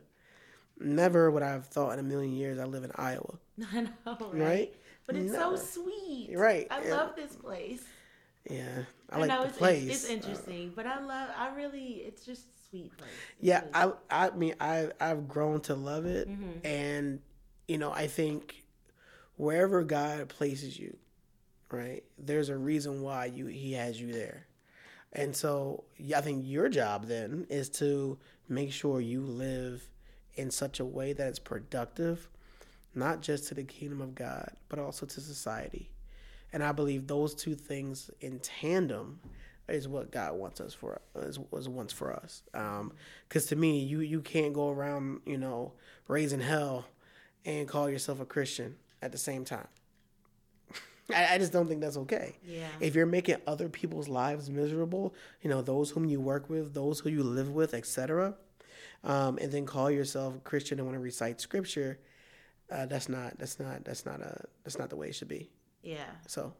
Never 0.80 1.32
would 1.32 1.44
I 1.44 1.52
have 1.52 1.68
thought 1.68 1.94
in 1.94 2.00
a 2.00 2.04
million 2.04 2.34
years 2.34 2.60
I 2.60 2.66
live 2.66 2.84
in 2.84 2.92
Iowa. 2.96 3.40
I 3.74 3.82
know, 3.82 3.90
right? 4.06 4.34
right? 4.34 4.74
But 5.06 5.16
it's 5.16 5.32
Never. 5.32 5.56
so 5.58 5.84
sweet. 5.84 6.32
Right. 6.36 6.68
I 6.72 6.84
yeah. 6.84 6.96
love 6.96 7.16
this 7.16 7.36
place. 7.36 7.84
Yeah, 8.50 8.84
I, 9.10 9.16
I 9.16 9.20
like 9.20 9.30
know 9.30 9.42
the 9.44 9.50
it's, 9.50 9.58
place. 9.58 9.90
It's, 9.90 10.10
interesting, 10.10 10.70
uh, 10.70 10.74
but 10.76 10.88
I 10.88 11.00
love. 11.00 11.30
I 11.38 11.56
really. 11.56 12.04
It's 12.06 12.26
just 12.26 12.48
sweet 12.74 12.98
place. 12.98 13.12
Yeah, 13.40 13.64
I 13.74 13.92
I 14.10 14.30
mean 14.32 14.56
I 14.60 14.90
I've 15.00 15.28
grown 15.28 15.62
to 15.62 15.76
love 15.76 16.06
it, 16.06 16.28
mm-hmm. 16.28 16.66
and 16.66 17.20
you 17.68 17.78
know 17.78 17.92
I 17.92 18.08
think 18.08 18.64
wherever 19.38 19.84
God 19.84 20.30
places 20.30 20.80
you, 20.80 20.98
right? 21.72 22.04
There's 22.18 22.50
a 22.50 22.58
reason 22.58 23.02
why 23.02 23.26
you 23.26 23.46
He 23.46 23.74
has 23.74 24.00
you 24.02 24.12
there, 24.12 24.48
and 25.12 25.36
so 25.36 25.84
I 26.16 26.22
think 26.22 26.44
your 26.46 26.68
job 26.70 27.06
then 27.06 27.46
is 27.50 27.70
to 27.70 28.18
make 28.50 28.72
sure 28.72 29.00
you 29.00 29.22
live 29.22 29.88
in 30.36 30.50
such 30.50 30.80
a 30.80 30.86
way 30.86 31.14
that 31.14 31.28
it's 31.28 31.40
productive, 31.40 32.28
not 32.96 33.22
just 33.22 33.48
to 33.50 33.54
the 33.54 33.64
kingdom 33.64 34.02
of 34.02 34.16
God, 34.16 34.52
but 34.68 34.80
also 34.80 35.06
to 35.06 35.22
society. 35.22 35.92
And 36.52 36.64
I 36.64 36.72
believe 36.72 37.08
those 37.08 37.34
two 37.36 37.56
things 37.56 38.10
in 38.20 38.40
tandem 38.40 39.20
is 39.68 39.88
what 39.88 40.12
God 40.12 40.34
wants 40.36 40.60
us 40.60 40.74
for 40.74 41.02
is, 41.16 41.40
was 41.52 41.70
wants 41.70 41.94
for 41.94 42.14
us. 42.14 42.44
Because 42.52 43.46
um, 43.46 43.50
to 43.50 43.56
me, 43.56 43.80
you 43.80 44.02
you 44.02 44.22
can't 44.22 44.54
go 44.54 44.70
around 44.70 45.22
you 45.26 45.38
know 45.38 45.74
raising 46.08 46.42
hell 46.42 46.86
and 47.46 47.68
call 47.68 47.90
yourself 47.90 48.20
a 48.20 48.26
Christian 48.26 48.76
at 49.02 49.12
the 49.12 49.18
same 49.18 49.46
time. 49.46 49.68
I, 51.14 51.36
I, 51.36 51.38
just 51.38 51.52
don't 51.52 51.68
think 51.68 51.82
that's 51.82 51.98
okay. 51.98 52.38
Yeah. 52.46 52.68
If 52.80 52.96
you're 52.96 53.06
making 53.06 53.38
other 53.46 53.70
people's 53.70 54.08
lives 54.08 54.50
miserable, 54.50 55.14
you 55.42 55.50
know 55.50 55.62
those 55.62 55.92
whom 55.92 56.06
you 56.06 56.20
work 56.20 56.50
with, 56.50 56.74
those 56.74 57.00
who 57.00 57.10
you 57.10 57.24
live 57.24 57.50
with, 57.50 57.74
etc., 57.74 58.36
um, 59.04 59.38
and 59.42 59.52
then 59.52 59.66
call 59.66 59.92
yourself 59.92 60.36
a 60.36 60.40
Christian 60.40 60.80
and 60.80 60.88
want 60.88 60.96
to 60.96 61.02
recite 61.02 61.42
scripture, 61.42 62.00
uh, 62.72 62.86
that's 62.86 63.10
not 63.10 63.38
that's 63.38 63.60
not 63.60 63.84
that's 63.84 64.06
not 64.06 64.22
a 64.22 64.42
that's 64.64 64.78
not 64.78 64.90
the 64.90 64.96
way 64.96 65.08
it 65.10 65.16
should 65.16 65.28
be. 65.28 65.50
Yeah. 65.82 66.06
So 66.28 66.54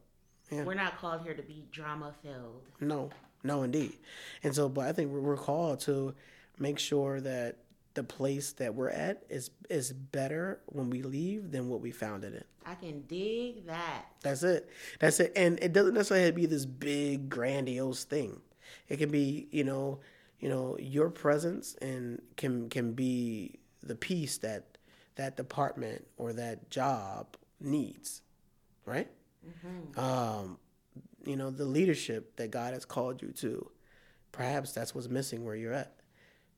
yeah. 0.50 0.64
We're 0.64 0.74
not 0.74 0.98
called 0.98 1.22
here 1.22 1.34
to 1.34 1.42
be 1.42 1.64
drama 1.72 2.12
filled. 2.22 2.62
No, 2.80 3.10
no, 3.42 3.62
indeed. 3.62 3.94
And 4.42 4.54
so, 4.54 4.68
but 4.68 4.86
I 4.86 4.92
think 4.92 5.10
we're 5.10 5.36
called 5.36 5.80
to 5.80 6.14
make 6.58 6.78
sure 6.78 7.20
that 7.20 7.56
the 7.94 8.02
place 8.02 8.52
that 8.52 8.74
we're 8.74 8.90
at 8.90 9.22
is 9.28 9.50
is 9.70 9.92
better 9.92 10.60
when 10.66 10.90
we 10.90 11.02
leave 11.02 11.52
than 11.52 11.68
what 11.68 11.80
we 11.80 11.90
found 11.90 12.24
it 12.24 12.34
in. 12.34 12.44
I 12.66 12.74
can 12.74 13.02
dig 13.02 13.66
that. 13.66 14.06
That's 14.22 14.42
it. 14.42 14.68
That's 14.98 15.20
it. 15.20 15.32
And 15.36 15.58
it 15.62 15.72
doesn't 15.72 15.94
necessarily 15.94 16.26
have 16.26 16.34
to 16.34 16.40
be 16.40 16.46
this 16.46 16.66
big 16.66 17.28
grandiose 17.28 18.04
thing. 18.04 18.40
It 18.88 18.96
can 18.96 19.10
be, 19.10 19.48
you 19.50 19.64
know, 19.64 20.00
you 20.40 20.48
know, 20.48 20.76
your 20.78 21.10
presence 21.10 21.76
and 21.80 22.20
can 22.36 22.68
can 22.68 22.92
be 22.92 23.58
the 23.82 23.94
piece 23.94 24.38
that 24.38 24.78
that 25.16 25.36
department 25.36 26.06
or 26.16 26.32
that 26.32 26.70
job 26.70 27.36
needs, 27.60 28.22
right? 28.84 29.08
Um, 29.96 30.58
you 31.24 31.36
know, 31.36 31.50
the 31.50 31.64
leadership 31.64 32.36
that 32.36 32.50
God 32.50 32.74
has 32.74 32.84
called 32.84 33.22
you 33.22 33.28
to, 33.38 33.70
perhaps 34.32 34.72
that's 34.72 34.94
what's 34.94 35.08
missing 35.08 35.44
where 35.44 35.54
you're 35.54 35.72
at. 35.72 35.94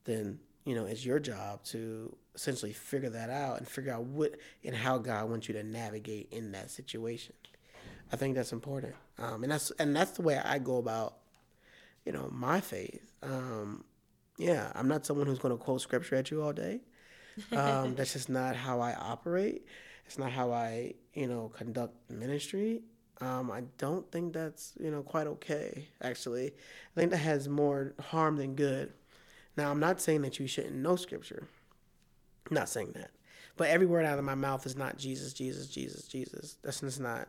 Then, 0.05 0.41
you 0.65 0.75
know, 0.75 0.87
it's 0.87 1.05
your 1.05 1.19
job 1.19 1.63
to 1.65 2.17
essentially 2.35 2.73
figure 2.73 3.11
that 3.11 3.31
out 3.31 3.59
and 3.59 3.69
figure 3.69 3.93
out 3.93 4.05
what 4.05 4.37
and 4.65 4.75
how 4.75 4.99
God 4.99 5.31
wants 5.31 5.49
you 5.49 5.55
to 5.55 5.63
navigate 5.63 6.29
in 6.33 6.53
that 6.53 6.71
situation. 6.71 7.35
I 8.13 8.17
think 8.17 8.37
that's 8.37 8.53
important, 8.53 8.95
um, 9.19 9.43
and 9.43 9.51
that's 9.51 9.73
and 9.79 9.95
that's 9.95 10.13
the 10.13 10.23
way 10.23 10.41
I 10.43 10.59
go 10.59 10.79
about, 10.79 11.17
you 12.05 12.13
know, 12.13 12.29
my 12.31 12.61
faith. 12.61 13.13
Um, 13.23 13.85
yeah, 14.39 14.71
I'm 14.75 14.87
not 14.87 15.05
someone 15.07 15.27
who's 15.27 15.39
going 15.41 15.57
to 15.57 15.63
quote 15.63 15.81
scripture 15.81 16.15
at 16.17 16.31
you 16.31 16.43
all 16.43 16.53
day. 16.53 16.81
Um, 17.53 17.95
that's 17.97 18.13
just 18.13 18.29
not 18.29 18.55
how 18.55 18.81
I 18.81 18.95
operate. 18.95 19.67
It's 20.07 20.19
not 20.19 20.31
how 20.31 20.53
I, 20.53 20.95
you 21.17 21.27
know, 21.27 21.51
conduct 21.57 21.95
ministry. 22.11 22.83
Um, 23.21 23.51
I 23.51 23.63
don't 23.79 24.11
think 24.13 24.35
that's, 24.35 24.75
you 24.79 24.91
know, 24.91 25.03
quite 25.03 25.27
okay. 25.27 25.89
Actually, 26.03 26.49
I 26.49 27.01
think 27.01 27.11
that 27.11 27.17
has 27.19 27.49
more 27.49 27.95
harm 28.01 28.37
than 28.37 28.55
good. 28.55 28.93
Now, 29.57 29.71
I'm 29.71 29.81
not 29.81 30.01
saying 30.01 30.21
that 30.23 30.39
you 30.39 30.47
shouldn't 30.47 30.77
know 30.77 30.97
scripture. 30.97 31.49
I'm 32.51 32.55
not 32.55 32.69
saying 32.69 32.93
that, 32.95 33.11
but 33.57 33.69
every 33.69 33.87
word 33.87 34.05
out 34.05 34.19
of 34.19 34.25
my 34.25 34.35
mouth 34.35 34.67
is 34.67 34.77
not 34.77 34.99
Jesus, 34.99 35.33
Jesus, 35.33 35.67
Jesus, 35.67 36.07
Jesus. 36.07 36.59
That's 36.63 36.81
just 36.81 37.01
not. 37.01 37.29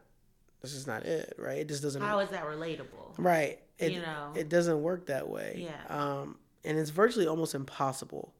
That's 0.61 0.73
just 0.73 0.87
not 0.87 1.03
it, 1.05 1.35
right? 1.37 1.59
It 1.59 1.67
just 1.67 1.83
doesn't. 1.83 2.01
How 2.01 2.19
is 2.19 2.29
that 2.29 2.43
relatable? 2.45 3.13
Right. 3.17 3.59
It, 3.77 3.91
You 3.93 4.01
know. 4.01 4.33
it 4.35 4.49
doesn't 4.49 4.81
work 4.81 5.05
that 5.05 5.29
way. 5.29 5.69
Yeah. 5.69 5.95
Um, 5.95 6.37
and 6.65 6.77
it's 6.77 6.89
virtually 6.89 7.27
almost 7.27 7.55
impossible. 7.55 8.33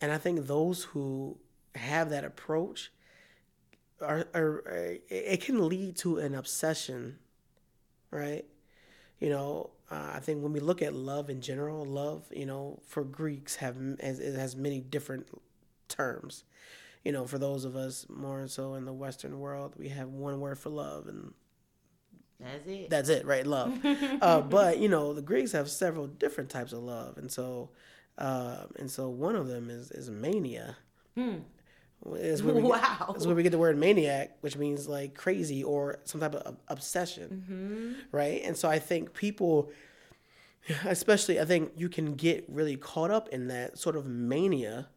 And 0.00 0.10
I 0.10 0.18
think 0.18 0.46
those 0.46 0.84
who 0.84 1.36
have 1.74 2.10
that 2.10 2.24
approach 2.24 2.90
are, 4.00 4.26
are, 4.34 4.44
are 4.66 4.96
it 5.08 5.42
can 5.42 5.68
lead 5.68 5.96
to 5.98 6.18
an 6.18 6.34
obsession, 6.34 7.18
right? 8.10 8.44
You 9.20 9.30
know, 9.30 9.70
uh, 9.90 10.12
I 10.14 10.20
think 10.20 10.42
when 10.42 10.52
we 10.52 10.60
look 10.60 10.82
at 10.82 10.94
love 10.94 11.30
in 11.30 11.40
general, 11.40 11.84
love, 11.84 12.24
you 12.32 12.46
know, 12.46 12.80
for 12.86 13.04
Greeks 13.04 13.56
have 13.56 13.76
has, 14.00 14.18
it 14.18 14.34
has 14.34 14.56
many 14.56 14.80
different 14.80 15.28
terms. 15.88 16.44
You 17.04 17.12
know, 17.12 17.26
for 17.26 17.38
those 17.38 17.64
of 17.64 17.76
us 17.76 18.06
more 18.08 18.46
so 18.48 18.74
in 18.74 18.84
the 18.86 18.92
Western 18.92 19.38
world, 19.38 19.74
we 19.78 19.88
have 19.90 20.08
one 20.08 20.40
word 20.40 20.58
for 20.58 20.70
love, 20.70 21.06
and 21.06 21.34
That's 22.40 22.66
it. 22.66 22.90
that's 22.90 23.08
it, 23.10 23.26
right? 23.26 23.46
Love. 23.46 23.78
uh, 24.22 24.40
but 24.40 24.78
you 24.78 24.88
know, 24.88 25.12
the 25.12 25.22
Greeks 25.22 25.52
have 25.52 25.70
several 25.70 26.06
different 26.06 26.50
types 26.50 26.72
of 26.72 26.80
love, 26.80 27.18
and 27.18 27.30
so, 27.30 27.70
uh, 28.18 28.64
and 28.78 28.90
so 28.90 29.08
one 29.08 29.36
of 29.36 29.46
them 29.48 29.70
is 29.70 29.90
is 29.90 30.10
mania. 30.10 30.76
Is 32.12 32.42
where 32.42 32.54
we. 32.54 32.62
Wow. 32.74 33.06
Get, 33.08 33.16
is 33.16 33.26
where 33.26 33.36
we 33.36 33.42
get 33.42 33.52
the 33.52 33.58
word 33.58 33.78
maniac, 33.78 34.36
which 34.40 34.56
means 34.56 34.86
like 34.88 35.14
crazy 35.14 35.64
or 35.64 36.00
some 36.04 36.20
type 36.20 36.34
of 36.34 36.56
obsession, 36.68 37.44
Mm-hmm. 37.50 37.92
right? 38.16 38.42
And 38.44 38.56
so 38.56 38.68
I 38.68 38.78
think 38.78 39.14
people, 39.14 39.70
especially, 40.84 41.40
I 41.40 41.44
think 41.44 41.72
you 41.76 41.88
can 41.88 42.14
get 42.14 42.44
really 42.48 42.76
caught 42.76 43.10
up 43.10 43.28
in 43.28 43.48
that 43.48 43.78
sort 43.78 43.96
of 43.96 44.06
mania 44.06 44.88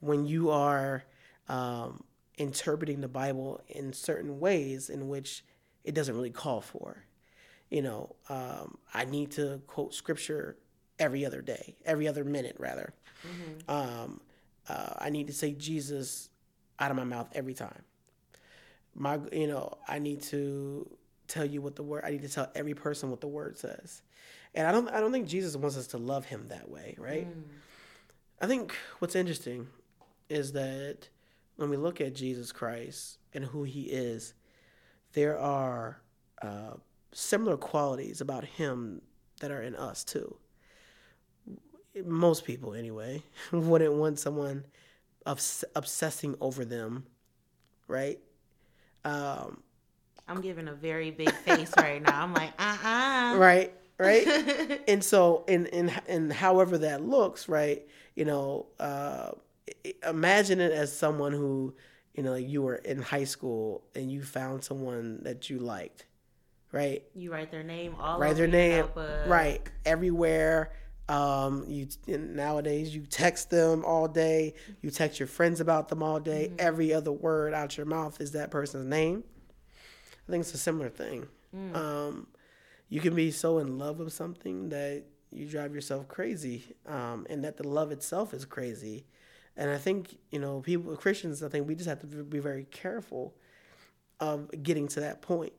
when 0.00 0.24
you 0.26 0.50
are 0.50 1.04
um, 1.48 2.04
interpreting 2.38 3.00
the 3.00 3.08
Bible 3.08 3.60
in 3.68 3.92
certain 3.92 4.40
ways 4.40 4.88
in 4.90 5.08
which 5.08 5.44
it 5.84 5.94
doesn't 5.94 6.14
really 6.14 6.30
call 6.30 6.60
for. 6.60 7.04
You 7.70 7.82
know, 7.82 8.16
um, 8.28 8.78
I 8.92 9.04
need 9.04 9.30
to 9.32 9.62
quote 9.66 9.94
scripture 9.94 10.56
every 10.98 11.24
other 11.24 11.40
day, 11.40 11.74
every 11.84 12.06
other 12.06 12.24
minute, 12.24 12.56
rather. 12.58 12.92
Um, 13.68 14.20
uh, 14.68 14.94
I 14.98 15.10
need 15.10 15.26
to 15.28 15.32
say 15.32 15.52
Jesus 15.52 16.28
out 16.78 16.90
of 16.90 16.96
my 16.96 17.04
mouth 17.04 17.28
every 17.34 17.54
time. 17.54 17.82
My, 18.94 19.18
you 19.32 19.46
know, 19.46 19.78
I 19.88 19.98
need 19.98 20.22
to 20.24 20.88
tell 21.28 21.44
you 21.44 21.62
what 21.62 21.76
the 21.76 21.82
word. 21.82 22.04
I 22.04 22.10
need 22.10 22.22
to 22.22 22.28
tell 22.28 22.50
every 22.54 22.74
person 22.74 23.10
what 23.10 23.20
the 23.20 23.28
word 23.28 23.58
says, 23.58 24.02
and 24.54 24.66
I 24.66 24.72
don't. 24.72 24.88
I 24.88 25.00
don't 25.00 25.12
think 25.12 25.28
Jesus 25.28 25.56
wants 25.56 25.76
us 25.76 25.86
to 25.88 25.98
love 25.98 26.26
Him 26.26 26.48
that 26.48 26.68
way, 26.68 26.94
right? 26.98 27.26
I 28.40 28.46
think 28.46 28.74
what's 28.98 29.14
interesting 29.14 29.68
is 30.28 30.52
that 30.52 31.08
when 31.56 31.70
we 31.70 31.76
look 31.76 32.00
at 32.00 32.14
Jesus 32.14 32.52
Christ 32.52 33.18
and 33.32 33.44
who 33.44 33.62
He 33.62 33.82
is, 33.82 34.34
there 35.12 35.38
are 35.38 36.02
uh, 36.42 36.74
similar 37.12 37.56
qualities 37.56 38.20
about 38.20 38.44
Him 38.44 39.00
that 39.40 39.50
are 39.50 39.62
in 39.62 39.74
us 39.74 40.04
too. 40.04 40.36
Most 42.04 42.44
people, 42.44 42.74
anyway, 42.74 43.22
wouldn't 43.52 43.94
want 43.94 44.18
someone 44.18 44.64
obs- 45.26 45.64
obsessing 45.74 46.36
over 46.40 46.64
them, 46.64 47.06
right? 47.88 48.18
Um, 49.04 49.62
I'm 50.28 50.40
giving 50.40 50.68
a 50.68 50.74
very 50.74 51.10
big 51.10 51.32
face 51.32 51.72
right 51.76 52.00
now. 52.00 52.22
I'm 52.22 52.32
like, 52.32 52.52
uh 52.58 52.76
uh 52.84 53.36
right, 53.36 53.72
right. 53.98 54.80
and 54.88 55.02
so, 55.04 55.44
in 55.48 55.66
in 55.66 55.92
in 56.08 56.30
however 56.30 56.78
that 56.78 57.02
looks, 57.02 57.48
right? 57.48 57.86
You 58.14 58.24
know, 58.24 58.66
uh, 58.78 59.32
imagine 60.06 60.60
it 60.60 60.72
as 60.72 60.96
someone 60.96 61.32
who, 61.32 61.74
you 62.14 62.22
know, 62.22 62.32
like 62.32 62.48
you 62.48 62.62
were 62.62 62.76
in 62.76 63.02
high 63.02 63.24
school 63.24 63.82
and 63.94 64.10
you 64.10 64.22
found 64.22 64.64
someone 64.64 65.20
that 65.22 65.50
you 65.50 65.58
liked, 65.58 66.06
right? 66.70 67.02
You 67.14 67.32
write 67.32 67.50
their 67.50 67.62
name 67.62 67.96
all 67.98 68.18
write 68.18 68.32
over 68.32 68.46
their 68.46 68.48
name 68.48 68.86
right 69.26 69.60
everywhere 69.84 70.72
um 71.08 71.64
you 71.66 71.88
nowadays 72.06 72.94
you 72.94 73.02
text 73.02 73.50
them 73.50 73.84
all 73.84 74.06
day. 74.08 74.54
You 74.82 74.90
text 74.90 75.18
your 75.18 75.26
friends 75.26 75.60
about 75.60 75.88
them 75.88 76.02
all 76.02 76.20
day. 76.20 76.46
Mm-hmm. 76.48 76.56
every 76.58 76.92
other 76.94 77.12
word 77.12 77.54
out 77.54 77.76
your 77.76 77.86
mouth 77.86 78.20
is 78.20 78.32
that 78.32 78.50
person's 78.50 78.86
name. 78.86 79.24
I 80.28 80.30
think 80.30 80.42
it's 80.42 80.54
a 80.54 80.58
similar 80.58 80.88
thing. 80.88 81.26
Mm. 81.54 81.76
um 81.76 82.26
you 82.88 83.00
can 83.00 83.14
be 83.14 83.30
so 83.30 83.58
in 83.58 83.78
love 83.78 83.98
with 83.98 84.12
something 84.12 84.68
that 84.70 85.04
you 85.30 85.46
drive 85.46 85.74
yourself 85.74 86.08
crazy 86.08 86.64
um 86.86 87.26
and 87.28 87.44
that 87.44 87.56
the 87.56 87.66
love 87.68 87.90
itself 87.92 88.32
is 88.32 88.44
crazy. 88.44 89.04
And 89.56 89.68
i 89.70 89.76
think 89.78 90.16
you 90.30 90.38
know 90.38 90.60
people 90.60 90.96
christians 90.96 91.42
i 91.42 91.48
think 91.48 91.66
we 91.68 91.74
just 91.74 91.88
have 91.88 92.00
to 92.00 92.06
be 92.06 92.38
very 92.38 92.64
careful 92.70 93.34
of 94.20 94.50
getting 94.62 94.86
to 94.88 95.00
that 95.00 95.20
point. 95.20 95.52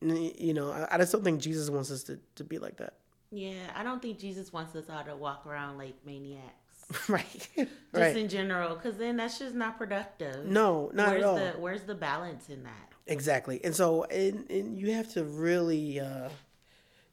You 0.00 0.54
know 0.54 0.72
i, 0.72 0.94
I 0.94 0.98
just 0.98 1.12
don't 1.12 1.22
think 1.22 1.40
jesus 1.40 1.68
wants 1.68 1.90
us 1.90 2.02
to, 2.04 2.18
to 2.36 2.44
be 2.44 2.58
like 2.58 2.78
that 2.78 2.94
Yeah, 3.30 3.70
I 3.74 3.82
don't 3.82 4.02
think 4.02 4.18
Jesus 4.18 4.52
wants 4.52 4.74
us 4.74 4.86
all 4.90 5.04
to 5.04 5.14
walk 5.16 5.46
around 5.46 5.78
like 5.78 5.94
maniacs. 6.04 6.44
right 7.08 7.48
Just 7.56 7.70
right 7.92 8.16
in 8.16 8.28
general, 8.28 8.74
because 8.74 8.96
then 8.96 9.16
that's 9.16 9.38
just 9.38 9.54
not 9.54 9.78
productive. 9.78 10.44
no 10.44 10.90
not 10.92 11.10
where's 11.10 11.22
at 11.22 11.28
all 11.28 11.34
the 11.36 11.50
where's 11.58 11.82
the 11.82 11.94
balance 11.94 12.48
in 12.48 12.64
that? 12.64 12.92
exactly 13.06 13.60
and 13.64 13.74
so 13.74 14.04
and, 14.04 14.48
and 14.50 14.78
you 14.78 14.92
have 14.92 15.10
to 15.12 15.24
really 15.24 15.98
uh 15.98 16.28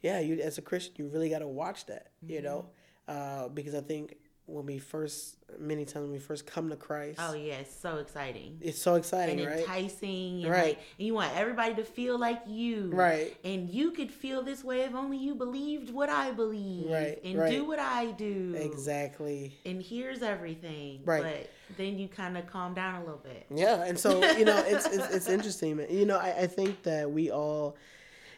yeah 0.01 0.19
you 0.19 0.39
as 0.41 0.57
a 0.57 0.61
christian 0.61 0.93
you 0.97 1.07
really 1.07 1.29
got 1.29 1.39
to 1.39 1.47
watch 1.47 1.85
that 1.87 2.07
you 2.27 2.41
know 2.41 2.65
uh 3.07 3.47
because 3.49 3.73
i 3.73 3.81
think 3.81 4.15
when 4.47 4.65
we 4.65 4.79
first 4.79 5.35
many 5.59 5.85
times 5.85 6.03
when 6.03 6.11
we 6.11 6.19
first 6.19 6.45
come 6.47 6.69
to 6.69 6.75
christ 6.75 7.19
Oh 7.21 7.33
yeah, 7.33 7.55
it's 7.55 7.75
so 7.75 7.97
exciting 7.97 8.57
it's 8.61 8.81
so 8.81 8.95
exciting 8.95 9.39
and 9.39 9.47
right 9.47 9.59
enticing, 9.59 10.43
and 10.43 10.51
Right. 10.51 10.63
like, 10.63 10.79
and 10.97 11.07
you 11.07 11.13
want 11.13 11.35
everybody 11.35 11.75
to 11.75 11.83
feel 11.83 12.17
like 12.17 12.41
you, 12.47 12.89
Right. 12.91 13.35
And 13.43 13.69
you 13.69 13.91
could 13.91 14.11
feel 14.11 14.41
this 14.43 14.63
way 14.63 14.81
if 14.81 14.95
only 14.95 15.17
you 15.17 15.35
believed 15.35 15.93
what 15.93 16.09
I 16.09 16.31
believe, 16.31 16.89
Right, 16.89 17.19
And 17.23 17.37
right. 17.39 17.51
do 17.51 17.65
what 17.65 17.79
I 17.79 18.11
do, 18.11 18.53
exactly 18.55 19.53
And 19.65 19.81
here's 19.81 20.21
everything, 20.21 21.01
Right. 21.03 21.23
But 21.23 21.77
then 21.77 21.97
you 21.99 22.07
kind 22.07 22.37
of 22.37 22.47
calm 22.47 22.73
down 22.73 22.95
a 22.95 22.99
little 23.03 23.21
bit. 23.23 23.45
Yeah, 23.53 23.83
and 23.83 23.99
so 23.99 24.31
you 24.37 24.45
know, 24.45 24.57
it's 24.65 24.85
it's, 24.87 25.09
it's 25.15 25.29
interesting. 25.29 25.85
You 25.89 26.05
know, 26.05 26.17
I, 26.17 26.29
I 26.41 26.47
think 26.47 26.83
that 26.83 27.11
we 27.11 27.31
all, 27.31 27.75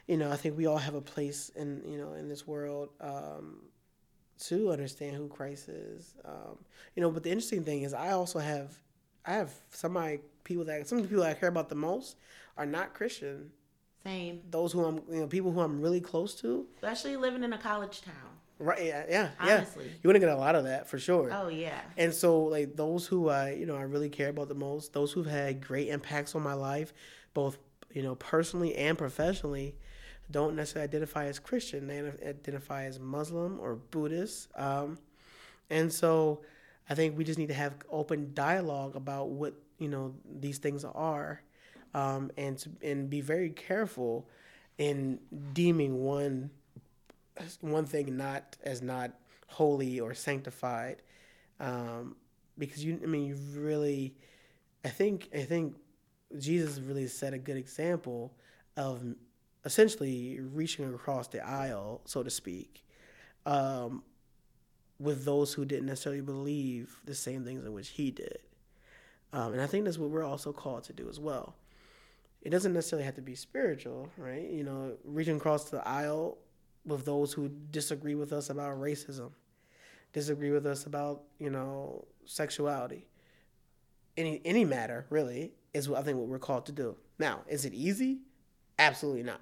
you 0.07 0.17
know, 0.17 0.31
I 0.31 0.35
think 0.35 0.57
we 0.57 0.65
all 0.65 0.77
have 0.77 0.95
a 0.95 1.01
place 1.01 1.49
in 1.55 1.83
you 1.85 1.97
know 1.97 2.13
in 2.13 2.27
this 2.29 2.47
world 2.47 2.89
um, 2.99 3.61
to 4.47 4.71
understand 4.71 5.15
who 5.15 5.27
Christ 5.27 5.69
is. 5.69 6.15
Um, 6.25 6.57
you 6.95 7.01
know, 7.01 7.11
but 7.11 7.23
the 7.23 7.29
interesting 7.29 7.63
thing 7.63 7.83
is, 7.83 7.93
I 7.93 8.11
also 8.11 8.39
have, 8.39 8.71
I 9.25 9.33
have 9.33 9.51
some 9.71 9.95
of 9.95 10.01
my 10.01 10.19
people 10.43 10.63
that 10.65 10.87
some 10.87 10.97
of 10.97 11.03
the 11.03 11.09
people 11.09 11.23
I 11.23 11.33
care 11.33 11.49
about 11.49 11.69
the 11.69 11.75
most 11.75 12.15
are 12.57 12.65
not 12.65 12.93
Christian. 12.93 13.51
Same, 14.03 14.39
Those 14.49 14.71
who 14.71 14.85
I'm, 14.85 15.01
you 15.11 15.19
know, 15.21 15.27
people 15.27 15.51
who 15.51 15.59
I'm 15.59 15.81
really 15.81 15.99
close 15.99 16.33
to. 16.35 16.65
especially 16.75 17.17
living 17.17 17.43
in 17.43 17.51
a 17.51 17.57
college 17.57 18.01
town. 18.01 18.13
Right? 18.57 18.85
Yeah, 18.85 19.05
yeah. 19.09 19.29
yeah. 19.45 19.55
Honestly. 19.57 19.85
You're 20.01 20.11
gonna 20.13 20.19
get 20.25 20.29
a 20.29 20.39
lot 20.39 20.55
of 20.55 20.65
that 20.65 20.87
for 20.87 20.99
sure. 20.99 21.29
Oh 21.31 21.47
yeah, 21.47 21.79
And 21.97 22.13
so, 22.13 22.43
like 22.43 22.75
those 22.75 23.07
who 23.07 23.29
I, 23.29 23.51
you 23.51 23.65
know, 23.65 23.75
I 23.75 23.83
really 23.83 24.09
care 24.09 24.29
about 24.29 24.47
the 24.49 24.55
most, 24.55 24.91
those 24.93 25.11
who've 25.13 25.25
had 25.25 25.65
great 25.65 25.87
impacts 25.89 26.35
on 26.35 26.43
my 26.43 26.53
life, 26.53 26.93
both 27.33 27.57
you 27.93 28.03
know 28.03 28.15
personally 28.15 28.75
and 28.75 28.97
professionally, 28.97 29.75
don't 30.31 30.55
necessarily 30.55 30.87
identify 30.87 31.25
as 31.25 31.39
Christian. 31.39 31.87
They 31.87 31.99
identify 32.27 32.85
as 32.85 32.99
Muslim 32.99 33.59
or 33.59 33.75
Buddhist. 33.75 34.49
Um, 34.55 34.97
and 35.69 35.91
so, 35.91 36.41
I 36.89 36.95
think 36.95 37.17
we 37.17 37.23
just 37.23 37.37
need 37.37 37.49
to 37.49 37.53
have 37.53 37.75
open 37.91 38.31
dialogue 38.33 38.95
about 38.95 39.29
what 39.29 39.53
you 39.77 39.87
know 39.87 40.15
these 40.39 40.57
things 40.57 40.83
are, 40.83 41.41
um, 41.93 42.31
and 42.37 42.57
to, 42.59 42.69
and 42.81 43.09
be 43.09 43.21
very 43.21 43.51
careful 43.51 44.27
in 44.77 45.19
deeming 45.53 46.03
one 46.03 46.49
one 47.61 47.85
thing 47.85 48.17
not 48.17 48.57
as 48.63 48.81
not 48.81 49.11
holy 49.47 49.99
or 49.99 50.13
sanctified 50.13 51.01
um, 51.59 52.15
because 52.57 52.83
you 52.83 52.99
I 53.03 53.05
mean 53.05 53.25
you 53.25 53.35
really 53.59 54.15
I 54.83 54.89
think 54.89 55.29
I 55.33 55.43
think 55.43 55.75
Jesus 56.37 56.79
really 56.79 57.07
set 57.07 57.33
a 57.33 57.37
good 57.37 57.57
example 57.57 58.33
of 58.77 59.03
essentially 59.69 60.39
reaching 60.39 60.91
across 60.95 61.27
the 61.27 61.47
aisle, 61.47 62.01
so 62.05 62.23
to 62.23 62.29
speak, 62.31 62.83
um, 63.45 64.03
with 64.99 65.25
those 65.25 65.53
who 65.53 65.63
didn't 65.63 65.85
necessarily 65.85 66.21
believe 66.21 66.99
the 67.05 67.13
same 67.13 67.45
things 67.45 67.63
in 67.63 67.71
which 67.71 67.89
he 67.89 68.09
did. 68.09 68.39
Um, 69.31 69.53
and 69.53 69.61
I 69.61 69.67
think 69.67 69.85
that's 69.85 69.99
what 69.99 70.09
we're 70.09 70.23
also 70.23 70.51
called 70.51 70.85
to 70.85 70.93
do 70.93 71.07
as 71.07 71.19
well. 71.19 71.55
It 72.41 72.49
doesn't 72.49 72.73
necessarily 72.73 73.05
have 73.05 73.13
to 73.15 73.21
be 73.21 73.35
spiritual, 73.35 74.09
right? 74.17 74.49
You 74.49 74.63
know, 74.63 74.97
reaching 75.03 75.37
across 75.37 75.69
the 75.69 75.87
aisle 75.87 76.39
with 76.83 77.05
those 77.05 77.31
who 77.31 77.51
disagree 77.69 78.15
with 78.15 78.33
us 78.33 78.49
about 78.49 78.79
racism, 78.79 79.29
disagree 80.13 80.49
with 80.49 80.65
us 80.65 80.87
about, 80.87 81.25
you 81.37 81.51
know, 81.51 82.05
sexuality. 82.25 83.05
Any 84.17 84.41
any 84.43 84.65
matter, 84.65 85.05
really, 85.11 85.53
is 85.75 85.87
what 85.87 85.99
I 85.99 86.01
think 86.01 86.17
what 86.17 86.27
we're 86.27 86.39
called 86.39 86.65
to 86.65 86.71
do. 86.71 86.95
Now, 87.19 87.41
is 87.47 87.65
it 87.65 87.73
easy? 87.75 88.21
Absolutely 88.79 89.23
not. 89.23 89.41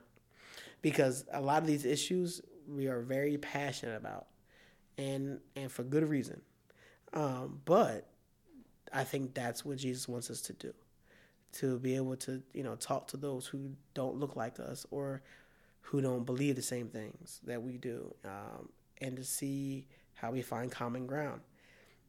Because 0.81 1.25
a 1.31 1.41
lot 1.41 1.61
of 1.61 1.67
these 1.67 1.85
issues 1.85 2.41
we 2.67 2.87
are 2.87 3.01
very 3.01 3.37
passionate 3.37 3.95
about 3.95 4.27
and 4.97 5.39
and 5.55 5.71
for 5.71 5.83
good 5.83 6.07
reason. 6.07 6.41
Um, 7.13 7.61
but 7.65 8.09
I 8.93 9.03
think 9.03 9.33
that's 9.33 9.65
what 9.65 9.77
Jesus 9.77 10.07
wants 10.07 10.29
us 10.29 10.41
to 10.43 10.53
do. 10.53 10.73
To 11.53 11.79
be 11.79 11.95
able 11.95 12.15
to, 12.17 12.41
you 12.53 12.63
know, 12.63 12.75
talk 12.75 13.07
to 13.09 13.17
those 13.17 13.47
who 13.47 13.71
don't 13.93 14.17
look 14.17 14.35
like 14.35 14.59
us 14.59 14.85
or 14.91 15.21
who 15.81 16.01
don't 16.01 16.25
believe 16.25 16.55
the 16.55 16.61
same 16.61 16.89
things 16.89 17.39
that 17.45 17.63
we 17.63 17.77
do, 17.77 18.13
um, 18.25 18.69
and 18.99 19.15
to 19.15 19.23
see 19.23 19.87
how 20.13 20.31
we 20.31 20.41
find 20.41 20.71
common 20.71 21.07
ground. 21.07 21.41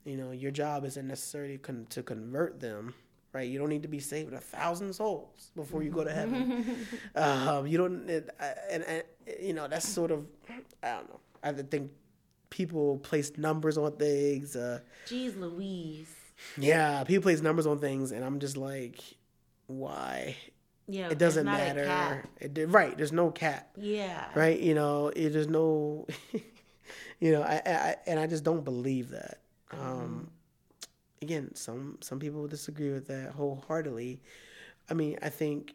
You 0.04 0.16
know, 0.16 0.32
your 0.32 0.50
job 0.50 0.84
isn't 0.84 1.06
necessarily 1.06 1.58
con- 1.58 1.86
to 1.90 2.02
convert 2.02 2.60
them, 2.60 2.94
right? 3.32 3.48
You 3.48 3.58
don't 3.58 3.68
need 3.68 3.82
to 3.82 3.88
be 3.88 4.00
saving 4.00 4.34
a 4.34 4.40
thousand 4.40 4.92
souls 4.92 5.50
before 5.54 5.82
you 5.82 5.90
go 5.90 6.04
to 6.04 6.12
heaven. 6.12 6.86
um, 7.14 7.66
you 7.66 7.78
don't, 7.78 8.08
it, 8.08 8.30
and, 8.70 8.82
and 8.84 9.02
you 9.40 9.52
know 9.52 9.68
that's 9.68 9.88
sort 9.88 10.10
of, 10.10 10.26
I 10.82 10.88
don't 10.96 11.08
know. 11.08 11.20
I 11.42 11.52
think 11.52 11.90
people 12.50 12.98
place 12.98 13.36
numbers 13.36 13.78
on 13.78 13.92
things. 13.92 14.56
Uh, 14.56 14.80
Jeez, 15.06 15.38
Louise. 15.38 16.14
Yeah, 16.56 17.04
people 17.04 17.22
place 17.22 17.40
numbers 17.40 17.66
on 17.66 17.78
things, 17.78 18.12
and 18.12 18.24
I'm 18.24 18.38
just 18.38 18.56
like, 18.56 19.00
why? 19.66 20.36
Yeah, 20.86 21.08
it 21.10 21.18
doesn't 21.18 21.44
matter. 21.44 22.24
It, 22.40 22.66
right, 22.68 22.96
there's 22.96 23.12
no 23.12 23.30
cap. 23.30 23.70
Yeah. 23.76 24.24
Right, 24.34 24.58
you 24.58 24.74
know, 24.74 25.08
it, 25.08 25.30
there's 25.30 25.48
no, 25.48 26.06
you 27.20 27.32
know, 27.32 27.42
I, 27.42 27.60
I 27.66 27.96
and 28.06 28.18
I 28.18 28.26
just 28.26 28.44
don't 28.44 28.64
believe 28.64 29.10
that. 29.10 29.40
Um, 29.72 29.78
mm-hmm. 29.80 30.24
Again, 31.22 31.54
some 31.54 31.98
some 32.00 32.18
people 32.18 32.46
disagree 32.46 32.90
with 32.90 33.06
that 33.08 33.32
wholeheartedly. 33.32 34.20
I 34.90 34.94
mean, 34.94 35.18
I 35.22 35.28
think 35.28 35.74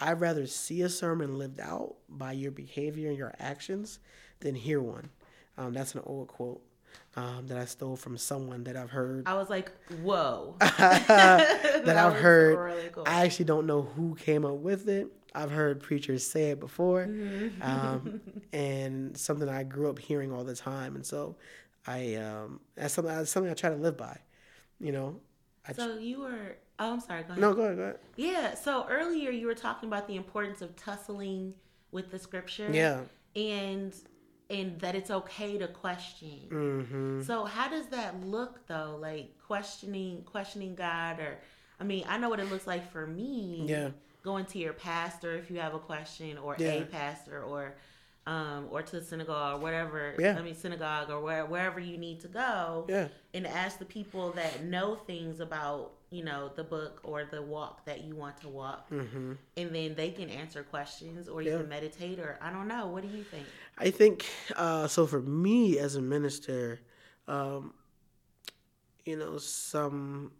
I'd 0.00 0.20
rather 0.20 0.46
see 0.46 0.82
a 0.82 0.88
sermon 0.88 1.38
lived 1.38 1.60
out 1.60 1.96
by 2.08 2.32
your 2.32 2.50
behavior 2.50 3.08
and 3.08 3.18
your 3.18 3.34
actions 3.38 3.98
than 4.40 4.54
hear 4.54 4.80
one. 4.80 5.10
Um, 5.58 5.74
that's 5.74 5.94
an 5.94 6.00
old 6.04 6.28
quote 6.28 6.62
um, 7.16 7.46
that 7.48 7.58
I 7.58 7.64
stole 7.64 7.96
from 7.96 8.16
someone 8.16 8.64
that 8.64 8.76
I've 8.76 8.90
heard. 8.90 9.26
I 9.26 9.34
was 9.34 9.50
like, 9.50 9.70
whoa. 10.02 10.56
that, 10.60 11.84
that 11.84 11.96
I've 11.96 12.14
heard. 12.14 12.58
Really 12.58 12.88
cool. 12.88 13.04
I 13.06 13.24
actually 13.24 13.44
don't 13.46 13.66
know 13.66 13.82
who 13.82 14.14
came 14.14 14.44
up 14.44 14.56
with 14.56 14.88
it. 14.88 15.08
I've 15.34 15.50
heard 15.50 15.80
preachers 15.80 16.26
say 16.26 16.50
it 16.50 16.60
before, 16.60 17.06
mm-hmm. 17.06 17.62
um, 17.62 18.20
and 18.52 19.16
something 19.16 19.48
I 19.48 19.62
grew 19.62 19.88
up 19.88 19.98
hearing 19.98 20.32
all 20.32 20.42
the 20.42 20.56
time. 20.56 20.96
And 20.96 21.06
so, 21.06 21.36
I 21.86 22.16
um, 22.16 22.60
that's 22.74 22.94
something 22.94 23.14
that's 23.14 23.30
something 23.30 23.50
I 23.50 23.54
try 23.54 23.70
to 23.70 23.76
live 23.76 23.96
by. 23.96 24.18
You 24.80 24.92
know. 24.92 25.16
I 25.66 25.72
so 25.72 25.98
you 25.98 26.20
were. 26.20 26.56
Oh, 26.78 26.94
I'm 26.94 27.00
sorry. 27.00 27.22
Go 27.22 27.30
ahead. 27.32 27.40
No, 27.40 27.52
go 27.52 27.62
ahead. 27.62 27.76
Go 27.76 27.82
ahead. 27.82 27.98
Yeah. 28.16 28.54
So 28.54 28.86
earlier 28.88 29.30
you 29.30 29.46
were 29.46 29.54
talking 29.54 29.88
about 29.88 30.08
the 30.08 30.16
importance 30.16 30.62
of 30.62 30.74
tussling 30.76 31.54
with 31.92 32.10
the 32.10 32.18
scripture. 32.18 32.70
Yeah. 32.72 33.00
And 33.36 33.94
and 34.48 34.80
that 34.80 34.94
it's 34.94 35.10
okay 35.10 35.58
to 35.58 35.68
question. 35.68 36.48
Mm-hmm. 36.50 37.22
So 37.22 37.44
how 37.44 37.68
does 37.68 37.86
that 37.88 38.24
look 38.24 38.66
though? 38.66 38.98
Like 39.00 39.36
questioning 39.46 40.22
questioning 40.24 40.74
God 40.74 41.20
or 41.20 41.38
I 41.78 41.84
mean, 41.84 42.04
I 42.08 42.18
know 42.18 42.28
what 42.28 42.40
it 42.40 42.50
looks 42.50 42.66
like 42.66 42.90
for 42.90 43.06
me. 43.06 43.64
Yeah. 43.66 43.90
Going 44.22 44.44
to 44.46 44.58
your 44.58 44.74
pastor 44.74 45.36
if 45.36 45.50
you 45.50 45.60
have 45.60 45.74
a 45.74 45.78
question 45.78 46.36
or 46.36 46.56
yeah. 46.58 46.72
a 46.72 46.82
pastor 46.84 47.42
or 47.42 47.76
um, 48.30 48.68
or 48.70 48.80
to 48.80 49.00
the 49.00 49.04
synagogue, 49.04 49.58
or 49.58 49.62
whatever. 49.62 50.14
Yeah. 50.16 50.38
I 50.38 50.42
mean, 50.42 50.54
synagogue 50.54 51.10
or 51.10 51.20
where, 51.20 51.44
wherever 51.46 51.80
you 51.80 51.98
need 51.98 52.20
to 52.20 52.28
go. 52.28 52.86
Yeah. 52.88 53.08
And 53.34 53.44
ask 53.44 53.80
the 53.80 53.84
people 53.84 54.30
that 54.32 54.64
know 54.64 54.94
things 54.94 55.40
about 55.40 55.92
you 56.10 56.24
know 56.24 56.50
the 56.56 56.64
book 56.64 57.00
or 57.04 57.24
the 57.24 57.40
walk 57.40 57.84
that 57.84 58.02
you 58.02 58.16
want 58.16 58.36
to 58.40 58.48
walk 58.48 58.90
mm-hmm. 58.90 59.34
and 59.56 59.72
then 59.72 59.94
they 59.94 60.10
can 60.10 60.28
answer 60.28 60.64
questions 60.64 61.28
or 61.28 61.40
you 61.40 61.52
yeah. 61.52 61.58
can 61.58 61.68
meditate 61.68 62.18
or 62.18 62.36
i 62.42 62.50
don't 62.50 62.66
know 62.66 62.88
what 62.88 63.08
do 63.08 63.16
you 63.16 63.22
think 63.22 63.46
i 63.78 63.92
think 63.92 64.26
uh, 64.56 64.88
so 64.88 65.06
for 65.06 65.22
me 65.22 65.78
as 65.78 65.94
a 65.94 66.02
minister 66.02 66.80
um, 67.28 67.72
you 69.04 69.16
know 69.16 69.38
some 69.38 70.32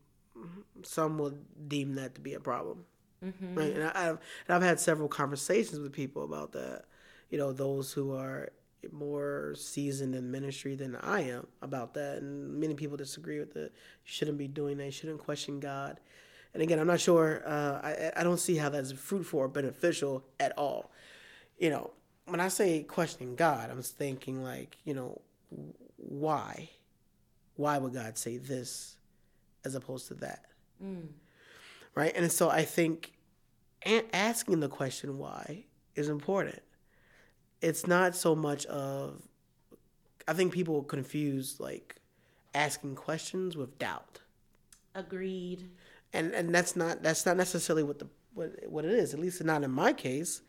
some 0.83 1.19
will 1.19 1.39
deem 1.69 1.95
that 1.95 2.17
to 2.17 2.21
be 2.21 2.35
a 2.35 2.41
problem 2.41 2.85
mm-hmm. 3.25 3.55
right 3.55 3.73
and, 3.73 3.85
I, 3.85 4.03
have 4.03 4.19
and 4.49 4.57
i've 4.57 4.63
had 4.63 4.81
several 4.81 5.09
conversations 5.09 5.79
with 5.79 5.93
people 5.93 6.25
about 6.25 6.51
that 6.55 6.87
you 7.31 7.39
know 7.39 7.53
those 7.53 7.93
who 7.93 8.15
are 8.15 8.51
more 8.93 9.55
seasoned 9.57 10.15
in 10.15 10.31
ministry 10.31 10.75
than 10.75 10.97
I 10.97 11.23
am 11.23 11.47
about 11.63 11.95
that, 11.95 12.19
and 12.19 12.59
many 12.59 12.75
people 12.75 12.97
disagree 12.97 13.39
with 13.39 13.57
it. 13.57 13.73
You 13.73 14.13
shouldn't 14.13 14.39
be 14.39 14.49
doing 14.49 14.79
that. 14.79 14.87
You 14.87 14.91
shouldn't 14.91 15.21
question 15.21 15.61
God. 15.61 16.01
And 16.53 16.63
again, 16.63 16.79
I'm 16.79 16.87
not 16.87 17.01
sure. 17.01 17.43
Uh, 17.47 17.81
I 17.83 18.13
I 18.17 18.25
don't 18.25 18.41
see 18.41 18.57
how 18.57 18.69
that's 18.69 18.93
fruitful 18.93 19.39
or 19.39 19.49
beneficial 19.49 20.25
at 20.39 20.57
all. 20.59 20.91
You 21.59 21.71
know, 21.71 21.91
when 22.27 22.41
I 22.41 22.49
say 22.49 22.83
questioning 22.83 23.37
God, 23.37 23.71
I'm 23.71 23.83
thinking 23.83 24.43
like, 24.43 24.77
you 24.85 24.95
know, 24.95 25.21
why? 25.97 26.71
Why 27.57 27.79
would 27.79 27.93
God 27.93 28.17
say 28.17 28.39
this 28.39 28.97
as 29.65 29.75
opposed 29.75 30.09
to 30.09 30.15
that? 30.15 30.47
Mm. 30.83 31.09
Right? 31.95 32.13
And 32.15 32.31
so 32.33 32.49
I 32.49 32.65
think 32.65 33.13
asking 34.13 34.61
the 34.61 34.69
question 34.69 35.19
why 35.19 35.65
is 35.95 36.09
important 36.09 36.63
it's 37.61 37.87
not 37.87 38.15
so 38.17 38.35
much 38.35 38.67
of 38.67 39.23
I 40.27 40.33
think 40.33 40.53
people 40.53 40.83
confuse 40.83 41.59
like 41.59 41.97
asking 42.55 42.95
questions 42.95 43.57
with 43.57 43.79
doubt. 43.79 44.21
Agreed. 44.95 45.71
And 46.13 46.33
and 46.33 46.55
that's 46.55 46.77
not 46.77 47.03
that's 47.03 47.27
not 47.27 47.37
necessarily 47.37 47.83
what 47.83 47.99
the 47.99 48.09
what 48.35 48.53
what 48.69 48.85
it 48.85 48.93
is. 48.93 49.15
At 49.15 49.21
least 49.21 49.43
not 49.45 49.63
in 49.63 49.71
my 49.71 49.93
case. 49.93 50.43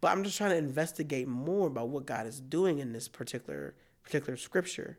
But 0.00 0.12
I'm 0.12 0.24
just 0.24 0.36
trying 0.36 0.50
to 0.50 0.56
investigate 0.56 1.28
more 1.28 1.66
about 1.66 1.88
what 1.88 2.06
God 2.06 2.26
is 2.26 2.40
doing 2.40 2.78
in 2.78 2.92
this 2.92 3.08
particular 3.08 3.74
particular 4.02 4.36
scripture, 4.36 4.98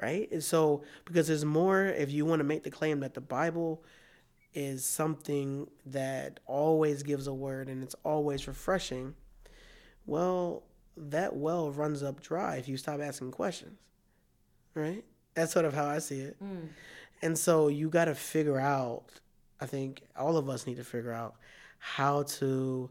right? 0.00 0.30
And 0.30 0.42
so 0.42 0.82
because 1.04 1.28
there's 1.28 1.44
more. 1.44 1.86
If 1.86 2.10
you 2.10 2.24
want 2.26 2.40
to 2.40 2.44
make 2.44 2.64
the 2.64 2.70
claim 2.70 3.00
that 3.00 3.14
the 3.14 3.20
Bible 3.20 3.84
is 4.54 4.84
something 4.84 5.68
that 5.86 6.40
always 6.46 7.02
gives 7.02 7.26
a 7.26 7.32
word 7.32 7.68
and 7.68 7.82
it's 7.82 7.96
always 8.04 8.46
refreshing, 8.46 9.14
well, 10.04 10.64
that 10.96 11.36
well 11.36 11.70
runs 11.70 12.02
up 12.02 12.20
dry 12.20 12.56
if 12.56 12.68
you 12.68 12.76
stop 12.76 13.00
asking 13.00 13.30
questions. 13.30 13.78
Right? 14.74 15.04
That's 15.34 15.52
sort 15.52 15.64
of 15.64 15.74
how 15.74 15.86
I 15.86 15.98
see 15.98 16.20
it. 16.20 16.42
Mm. 16.42 16.68
And 17.22 17.38
so 17.38 17.68
you 17.68 17.88
got 17.88 18.06
to 18.06 18.14
figure 18.14 18.58
out, 18.58 19.20
I 19.60 19.66
think 19.66 20.02
all 20.16 20.36
of 20.36 20.48
us 20.48 20.66
need 20.66 20.76
to 20.76 20.84
figure 20.84 21.12
out 21.12 21.36
how 21.78 22.24
to 22.24 22.90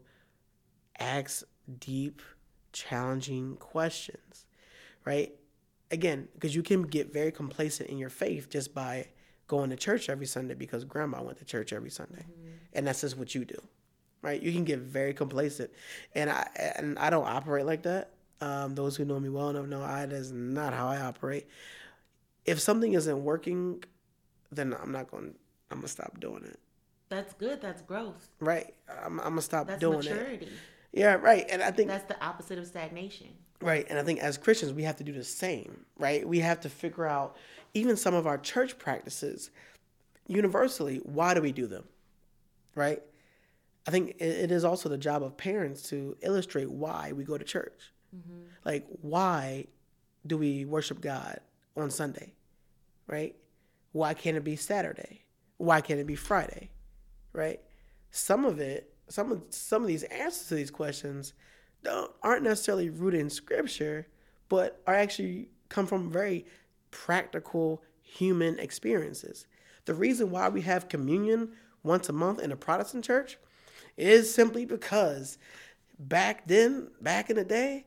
ask 0.98 1.44
deep, 1.80 2.22
challenging 2.72 3.56
questions. 3.56 4.46
Right? 5.04 5.34
Again, 5.90 6.28
because 6.34 6.54
you 6.54 6.62
can 6.62 6.82
get 6.82 7.12
very 7.12 7.32
complacent 7.32 7.90
in 7.90 7.98
your 7.98 8.10
faith 8.10 8.48
just 8.48 8.74
by 8.74 9.08
going 9.48 9.70
to 9.70 9.76
church 9.76 10.08
every 10.08 10.26
Sunday 10.26 10.54
because 10.54 10.84
grandma 10.84 11.22
went 11.22 11.38
to 11.38 11.44
church 11.44 11.72
every 11.72 11.90
Sunday. 11.90 12.22
Mm-hmm. 12.22 12.50
And 12.72 12.86
that's 12.86 13.02
just 13.02 13.18
what 13.18 13.34
you 13.34 13.44
do 13.44 13.60
right? 14.22 14.40
You 14.40 14.52
can 14.52 14.64
get 14.64 14.78
very 14.78 15.12
complacent, 15.12 15.70
and 16.14 16.30
I 16.30 16.48
and 16.76 16.98
I 16.98 17.10
don't 17.10 17.26
operate 17.26 17.66
like 17.66 17.82
that. 17.82 18.10
Um, 18.40 18.74
those 18.74 18.96
who 18.96 19.04
know 19.04 19.20
me 19.20 19.28
well 19.28 19.50
enough 19.50 19.66
know 19.66 19.82
I 19.82 20.06
that 20.06 20.14
is 20.14 20.32
not 20.32 20.72
how 20.72 20.88
I 20.88 21.00
operate. 21.00 21.46
If 22.44 22.60
something 22.60 22.94
isn't 22.94 23.22
working, 23.22 23.84
then 24.50 24.74
I'm 24.80 24.92
not 24.92 25.10
going. 25.10 25.34
I'm 25.70 25.78
gonna 25.78 25.88
stop 25.88 26.18
doing 26.20 26.44
it. 26.44 26.58
That's 27.08 27.34
good. 27.34 27.60
That's 27.60 27.82
growth. 27.82 28.28
Right. 28.40 28.74
I'm, 29.04 29.20
I'm 29.20 29.30
gonna 29.30 29.42
stop 29.42 29.66
That's 29.66 29.80
doing 29.80 29.98
maturity. 29.98 30.46
it. 30.46 30.52
Yeah. 30.92 31.14
Right. 31.14 31.46
And 31.50 31.62
I 31.62 31.70
think 31.70 31.88
that's 31.88 32.06
the 32.06 32.22
opposite 32.24 32.58
of 32.58 32.66
stagnation. 32.66 33.28
Right. 33.60 33.86
And 33.88 33.98
I 33.98 34.02
think 34.02 34.20
as 34.20 34.38
Christians, 34.38 34.72
we 34.72 34.82
have 34.84 34.96
to 34.96 35.04
do 35.04 35.12
the 35.12 35.24
same. 35.24 35.84
Right. 35.98 36.26
We 36.26 36.40
have 36.40 36.60
to 36.60 36.68
figure 36.68 37.06
out 37.06 37.36
even 37.74 37.96
some 37.96 38.14
of 38.14 38.26
our 38.26 38.38
church 38.38 38.78
practices 38.78 39.50
universally. 40.26 41.00
Why 41.04 41.34
do 41.34 41.42
we 41.42 41.52
do 41.52 41.66
them? 41.66 41.84
Right 42.74 43.02
I 43.86 43.90
think 43.90 44.16
it 44.20 44.52
is 44.52 44.64
also 44.64 44.88
the 44.88 44.98
job 44.98 45.22
of 45.22 45.36
parents 45.36 45.82
to 45.90 46.16
illustrate 46.20 46.70
why 46.70 47.12
we 47.12 47.24
go 47.24 47.36
to 47.36 47.44
church. 47.44 47.92
Mm-hmm. 48.14 48.42
Like, 48.64 48.86
why 49.00 49.66
do 50.26 50.38
we 50.38 50.64
worship 50.64 51.00
God 51.00 51.40
on 51.76 51.90
Sunday, 51.90 52.34
right? 53.06 53.34
Why 53.92 54.14
can't 54.14 54.36
it 54.36 54.44
be 54.44 54.56
Saturday? 54.56 55.24
Why 55.56 55.80
can't 55.80 55.98
it 55.98 56.06
be 56.06 56.14
Friday, 56.14 56.70
right? 57.32 57.60
Some 58.10 58.44
of 58.44 58.60
it, 58.60 58.94
some 59.08 59.32
of 59.32 59.42
some 59.50 59.82
of 59.82 59.88
these 59.88 60.04
answers 60.04 60.48
to 60.48 60.54
these 60.54 60.70
questions 60.70 61.32
don't 61.82 62.10
aren't 62.22 62.44
necessarily 62.44 62.88
rooted 62.88 63.20
in 63.20 63.30
scripture, 63.30 64.06
but 64.48 64.80
are 64.86 64.94
actually 64.94 65.48
come 65.68 65.86
from 65.86 66.10
very 66.10 66.46
practical 66.90 67.82
human 68.02 68.58
experiences. 68.58 69.46
The 69.86 69.94
reason 69.94 70.30
why 70.30 70.48
we 70.48 70.60
have 70.62 70.88
communion 70.88 71.52
once 71.82 72.08
a 72.08 72.12
month 72.12 72.40
in 72.40 72.52
a 72.52 72.56
Protestant 72.56 73.04
church 73.04 73.38
is 73.96 74.32
simply 74.32 74.64
because 74.64 75.38
back 75.98 76.46
then, 76.46 76.88
back 77.00 77.30
in 77.30 77.36
the 77.36 77.44
day, 77.44 77.86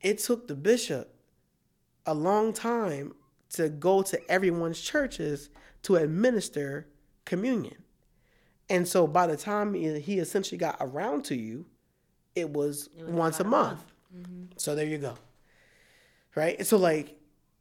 it 0.00 0.18
took 0.18 0.48
the 0.48 0.54
bishop 0.54 1.14
a 2.06 2.14
long 2.14 2.52
time 2.52 3.14
to 3.50 3.68
go 3.68 4.02
to 4.02 4.30
everyone's 4.30 4.80
churches 4.80 5.50
to 5.82 5.96
administer 5.96 6.86
communion. 7.24 7.76
And 8.68 8.88
so 8.88 9.06
by 9.06 9.26
the 9.26 9.36
time 9.36 9.74
he 9.74 10.18
essentially 10.18 10.58
got 10.58 10.76
around 10.80 11.24
to 11.26 11.34
you, 11.34 11.66
it 12.34 12.50
was, 12.50 12.88
it 12.98 13.04
was 13.04 13.14
once 13.14 13.40
a 13.40 13.44
month. 13.44 13.78
month. 13.78 14.28
Mm-hmm. 14.28 14.44
So 14.56 14.74
there 14.74 14.86
you 14.86 14.98
go. 14.98 15.14
Right? 16.34 16.58
And 16.58 16.66
so 16.66 16.78
like 16.78 17.16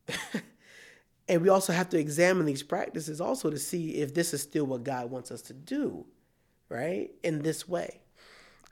and 1.28 1.42
we 1.42 1.50
also 1.50 1.74
have 1.74 1.90
to 1.90 1.98
examine 1.98 2.46
these 2.46 2.64
practices 2.64 3.22
also 3.22 3.50
to 3.50 3.58
see 3.58 3.96
if 3.96 4.14
this 4.14 4.34
is 4.34 4.42
still 4.42 4.66
what 4.66 4.84
God 4.84 5.10
wants 5.10 5.32
us 5.32 5.42
to 5.44 5.54
do, 5.54 6.06
right? 6.70 7.12
In 7.24 7.42
this 7.42 7.68
way. 7.68 8.02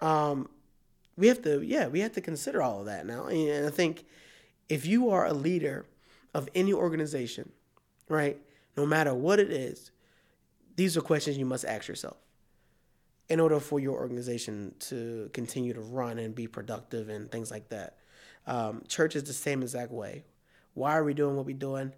Um 0.02 0.50
we 1.18 1.28
have 1.28 1.42
to 1.44 1.62
yeah, 1.62 1.88
we 1.88 2.00
have 2.00 2.14
to 2.14 2.22
consider 2.22 2.62
all 2.62 2.80
of 2.80 2.86
that 2.86 3.06
now. 3.06 3.26
And 3.26 3.68
I 3.68 3.70
think 3.70 4.06
if 4.70 4.86
you 4.86 5.10
are 5.10 5.26
a 5.26 5.34
leader 5.34 5.86
of 6.34 6.48
any 6.56 6.74
organization, 6.74 7.52
right? 8.08 8.38
No 8.78 8.86
matter 8.86 9.14
what 9.14 9.39
it 9.39 9.52
is, 9.52 9.92
these 10.76 10.96
are 10.96 11.02
questions 11.02 11.38
you 11.38 11.46
must 11.46 11.66
ask 11.66 11.88
yourself 11.88 12.18
in 13.30 13.39
order 13.39 13.60
for 13.60 13.80
your 13.80 13.98
organization 13.98 14.74
to 14.80 15.30
continue 15.34 15.74
to 15.74 15.82
run 15.82 16.20
and 16.20 16.36
be 16.36 16.48
productive 16.48 17.10
and 17.10 17.32
things 17.32 17.52
like 17.52 17.70
that. 17.70 17.98
Um, 18.48 18.84
church 18.88 19.16
is 19.16 19.24
the 19.24 19.34
same 19.34 19.62
exact 19.62 19.92
way. 19.92 20.26
Why 20.74 20.98
are 20.98 21.04
we 21.04 21.14
doing 21.14 21.36
what 21.36 21.46
we're 21.46 21.56
doing? 21.56 21.94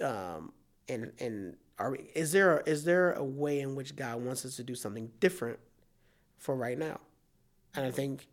Um, 0.00 0.52
and 0.88 1.12
and 1.18 1.56
are 1.78 1.92
we, 1.92 2.10
is 2.14 2.32
there 2.32 2.58
a, 2.58 2.68
is 2.68 2.84
there 2.84 3.12
a 3.12 3.24
way 3.24 3.60
in 3.60 3.74
which 3.74 3.96
God 3.96 4.22
wants 4.22 4.44
us 4.44 4.56
to 4.56 4.64
do 4.64 4.74
something 4.74 5.10
different 5.20 5.58
for 6.38 6.54
right 6.54 6.78
now? 6.78 7.00
And 7.74 7.84
I 7.84 7.90
think, 7.90 8.28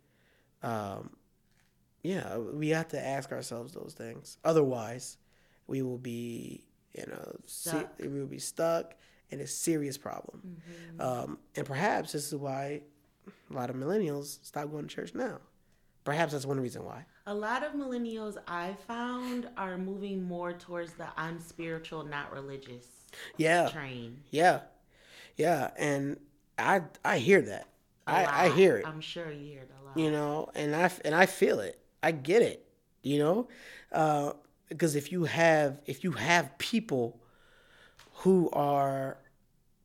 um, 0.62 1.10
yeah, 2.02 2.36
we 2.38 2.68
have 2.70 2.88
to 2.88 3.04
ask 3.04 3.32
ourselves 3.32 3.72
those 3.72 3.94
things. 3.96 4.38
Otherwise, 4.44 5.18
we 5.66 5.82
will 5.82 5.98
be 5.98 6.64
you 6.94 7.06
know 7.06 7.36
stuck. 7.46 7.92
we 7.98 8.08
will 8.08 8.26
be 8.26 8.38
stuck 8.38 8.94
in 9.30 9.40
a 9.40 9.46
serious 9.46 9.96
problem. 9.96 10.42
Mm-hmm. 10.46 11.00
Um, 11.00 11.38
and 11.56 11.66
perhaps 11.66 12.12
this 12.12 12.26
is 12.26 12.34
why 12.34 12.82
a 13.50 13.54
lot 13.54 13.70
of 13.70 13.76
millennials 13.76 14.38
stop 14.42 14.70
going 14.70 14.86
to 14.86 14.94
church 14.94 15.14
now. 15.14 15.38
Perhaps 16.04 16.32
that's 16.32 16.44
one 16.44 16.60
reason 16.60 16.84
why. 16.84 17.06
A 17.26 17.34
lot 17.34 17.62
of 17.62 17.72
millennials 17.72 18.36
I 18.48 18.74
found 18.86 19.48
are 19.56 19.78
moving 19.78 20.22
more 20.22 20.52
towards 20.52 20.94
the 20.94 21.06
I'm 21.16 21.38
spiritual, 21.38 22.04
not 22.04 22.32
religious. 22.32 22.86
Yeah. 23.36 23.68
Train. 23.68 24.18
Yeah. 24.30 24.60
Yeah. 25.36 25.70
And 25.76 26.18
I 26.58 26.82
I 27.04 27.18
hear 27.18 27.42
that. 27.42 27.68
I, 28.06 28.46
I 28.46 28.48
hear 28.50 28.78
it. 28.78 28.86
I'm 28.86 29.00
sure 29.00 29.30
you 29.30 29.46
hear 29.46 29.60
it 29.60 29.70
a 29.80 29.84
lot. 29.84 29.96
You 29.96 30.10
know, 30.10 30.50
and 30.54 30.74
I 30.74 30.90
and 31.04 31.14
I 31.14 31.26
feel 31.26 31.60
it. 31.60 31.78
I 32.02 32.10
get 32.10 32.42
it. 32.42 32.66
You 33.02 33.18
know, 33.18 33.48
uh, 33.92 34.32
because 34.68 34.96
if 34.96 35.12
you 35.12 35.24
have 35.24 35.80
if 35.86 36.04
you 36.04 36.12
have 36.12 36.56
people 36.58 37.20
who 38.16 38.50
are 38.50 39.18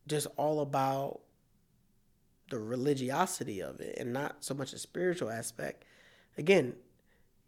just 0.08 0.28
all 0.38 0.62
about 0.62 1.22
the 2.50 2.60
religiosity 2.60 3.62
of 3.62 3.82
it 3.82 3.98
and 3.98 4.14
not 4.14 4.38
so 4.40 4.54
much 4.54 4.74
a 4.74 4.78
spiritual 4.80 5.30
aspect 5.30 5.84
again 6.38 6.74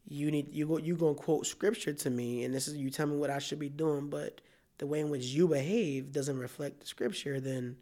you 0.07 0.29
need 0.29 0.53
you 0.53 0.67
go 0.67 0.77
you 0.77 0.95
gonna 0.95 1.13
quote 1.13 1.45
scripture 1.45 1.93
to 1.93 2.09
me 2.09 2.43
and 2.43 2.53
this 2.53 2.67
is 2.67 2.75
you 2.75 2.89
tell 2.89 3.07
me 3.07 3.15
what 3.15 3.29
i 3.29 3.39
should 3.39 3.59
be 3.59 3.69
doing 3.69 4.09
but 4.09 4.41
the 4.79 4.87
way 4.87 4.99
in 4.99 5.09
which 5.09 5.25
you 5.25 5.47
behave 5.47 6.11
doesn't 6.11 6.39
reflect 6.39 6.81
the 6.81 6.87
scripture 6.87 7.39
then 7.39 7.77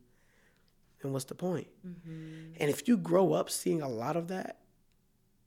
then 1.02 1.14
what's 1.14 1.26
the 1.26 1.36
point 1.36 1.68
mm-hmm. 1.86 2.54
and 2.60 2.70
if 2.70 2.88
you 2.88 2.98
grow 2.98 3.34
up 3.34 3.50
seeing 3.50 3.82
a 3.82 3.88
lot 3.88 4.16
of 4.16 4.28
that 4.28 4.60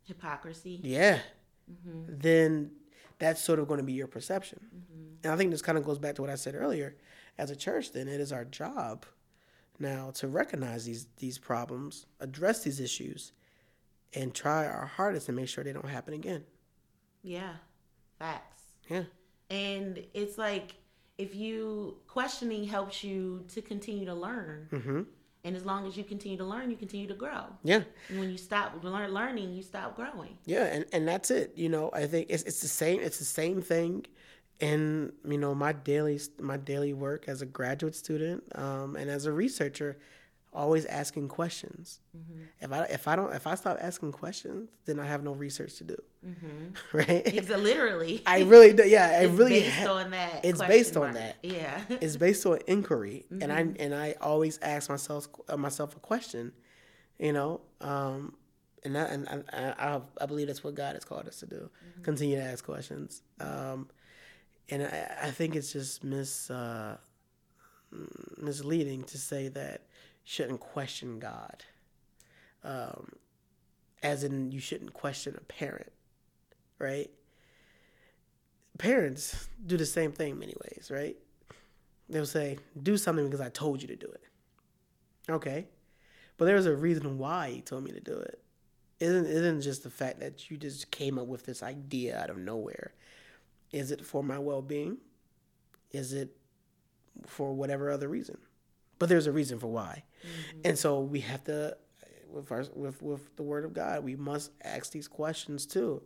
hypocrisy 0.04 0.80
yeah 0.82 1.18
mm-hmm. 1.70 2.04
then 2.08 2.70
that's 3.18 3.42
sort 3.42 3.58
of 3.58 3.68
going 3.68 3.78
to 3.78 3.84
be 3.84 3.92
your 3.92 4.06
perception 4.06 4.60
mm-hmm. 4.74 5.14
and 5.22 5.32
i 5.32 5.36
think 5.36 5.50
this 5.50 5.62
kind 5.62 5.76
of 5.76 5.84
goes 5.84 5.98
back 5.98 6.14
to 6.14 6.22
what 6.22 6.30
i 6.30 6.34
said 6.34 6.54
earlier 6.54 6.96
as 7.38 7.50
a 7.50 7.56
church 7.56 7.92
then 7.92 8.08
it 8.08 8.20
is 8.20 8.32
our 8.32 8.44
job 8.44 9.04
now 9.80 10.10
to 10.14 10.28
recognize 10.28 10.84
these 10.84 11.06
these 11.16 11.38
problems, 11.38 12.06
address 12.20 12.62
these 12.62 12.78
issues, 12.78 13.32
and 14.14 14.34
try 14.34 14.66
our 14.66 14.86
hardest 14.86 15.26
to 15.26 15.32
make 15.32 15.48
sure 15.48 15.64
they 15.64 15.72
don't 15.72 15.88
happen 15.88 16.14
again. 16.14 16.44
Yeah, 17.22 17.54
facts. 18.18 18.62
Yeah. 18.88 19.04
And 19.48 20.04
it's 20.14 20.38
like 20.38 20.76
if 21.20 21.34
you 21.34 21.96
questioning 22.08 22.64
helps 22.64 23.04
you 23.04 23.44
to 23.52 23.60
continue 23.60 24.06
to 24.06 24.14
learn. 24.14 24.68
Mm-hmm. 24.72 25.02
And 25.42 25.56
as 25.56 25.64
long 25.64 25.86
as 25.86 25.96
you 25.96 26.04
continue 26.04 26.36
to 26.36 26.44
learn, 26.44 26.70
you 26.70 26.76
continue 26.76 27.06
to 27.06 27.14
grow. 27.14 27.44
Yeah. 27.62 27.82
And 28.08 28.20
when 28.20 28.30
you 28.30 28.36
stop 28.36 28.82
learn, 28.84 29.10
learning, 29.12 29.54
you 29.54 29.62
stop 29.62 29.96
growing. 29.96 30.36
Yeah, 30.44 30.64
and, 30.64 30.84
and 30.92 31.08
that's 31.08 31.30
it. 31.30 31.52
You 31.56 31.70
know, 31.70 31.90
I 31.94 32.06
think 32.06 32.26
it's 32.28 32.42
it's 32.42 32.60
the 32.60 32.68
same. 32.68 33.00
It's 33.00 33.18
the 33.18 33.24
same 33.24 33.62
thing 33.62 34.06
in 34.60 35.12
you 35.24 35.38
know 35.38 35.54
my 35.54 35.72
daily 35.72 36.20
my 36.38 36.58
daily 36.58 36.92
work 36.92 37.24
as 37.26 37.40
a 37.40 37.46
graduate 37.46 37.94
student 37.94 38.44
um, 38.54 38.96
and 38.96 39.10
as 39.10 39.24
a 39.24 39.32
researcher 39.32 39.96
always 40.52 40.84
asking 40.86 41.28
questions 41.28 42.00
mm-hmm. 42.16 42.42
if 42.60 42.72
i 42.72 42.84
if 42.86 43.06
i 43.06 43.14
don't 43.14 43.32
if 43.32 43.46
i 43.46 43.54
stop 43.54 43.78
asking 43.80 44.10
questions 44.10 44.68
then 44.84 44.98
i 44.98 45.06
have 45.06 45.22
no 45.22 45.32
research 45.32 45.76
to 45.76 45.84
do 45.84 45.96
mm-hmm. 46.26 46.68
right 46.96 47.22
it's 47.26 47.48
literally 47.48 48.20
i 48.26 48.40
really 48.42 48.72
do 48.72 48.82
yeah 48.84 49.06
i 49.06 49.10
it's 49.24 49.32
really 49.32 49.60
based 49.60 49.76
ha- 49.76 49.92
on 49.92 50.10
that 50.10 50.44
it's 50.44 50.60
based 50.62 50.94
mark. 50.96 51.08
on 51.08 51.14
that 51.14 51.36
yeah 51.42 51.80
it's 51.88 52.16
based 52.16 52.44
on 52.46 52.58
inquiry 52.66 53.24
mm-hmm. 53.32 53.42
and 53.42 53.52
i 53.52 53.62
mm-hmm. 53.62 53.80
and 53.80 53.94
i 53.94 54.14
always 54.20 54.58
ask 54.60 54.90
myself 54.90 55.28
uh, 55.48 55.56
myself 55.56 55.94
a 55.94 56.00
question 56.00 56.52
you 57.18 57.32
know 57.32 57.60
um, 57.80 58.34
and 58.84 58.96
that, 58.96 59.10
and 59.10 59.44
I, 59.52 59.74
I, 59.78 60.00
I 60.20 60.26
believe 60.26 60.46
that's 60.46 60.64
what 60.64 60.74
God 60.74 60.94
has 60.94 61.04
called 61.04 61.28
us 61.28 61.40
to 61.40 61.46
do. 61.46 61.56
Mm-hmm. 61.56 62.02
Continue 62.02 62.36
to 62.36 62.42
ask 62.42 62.64
questions. 62.64 63.22
Um, 63.38 63.88
and 64.70 64.84
I, 64.84 65.16
I 65.24 65.30
think 65.30 65.54
it's 65.54 65.72
just 65.72 66.02
mis 66.04 66.50
uh, 66.50 66.96
misleading 68.38 69.04
to 69.04 69.18
say 69.18 69.48
that 69.48 69.82
shouldn't 70.24 70.60
question 70.60 71.18
God, 71.18 71.64
um, 72.64 73.12
as 74.02 74.24
in 74.24 74.52
you 74.52 74.60
shouldn't 74.60 74.92
question 74.92 75.36
a 75.36 75.44
parent, 75.44 75.92
right? 76.78 77.10
Parents 78.78 79.48
do 79.66 79.76
the 79.76 79.86
same 79.86 80.12
thing 80.12 80.38
many 80.38 80.54
ways, 80.64 80.90
right? 80.90 81.16
They'll 82.08 82.26
say, 82.26 82.58
"Do 82.82 82.96
something 82.96 83.24
because 83.26 83.40
I 83.40 83.50
told 83.50 83.82
you 83.82 83.88
to 83.88 83.96
do 83.96 84.06
it." 84.06 84.24
Okay, 85.28 85.68
but 86.36 86.46
there's 86.46 86.66
a 86.66 86.74
reason 86.74 87.18
why 87.18 87.50
he 87.50 87.60
told 87.60 87.84
me 87.84 87.92
to 87.92 88.00
do 88.00 88.18
it. 88.18 88.42
Isn't 88.98 89.26
isn't 89.26 89.62
just 89.62 89.82
the 89.82 89.90
fact 89.90 90.20
that 90.20 90.50
you 90.50 90.56
just 90.56 90.90
came 90.90 91.18
up 91.18 91.26
with 91.26 91.44
this 91.44 91.62
idea 91.62 92.18
out 92.18 92.30
of 92.30 92.38
nowhere 92.38 92.94
is 93.72 93.90
it 93.90 94.04
for 94.04 94.22
my 94.22 94.38
well 94.38 94.62
being? 94.62 94.98
Is 95.92 96.12
it 96.12 96.36
for 97.26 97.52
whatever 97.52 97.90
other 97.90 98.08
reason? 98.08 98.38
But 99.00 99.08
there's 99.08 99.26
a 99.26 99.32
reason 99.32 99.58
for 99.58 99.66
why. 99.66 100.04
Mm-hmm. 100.22 100.60
And 100.66 100.78
so 100.78 101.00
we 101.00 101.20
have 101.20 101.42
to 101.44 101.76
with 102.30 102.52
our 102.52 102.64
with 102.76 103.02
with 103.02 103.34
the 103.34 103.42
word 103.42 103.64
of 103.64 103.74
God, 103.74 104.04
we 104.04 104.14
must 104.14 104.52
ask 104.62 104.92
these 104.92 105.08
questions 105.08 105.66
too. 105.66 106.00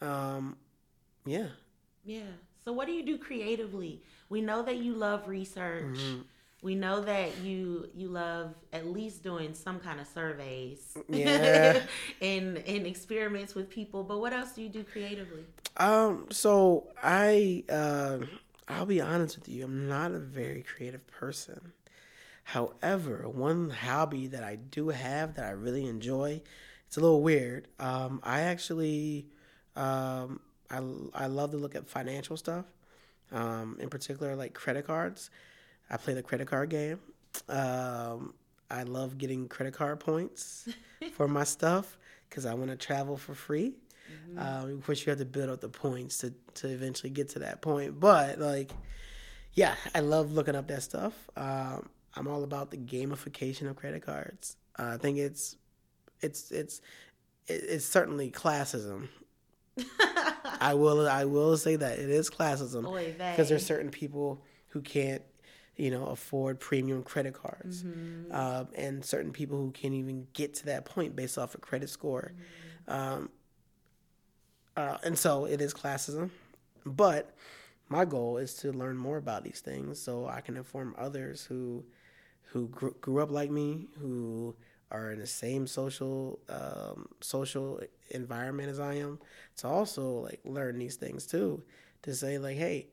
Um 0.00 0.56
yeah. 1.24 1.48
Yeah. 2.04 2.32
So 2.64 2.72
what 2.72 2.88
do 2.88 2.92
you 2.92 3.06
do 3.06 3.18
creatively? 3.18 4.02
We 4.28 4.40
know 4.40 4.62
that 4.62 4.78
you 4.78 4.94
love 4.94 5.28
research. 5.28 5.98
Mm-hmm 5.98 6.22
we 6.62 6.76
know 6.76 7.00
that 7.00 7.36
you 7.38 7.88
you 7.94 8.08
love 8.08 8.54
at 8.72 8.86
least 8.86 9.22
doing 9.22 9.52
some 9.52 9.78
kind 9.80 10.00
of 10.00 10.06
surveys 10.06 10.96
yeah. 11.08 11.82
and 12.22 12.58
and 12.58 12.86
experiments 12.86 13.54
with 13.54 13.68
people 13.68 14.02
but 14.04 14.20
what 14.20 14.32
else 14.32 14.52
do 14.52 14.62
you 14.62 14.68
do 14.68 14.84
creatively 14.84 15.44
um 15.76 16.26
so 16.30 16.88
i 17.02 17.62
uh, 17.68 18.18
i'll 18.68 18.86
be 18.86 19.00
honest 19.00 19.36
with 19.38 19.48
you 19.48 19.64
i'm 19.64 19.88
not 19.88 20.12
a 20.12 20.18
very 20.18 20.62
creative 20.62 21.06
person 21.08 21.72
however 22.52 23.28
one 23.28 23.70
hobby 23.70 24.26
that 24.26 24.44
i 24.44 24.56
do 24.56 24.88
have 24.88 25.34
that 25.34 25.44
i 25.44 25.50
really 25.50 25.86
enjoy 25.86 26.40
it's 26.86 26.96
a 26.96 27.00
little 27.00 27.22
weird 27.22 27.68
um 27.78 28.20
i 28.22 28.40
actually 28.42 29.26
um 29.76 30.40
i 30.70 30.80
i 31.14 31.26
love 31.26 31.50
to 31.50 31.56
look 31.56 31.74
at 31.74 31.88
financial 31.88 32.36
stuff 32.36 32.66
um 33.32 33.76
in 33.80 33.88
particular 33.88 34.36
like 34.36 34.52
credit 34.54 34.86
cards 34.86 35.30
I 35.92 35.98
play 35.98 36.14
the 36.14 36.22
credit 36.22 36.48
card 36.48 36.70
game. 36.70 36.98
Um, 37.48 38.34
I 38.70 38.82
love 38.84 39.18
getting 39.18 39.46
credit 39.46 39.74
card 39.74 40.00
points 40.00 40.68
for 41.12 41.28
my 41.28 41.44
stuff 41.44 41.98
because 42.28 42.46
I 42.46 42.54
want 42.54 42.70
to 42.70 42.76
travel 42.76 43.18
for 43.18 43.34
free. 43.34 43.74
Mm-hmm. 44.10 44.38
Um, 44.38 44.78
of 44.78 44.86
course, 44.86 45.04
you 45.04 45.10
have 45.10 45.18
to 45.18 45.26
build 45.26 45.50
up 45.50 45.60
the 45.60 45.68
points 45.68 46.18
to, 46.18 46.32
to 46.54 46.68
eventually 46.68 47.10
get 47.10 47.28
to 47.30 47.40
that 47.40 47.60
point. 47.60 48.00
But 48.00 48.38
like, 48.38 48.72
yeah, 49.52 49.74
I 49.94 50.00
love 50.00 50.32
looking 50.32 50.56
up 50.56 50.66
that 50.68 50.82
stuff. 50.82 51.12
Um, 51.36 51.90
I'm 52.14 52.28
all 52.28 52.44
about 52.44 52.70
the 52.70 52.76
gamification 52.76 53.68
of 53.68 53.76
credit 53.76 54.04
cards. 54.04 54.56
Uh, 54.78 54.92
I 54.94 54.96
think 54.96 55.18
it's 55.18 55.56
it's 56.20 56.50
it's 56.50 56.80
it's 57.46 57.84
certainly 57.84 58.30
classism. 58.30 59.08
I 60.60 60.74
will 60.74 61.08
I 61.08 61.24
will 61.24 61.56
say 61.56 61.76
that 61.76 61.98
it 61.98 62.10
is 62.10 62.30
classism 62.30 62.82
because 63.16 63.48
there's 63.48 63.66
certain 63.66 63.90
people 63.90 64.44
who 64.68 64.80
can't 64.80 65.22
you 65.76 65.90
know 65.90 66.06
afford 66.06 66.60
premium 66.60 67.02
credit 67.02 67.34
cards 67.34 67.82
mm-hmm. 67.82 68.32
um, 68.32 68.68
and 68.74 69.04
certain 69.04 69.32
people 69.32 69.58
who 69.58 69.70
can't 69.70 69.94
even 69.94 70.26
get 70.32 70.54
to 70.54 70.66
that 70.66 70.84
point 70.84 71.16
based 71.16 71.38
off 71.38 71.54
a 71.54 71.58
credit 71.58 71.88
score 71.88 72.32
mm-hmm. 72.88 72.92
um, 72.92 73.30
uh, 74.76 74.98
and 75.02 75.18
so 75.18 75.46
it 75.46 75.60
is 75.60 75.72
classism 75.72 76.30
but 76.84 77.34
my 77.88 78.04
goal 78.04 78.36
is 78.36 78.54
to 78.54 78.70
learn 78.72 78.96
more 78.96 79.16
about 79.16 79.44
these 79.44 79.60
things 79.60 80.00
so 80.00 80.26
i 80.26 80.40
can 80.40 80.56
inform 80.56 80.94
others 80.98 81.44
who 81.44 81.82
who 82.52 82.68
grew, 82.68 82.94
grew 83.00 83.22
up 83.22 83.30
like 83.30 83.50
me 83.50 83.88
who 84.00 84.54
are 84.90 85.10
in 85.10 85.18
the 85.18 85.26
same 85.26 85.66
social 85.66 86.38
um, 86.48 87.08
social 87.20 87.80
environment 88.10 88.68
as 88.68 88.78
I 88.78 88.94
am 88.94 89.18
to 89.58 89.68
also 89.68 90.20
like 90.20 90.40
learn 90.44 90.78
these 90.78 90.96
things 90.96 91.26
too. 91.26 91.62
To 92.02 92.14
say 92.14 92.38
like 92.38 92.56
hey 92.56 92.88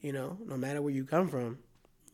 you 0.00 0.12
know 0.12 0.38
no 0.46 0.56
matter 0.56 0.82
where 0.82 0.92
you 0.92 1.04
come 1.04 1.28
from 1.28 1.58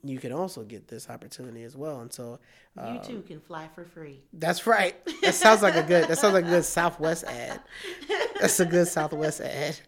you 0.09 0.19
can 0.19 0.33
also 0.33 0.63
get 0.63 0.89
this 0.89 1.09
opportunity 1.09 1.63
as 1.63 1.77
well 1.77 2.01
and 2.01 2.13
so 2.13 2.39
um, 2.77 2.95
you 2.95 3.01
too 3.01 3.23
can 3.23 3.41
fly 3.41 3.69
for 3.75 3.85
free 3.85 4.21
that's 4.35 4.67
right 4.67 4.97
that 5.23 5.35
sounds 5.35 5.63
like 5.63 5.77
a 5.77 5.83
good 5.83 6.09
that 6.09 6.19
sounds 6.19 6.35
like 6.35 6.45
a 6.45 6.49
good 6.49 6.65
southwest 6.65 7.25
ad 7.25 7.61
that's 8.41 8.61
a 8.61 8.67
good 8.67 8.87
southwest 8.87 9.41
ad 9.41 9.79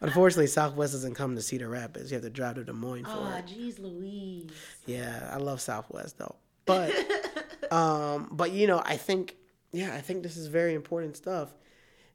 unfortunately 0.00 0.46
southwest 0.46 0.92
doesn't 0.92 1.14
come 1.14 1.34
to 1.34 1.42
cedar 1.42 1.68
rapids 1.68 2.10
you 2.10 2.14
have 2.14 2.24
to 2.24 2.30
drive 2.30 2.54
to 2.54 2.64
des 2.64 2.72
moines 2.72 3.04
for 3.04 3.12
oh 3.12 3.42
jeez 3.46 3.78
louise 3.78 4.50
yeah 4.86 5.28
i 5.32 5.36
love 5.36 5.60
southwest 5.60 6.18
though 6.18 6.36
but 6.70 6.94
um, 7.72 8.28
but 8.30 8.52
you 8.52 8.66
know, 8.66 8.82
I 8.84 8.96
think 8.96 9.36
yeah, 9.72 9.94
I 9.94 10.00
think 10.00 10.22
this 10.22 10.36
is 10.36 10.46
very 10.46 10.74
important 10.74 11.16
stuff. 11.16 11.54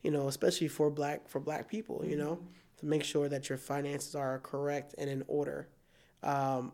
You 0.04 0.12
know, 0.12 0.28
especially 0.28 0.68
for 0.68 0.90
black 0.90 1.28
for 1.28 1.40
black 1.40 1.68
people. 1.68 2.04
You 2.06 2.18
know, 2.18 2.36
mm-hmm. 2.36 2.78
to 2.78 2.86
make 2.86 3.04
sure 3.04 3.28
that 3.30 3.50
your 3.50 3.58
finances 3.58 4.16
are 4.16 4.40
correct 4.40 4.96
and 4.98 5.10
in 5.10 5.24
order. 5.28 5.68
Um, 6.24 6.74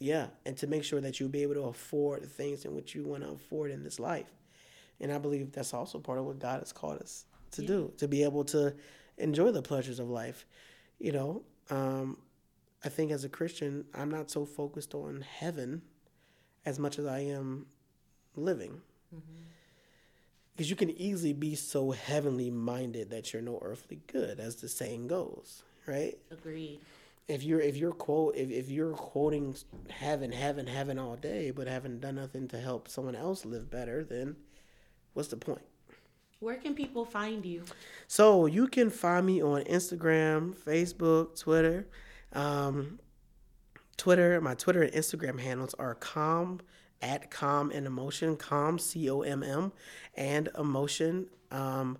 yeah, 0.00 0.28
and 0.46 0.56
to 0.56 0.66
make 0.66 0.82
sure 0.82 1.00
that 1.02 1.20
you'll 1.20 1.28
be 1.28 1.42
able 1.42 1.54
to 1.54 1.64
afford 1.64 2.22
the 2.22 2.26
things 2.26 2.64
in 2.64 2.74
which 2.74 2.94
you 2.94 3.04
want 3.04 3.22
to 3.22 3.30
afford 3.30 3.70
in 3.70 3.84
this 3.84 4.00
life. 4.00 4.32
And 4.98 5.12
I 5.12 5.18
believe 5.18 5.52
that's 5.52 5.74
also 5.74 5.98
part 5.98 6.18
of 6.18 6.24
what 6.24 6.38
God 6.38 6.60
has 6.60 6.72
called 6.72 6.98
us 6.98 7.26
to 7.52 7.62
yeah. 7.62 7.68
do, 7.68 7.92
to 7.98 8.08
be 8.08 8.24
able 8.24 8.44
to 8.44 8.74
enjoy 9.18 9.50
the 9.50 9.62
pleasures 9.62 9.98
of 9.98 10.08
life. 10.08 10.46
You 10.98 11.12
know, 11.12 11.42
um, 11.68 12.16
I 12.82 12.88
think 12.88 13.12
as 13.12 13.24
a 13.24 13.28
Christian, 13.28 13.84
I'm 13.94 14.10
not 14.10 14.30
so 14.30 14.46
focused 14.46 14.94
on 14.94 15.20
heaven 15.20 15.82
as 16.64 16.78
much 16.78 16.98
as 16.98 17.04
I 17.04 17.20
am 17.20 17.66
living. 18.36 18.80
Because 19.10 20.66
mm-hmm. 20.66 20.70
you 20.70 20.76
can 20.76 20.90
easily 20.90 21.34
be 21.34 21.54
so 21.54 21.90
heavenly 21.90 22.50
minded 22.50 23.10
that 23.10 23.32
you're 23.32 23.42
no 23.42 23.58
earthly 23.60 24.00
good, 24.06 24.40
as 24.40 24.56
the 24.56 24.68
saying 24.68 25.08
goes, 25.08 25.62
right? 25.86 26.16
Agreed. 26.30 26.80
If 27.28 27.44
you're 27.44 27.60
if 27.60 27.76
you're 27.76 27.92
quote 27.92 28.34
if, 28.36 28.50
if 28.50 28.70
you're 28.70 28.94
quoting 28.94 29.54
heaven, 29.88 30.32
heaven, 30.32 30.66
heaven 30.66 30.98
all 30.98 31.16
day, 31.16 31.50
but 31.50 31.68
haven't 31.68 32.00
done 32.00 32.16
nothing 32.16 32.48
to 32.48 32.60
help 32.60 32.88
someone 32.88 33.14
else 33.14 33.44
live 33.44 33.70
better, 33.70 34.02
then 34.04 34.36
what's 35.12 35.28
the 35.28 35.36
point? 35.36 35.62
Where 36.40 36.56
can 36.56 36.74
people 36.74 37.04
find 37.04 37.44
you? 37.44 37.64
So 38.08 38.46
you 38.46 38.66
can 38.66 38.90
find 38.90 39.26
me 39.26 39.42
on 39.42 39.62
Instagram, 39.64 40.54
Facebook, 40.56 41.38
Twitter. 41.38 41.86
Um, 42.32 42.98
Twitter, 43.98 44.40
my 44.40 44.54
Twitter 44.54 44.82
and 44.82 44.92
Instagram 44.92 45.38
handles 45.38 45.74
are 45.74 45.94
calm 45.94 46.60
at 47.02 47.30
calm 47.30 47.70
and 47.70 47.86
emotion, 47.86 48.36
calm 48.36 48.78
C 48.78 49.10
O 49.10 49.20
M 49.20 49.42
M, 49.42 49.72
and 50.14 50.48
emotion. 50.58 51.26
Um, 51.50 51.98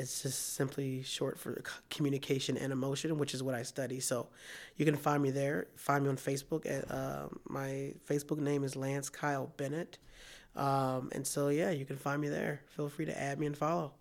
it's 0.00 0.22
just 0.22 0.54
simply 0.54 1.02
short 1.02 1.38
for 1.38 1.62
communication 1.90 2.56
and 2.56 2.72
emotion, 2.72 3.18
which 3.18 3.34
is 3.34 3.42
what 3.42 3.54
I 3.54 3.62
study. 3.62 4.00
So 4.00 4.28
you 4.76 4.84
can 4.84 4.96
find 4.96 5.22
me 5.22 5.30
there. 5.30 5.68
Find 5.76 6.04
me 6.04 6.10
on 6.10 6.16
Facebook. 6.16 6.66
At, 6.66 6.90
uh, 6.90 7.28
my 7.48 7.92
Facebook 8.08 8.38
name 8.38 8.64
is 8.64 8.74
Lance 8.76 9.08
Kyle 9.08 9.52
Bennett. 9.56 9.98
Um, 10.56 11.10
and 11.12 11.26
so, 11.26 11.48
yeah, 11.48 11.70
you 11.70 11.84
can 11.84 11.96
find 11.96 12.20
me 12.20 12.28
there. 12.28 12.62
Feel 12.76 12.88
free 12.88 13.04
to 13.04 13.20
add 13.20 13.38
me 13.38 13.46
and 13.46 13.56
follow. 13.56 13.92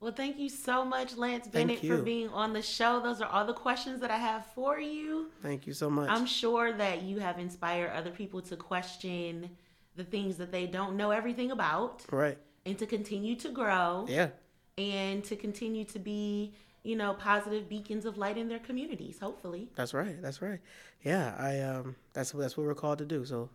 Well, 0.00 0.12
thank 0.12 0.38
you 0.38 0.50
so 0.50 0.84
much, 0.84 1.16
Lance 1.16 1.48
Bennett, 1.48 1.80
for 1.80 1.96
being 1.96 2.28
on 2.28 2.52
the 2.52 2.60
show. 2.62 3.00
Those 3.00 3.22
are 3.22 3.28
all 3.28 3.46
the 3.46 3.54
questions 3.54 4.00
that 4.02 4.10
I 4.10 4.18
have 4.18 4.44
for 4.54 4.78
you. 4.78 5.30
Thank 5.42 5.66
you 5.66 5.72
so 5.72 5.88
much. 5.88 6.10
I'm 6.10 6.26
sure 6.26 6.72
that 6.72 7.02
you 7.02 7.20
have 7.20 7.38
inspired 7.38 7.90
other 7.90 8.10
people 8.10 8.42
to 8.42 8.56
question 8.56 9.50
the 9.96 10.04
things 10.04 10.36
that 10.36 10.52
they 10.52 10.66
don't 10.66 10.96
know 10.96 11.10
everything 11.10 11.50
about. 11.52 12.04
Right. 12.10 12.36
And 12.66 12.78
to 12.78 12.86
continue 12.86 13.34
to 13.36 13.48
grow. 13.48 14.04
Yeah. 14.08 14.28
And 14.76 15.22
to 15.24 15.36
continue 15.36 15.84
to 15.84 15.98
be, 15.98 16.52
you 16.82 16.96
know, 16.96 17.14
positive 17.14 17.68
beacons 17.68 18.04
of 18.04 18.18
light 18.18 18.36
in 18.36 18.48
their 18.48 18.58
communities, 18.58 19.18
hopefully. 19.20 19.68
That's 19.76 19.94
right. 19.94 20.20
That's 20.20 20.42
right. 20.42 20.60
Yeah, 21.02 21.34
I 21.38 21.60
um 21.60 21.96
that's 22.12 22.32
that's 22.32 22.56
what 22.56 22.66
we're 22.66 22.74
called 22.74 22.98
to 22.98 23.04
do. 23.04 23.24
So 23.24 23.50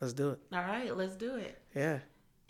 let's 0.00 0.12
do 0.12 0.30
it. 0.30 0.38
All 0.52 0.60
right, 0.60 0.96
let's 0.96 1.16
do 1.16 1.34
it. 1.36 1.60
Yeah. 1.74 1.98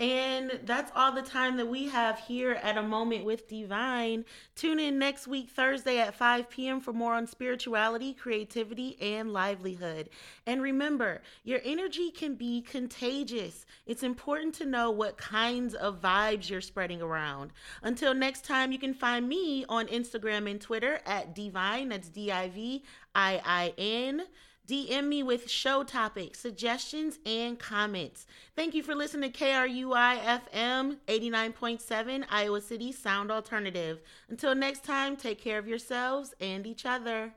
And 0.01 0.61
that's 0.65 0.91
all 0.97 1.13
the 1.13 1.21
time 1.21 1.59
that 1.59 1.69
we 1.69 1.87
have 1.89 2.19
here 2.21 2.53
at 2.53 2.79
A 2.79 2.83
Moment 2.83 3.23
with 3.23 3.47
Divine. 3.49 4.25
Tune 4.57 4.81
in 4.81 4.99
next 4.99 5.29
week, 5.29 5.51
Thursday 5.51 5.99
at 5.99 6.15
5 6.15 6.49
p.m., 6.49 6.81
for 6.81 6.95
more 6.95 7.13
on 7.13 7.27
spirituality, 7.27 8.15
creativity, 8.15 8.97
and 8.99 9.35
livelihood. 9.35 10.09
And 10.47 10.63
remember, 10.63 11.21
your 11.45 11.61
energy 11.67 12.11
can 12.11 12.35
be 12.35 12.63
contagious. 12.63 13.67
It's 13.85 14.03
important 14.03 14.55
to 14.55 14.65
know 14.65 14.91
what 14.91 15.19
kinds 15.19 15.75
of 15.75 16.01
vibes 16.01 16.49
you're 16.49 16.63
spreading 16.63 17.03
around. 17.03 17.53
Until 17.83 18.15
next 18.15 18.47
time, 18.47 18.73
you 18.73 18.79
can 18.79 18.95
find 18.95 19.29
me 19.29 19.67
on 19.69 19.87
Instagram 19.89 20.51
and 20.51 20.59
Twitter 20.59 21.01
at 21.05 21.35
Divine, 21.35 21.91
that's 21.91 22.09
D 22.09 22.33
I 22.33 22.49
V 22.49 22.83
I 23.15 23.43
I 23.45 23.75
N. 23.77 24.23
DM 24.69 25.09
me 25.09 25.23
with 25.23 25.51
show 25.51 25.83
topics, 25.83 26.39
suggestions, 26.39 27.19
and 27.27 27.59
comments. 27.59 28.27
Thank 28.55 28.75
you 28.75 28.83
for 28.83 28.95
listening 28.95 29.33
to 29.33 29.39
KRUI 29.39 30.41
FM 30.53 30.99
89.7 31.09 32.25
Iowa 32.31 32.61
City 32.61 32.93
Sound 32.93 33.31
Alternative. 33.31 34.01
Until 34.29 34.55
next 34.55 34.85
time, 34.85 35.17
take 35.17 35.41
care 35.41 35.59
of 35.59 35.67
yourselves 35.67 36.35
and 36.41 36.67
each 36.67 36.87
other. 36.87 37.33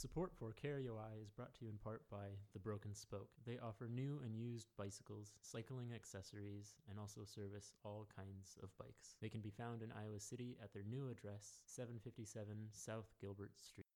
Support 0.00 0.32
for 0.38 0.54
KRUI 0.64 1.20
is 1.22 1.30
brought 1.30 1.52
to 1.56 1.64
you 1.66 1.70
in 1.70 1.76
part 1.76 2.00
by 2.10 2.28
The 2.54 2.58
Broken 2.58 2.94
Spoke. 2.94 3.28
They 3.44 3.58
offer 3.58 3.86
new 3.86 4.18
and 4.24 4.34
used 4.34 4.68
bicycles, 4.78 5.34
cycling 5.42 5.92
accessories, 5.94 6.76
and 6.88 6.98
also 6.98 7.20
service 7.24 7.72
all 7.84 8.06
kinds 8.16 8.56
of 8.62 8.70
bikes. 8.78 9.16
They 9.20 9.28
can 9.28 9.42
be 9.42 9.50
found 9.50 9.82
in 9.82 9.92
Iowa 9.92 10.18
City 10.18 10.56
at 10.62 10.72
their 10.72 10.84
new 10.84 11.10
address, 11.10 11.60
757 11.66 12.56
South 12.72 13.12
Gilbert 13.20 13.52
Street. 13.58 13.84